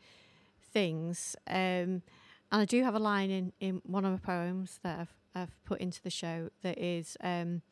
[0.71, 2.03] things, um, and
[2.51, 5.81] I do have a line in, in one of my poems that I've I've put
[5.81, 7.17] into the show that is.
[7.21, 7.63] Um,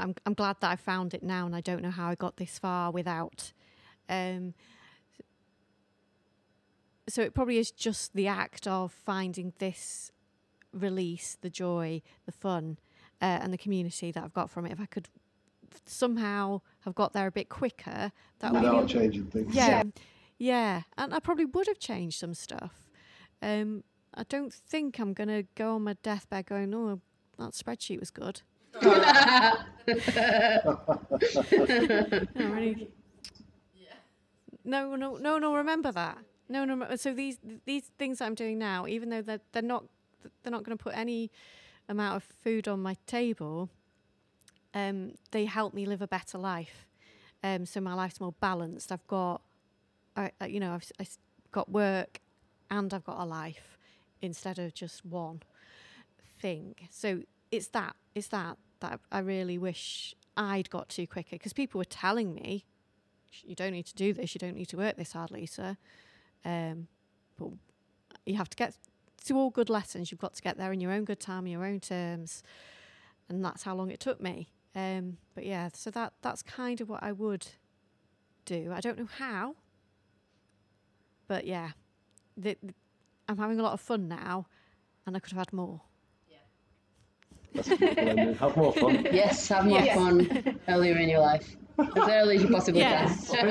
[0.00, 2.36] I'm I'm glad that I found it now, and I don't know how I got
[2.36, 3.52] this far without.
[4.08, 4.54] Um,
[7.08, 10.12] so it probably is just the act of finding this
[10.72, 12.78] release, the joy, the fun,
[13.20, 14.72] uh, and the community that I've got from it.
[14.72, 15.08] If I could
[15.86, 19.54] somehow have got there a bit quicker, that without would, changing things.
[19.54, 19.82] Yeah,
[20.38, 22.88] yeah, and I probably would have changed some stuff.
[23.42, 27.00] Um, I don't think I'm going to go on my deathbed going, "Oh,
[27.38, 28.42] that spreadsheet was good."
[34.64, 35.54] No, no, no, no.
[35.56, 36.18] Remember that.
[36.48, 36.96] No, no.
[36.96, 39.84] So these these things I'm doing now, even though they're they're not
[40.42, 41.30] they're not going to put any
[41.88, 43.68] amount of food on my table,
[44.74, 46.86] um, they help me live a better life.
[47.42, 48.92] Um, so my life's more balanced.
[48.92, 49.40] I've got,
[50.16, 51.16] I, you know, I've, I've
[51.52, 52.20] got work,
[52.70, 53.78] and I've got a life
[54.20, 55.42] instead of just one
[56.38, 56.74] thing.
[56.90, 61.78] So it's that it's that that I really wish I'd got to quicker because people
[61.78, 62.64] were telling me,
[63.42, 65.76] you don't need to do this, you don't need to work this hard, Lisa.
[66.44, 66.88] Um,
[67.38, 67.50] but
[68.24, 68.74] you have to get
[69.26, 70.10] to all good lessons.
[70.10, 72.42] You've got to get there in your own good time, in your own terms,
[73.28, 74.48] and that's how long it took me.
[74.74, 77.48] Um, but yeah, so that that's kind of what I would
[78.44, 78.72] do.
[78.74, 79.56] I don't know how,
[81.28, 81.70] but yeah,
[82.36, 82.74] the, the,
[83.28, 84.46] I'm having a lot of fun now,
[85.06, 85.82] and I could have had more.
[87.54, 89.06] Have more fun.
[89.12, 89.94] Yes, have more yes.
[89.96, 91.56] fun earlier in your life.
[91.78, 93.30] as early as you possibly Yes.
[93.30, 93.46] can.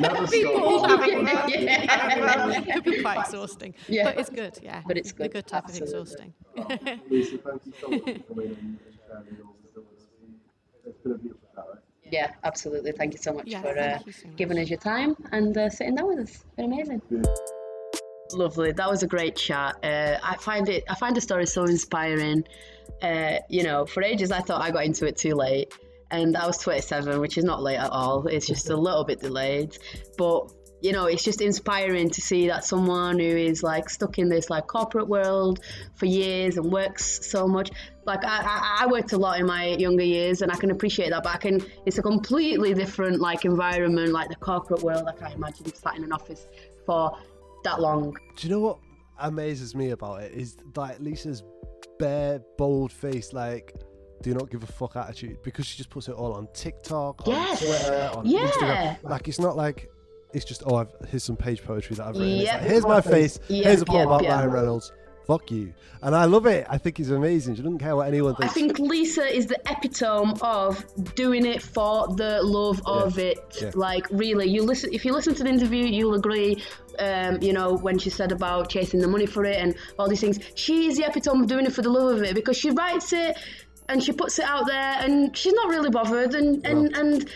[0.00, 0.54] Never Be stop.
[0.62, 2.50] bored having Yeah.
[2.58, 3.74] it could be quite exhausting.
[3.88, 4.04] Yeah.
[4.04, 4.82] But it's good, yeah.
[4.86, 5.98] But it's The good, good type absolutely.
[5.98, 6.34] of exhausting.
[7.10, 10.06] Lisa, thank you so much for coming and and sharing all with us.
[10.86, 11.82] It's been a beautiful chat.
[12.10, 12.92] Yeah, absolutely.
[12.92, 14.36] Thank you so much Yeah, for uh, thank you so much.
[14.36, 16.30] giving us your time and uh, sitting down with us.
[16.30, 17.00] It's been amazing.
[18.34, 18.72] Lovely.
[18.72, 19.76] That was a great chat.
[19.82, 20.84] Uh, I find it.
[20.88, 22.44] I find the story so inspiring.
[23.02, 25.72] Uh, you know, for ages I thought I got into it too late,
[26.10, 28.26] and I was 27, which is not late at all.
[28.26, 29.76] It's just a little bit delayed,
[30.18, 30.52] but
[30.82, 34.48] you know, it's just inspiring to see that someone who is like stuck in this
[34.48, 35.60] like corporate world
[35.94, 37.70] for years and works so much.
[38.06, 41.22] Like I, I, worked a lot in my younger years, and I can appreciate that.
[41.22, 45.06] But I can, it's a completely different like environment, like the corporate world.
[45.06, 46.48] I can't imagine sat in an office
[46.86, 47.16] for
[47.64, 48.16] that long.
[48.36, 48.78] Do you know what
[49.18, 51.42] amazes me about it is like Lisa's
[51.98, 53.74] bare, bold face, like
[54.22, 57.32] do not give a fuck attitude because she just puts it all on TikTok, on
[57.34, 57.58] Yes.
[57.60, 58.46] Twitter, on Yeah.
[58.48, 59.02] Instagram.
[59.02, 59.88] Like it's not like
[60.32, 62.38] it's just oh, I've, here's some page poetry that I've written.
[62.38, 62.60] Yep.
[62.60, 63.38] like, here's my face.
[63.48, 64.22] Yep, here's a poem yep, about.
[64.22, 64.92] Ryan Reynolds.
[65.30, 66.66] Fuck you, and I love it.
[66.68, 67.54] I think he's amazing.
[67.54, 68.50] She doesn't care what anyone thinks.
[68.50, 70.84] I think Lisa is the epitome of
[71.14, 73.24] doing it for the love of Yeah.
[73.26, 73.38] it.
[73.62, 73.70] Yeah.
[73.76, 74.92] Like really, you listen.
[74.92, 76.60] If you listen to the interview, you'll agree.
[76.98, 80.20] Um, you know when she said about chasing the money for it and all these
[80.20, 80.40] things.
[80.56, 83.12] She is the epitome of doing it for the love of it because she writes
[83.12, 83.38] it
[83.88, 87.30] and she puts it out there and she's not really bothered and and and.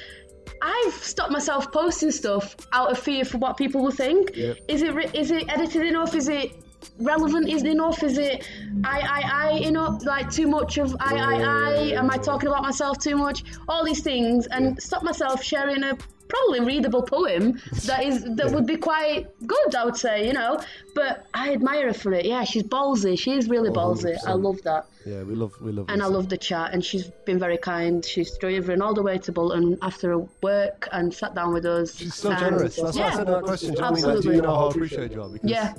[0.62, 4.30] I've stopped myself posting stuff out of fear for what people will think.
[4.34, 6.14] Is it is it edited enough?
[6.14, 6.52] Is it
[6.98, 8.02] relevant is enough?
[8.02, 8.48] Is it
[8.84, 11.74] I I I enough like too much of I I I?
[11.98, 13.44] Am I talking about myself too much?
[13.68, 15.96] All these things and stop myself sharing a
[16.28, 20.60] probably readable poem that is that would be quite good, I would say, you know.
[20.94, 22.24] But I admire her for it.
[22.24, 23.18] Yeah, she's ballsy.
[23.18, 24.16] She is really ballsy.
[24.26, 24.42] I 100%.
[24.42, 24.86] love that.
[25.04, 25.86] yeah, we love we love.
[25.88, 28.04] And I love the chat, and she's been very kind.
[28.04, 31.96] She's driven all the way to Bolton after work and sat down with us.
[31.96, 32.76] She's so generous.
[32.76, 33.74] That's why I said that question.
[33.74, 34.14] Do you, know what I mean?
[34.14, 35.28] Like, do know how appreciated you are?
[35.28, 35.74] Because Yeah,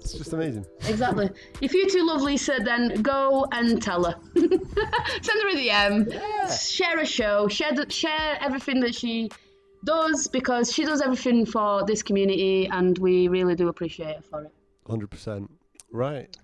[0.00, 0.66] it's just amazing.
[0.88, 1.30] exactly.
[1.60, 4.14] if you two love Lisa, then go and tell her.
[4.36, 4.52] Send
[5.42, 6.70] her a DM.
[6.70, 7.48] Share a show.
[7.48, 9.30] Share the, share everything that she
[9.84, 14.42] does because she does everything for this community, and we really do appreciate her for
[14.44, 14.52] it.
[14.88, 15.50] Hundred percent.
[15.92, 16.36] Right.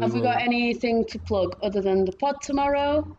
[0.00, 3.16] Have we will- got anything to plug other than the pod tomorrow?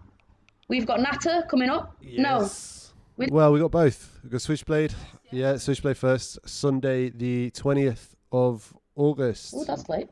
[0.67, 1.95] We've got Nata coming up.
[2.03, 2.93] No, Yes.
[3.17, 4.19] We- Well, we got both.
[4.23, 4.93] We got Switchblade.
[5.31, 6.37] Yeah, Switchblade first.
[6.47, 9.53] Sunday, the twentieth of August.
[9.55, 10.09] oh, that's late.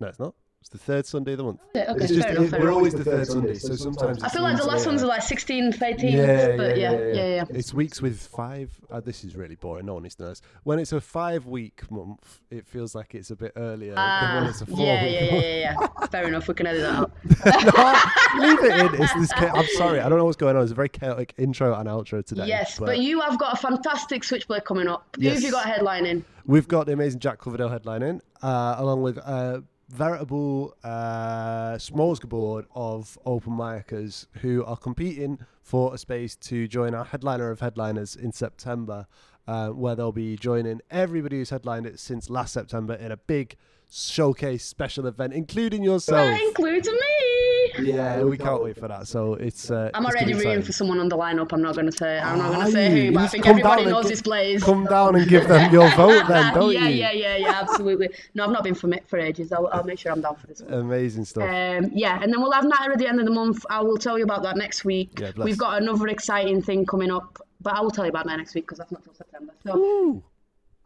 [0.00, 0.34] No, it's not.
[0.60, 1.60] It's the third Sunday of the month.
[1.74, 2.44] Okay, it's just fair enough.
[2.46, 5.02] it- fair we're always the third Sunday, so sometimes I feel like the last ones
[5.04, 7.44] are like 16th, 18th, Yeah, but yeah, yeah, yeah.
[7.50, 8.70] It's weeks with five.
[8.90, 9.86] Uh, this is really boring.
[9.86, 10.42] No one needs to know this.
[10.64, 14.48] When it's a five-week month, it feels like it's a bit earlier than when Ah,
[14.48, 15.44] it's a yeah, four-week yeah, yeah, month.
[15.44, 16.06] yeah, yeah.
[16.10, 16.48] Fair enough.
[16.48, 17.12] We can edit that out.
[18.40, 19.02] no, leave it in.
[19.02, 19.30] It's this.
[19.30, 20.00] Cha- I'm sorry.
[20.00, 20.62] I don't know what's going on.
[20.64, 22.46] It's a very chaotic intro and outro today.
[22.46, 25.06] Yes, but, you have got a fantastic switchblade coming up.
[25.16, 25.42] Who have Yes.
[25.44, 26.24] you got headlining?
[26.46, 33.18] We've got the amazing Jack Coverdale headlining, uh, along with a veritable uh, smorgasbord of
[33.24, 38.32] open micers who are competing for a space to join our headliner of headliners in
[38.32, 39.06] September,
[39.46, 43.56] uh, where they'll be joining everybody who's headlined it since last September in a big
[43.90, 46.28] showcase special event, including yourself.
[46.28, 47.37] That includes me.
[47.82, 49.06] Yeah, we can't wait for that.
[49.06, 49.70] So it's.
[49.70, 51.52] Uh, I'm it's already gonna rooting for someone on the lineup.
[51.52, 52.18] I'm not going to say.
[52.18, 54.62] I'm not going to say who, but I think come everybody knows gi- this plays.
[54.62, 56.96] Come down and give them your vote, then, don't yeah, you?
[56.96, 57.60] yeah, yeah, yeah, yeah.
[57.60, 58.10] absolutely.
[58.34, 59.52] No, I've not been for it for ages.
[59.52, 60.72] I'll, I'll make sure I'm down for this one.
[60.72, 61.44] Amazing stuff.
[61.44, 63.64] Um, yeah, and then we'll have Nata at the end of the month.
[63.70, 65.18] I will tell you about that next week.
[65.20, 65.44] Yeah, bless.
[65.44, 68.54] We've got another exciting thing coming up, but I will tell you about that next
[68.54, 69.52] week because that's not till September.
[69.64, 70.22] So Ooh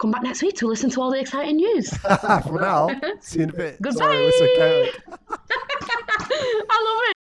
[0.03, 1.89] come back next week to listen to all the exciting news.
[1.97, 2.89] For now,
[3.21, 3.81] see you in a bit.
[3.81, 4.01] Goodbye.
[4.01, 4.27] Sorry,
[4.69, 4.93] I
[6.85, 7.17] love it.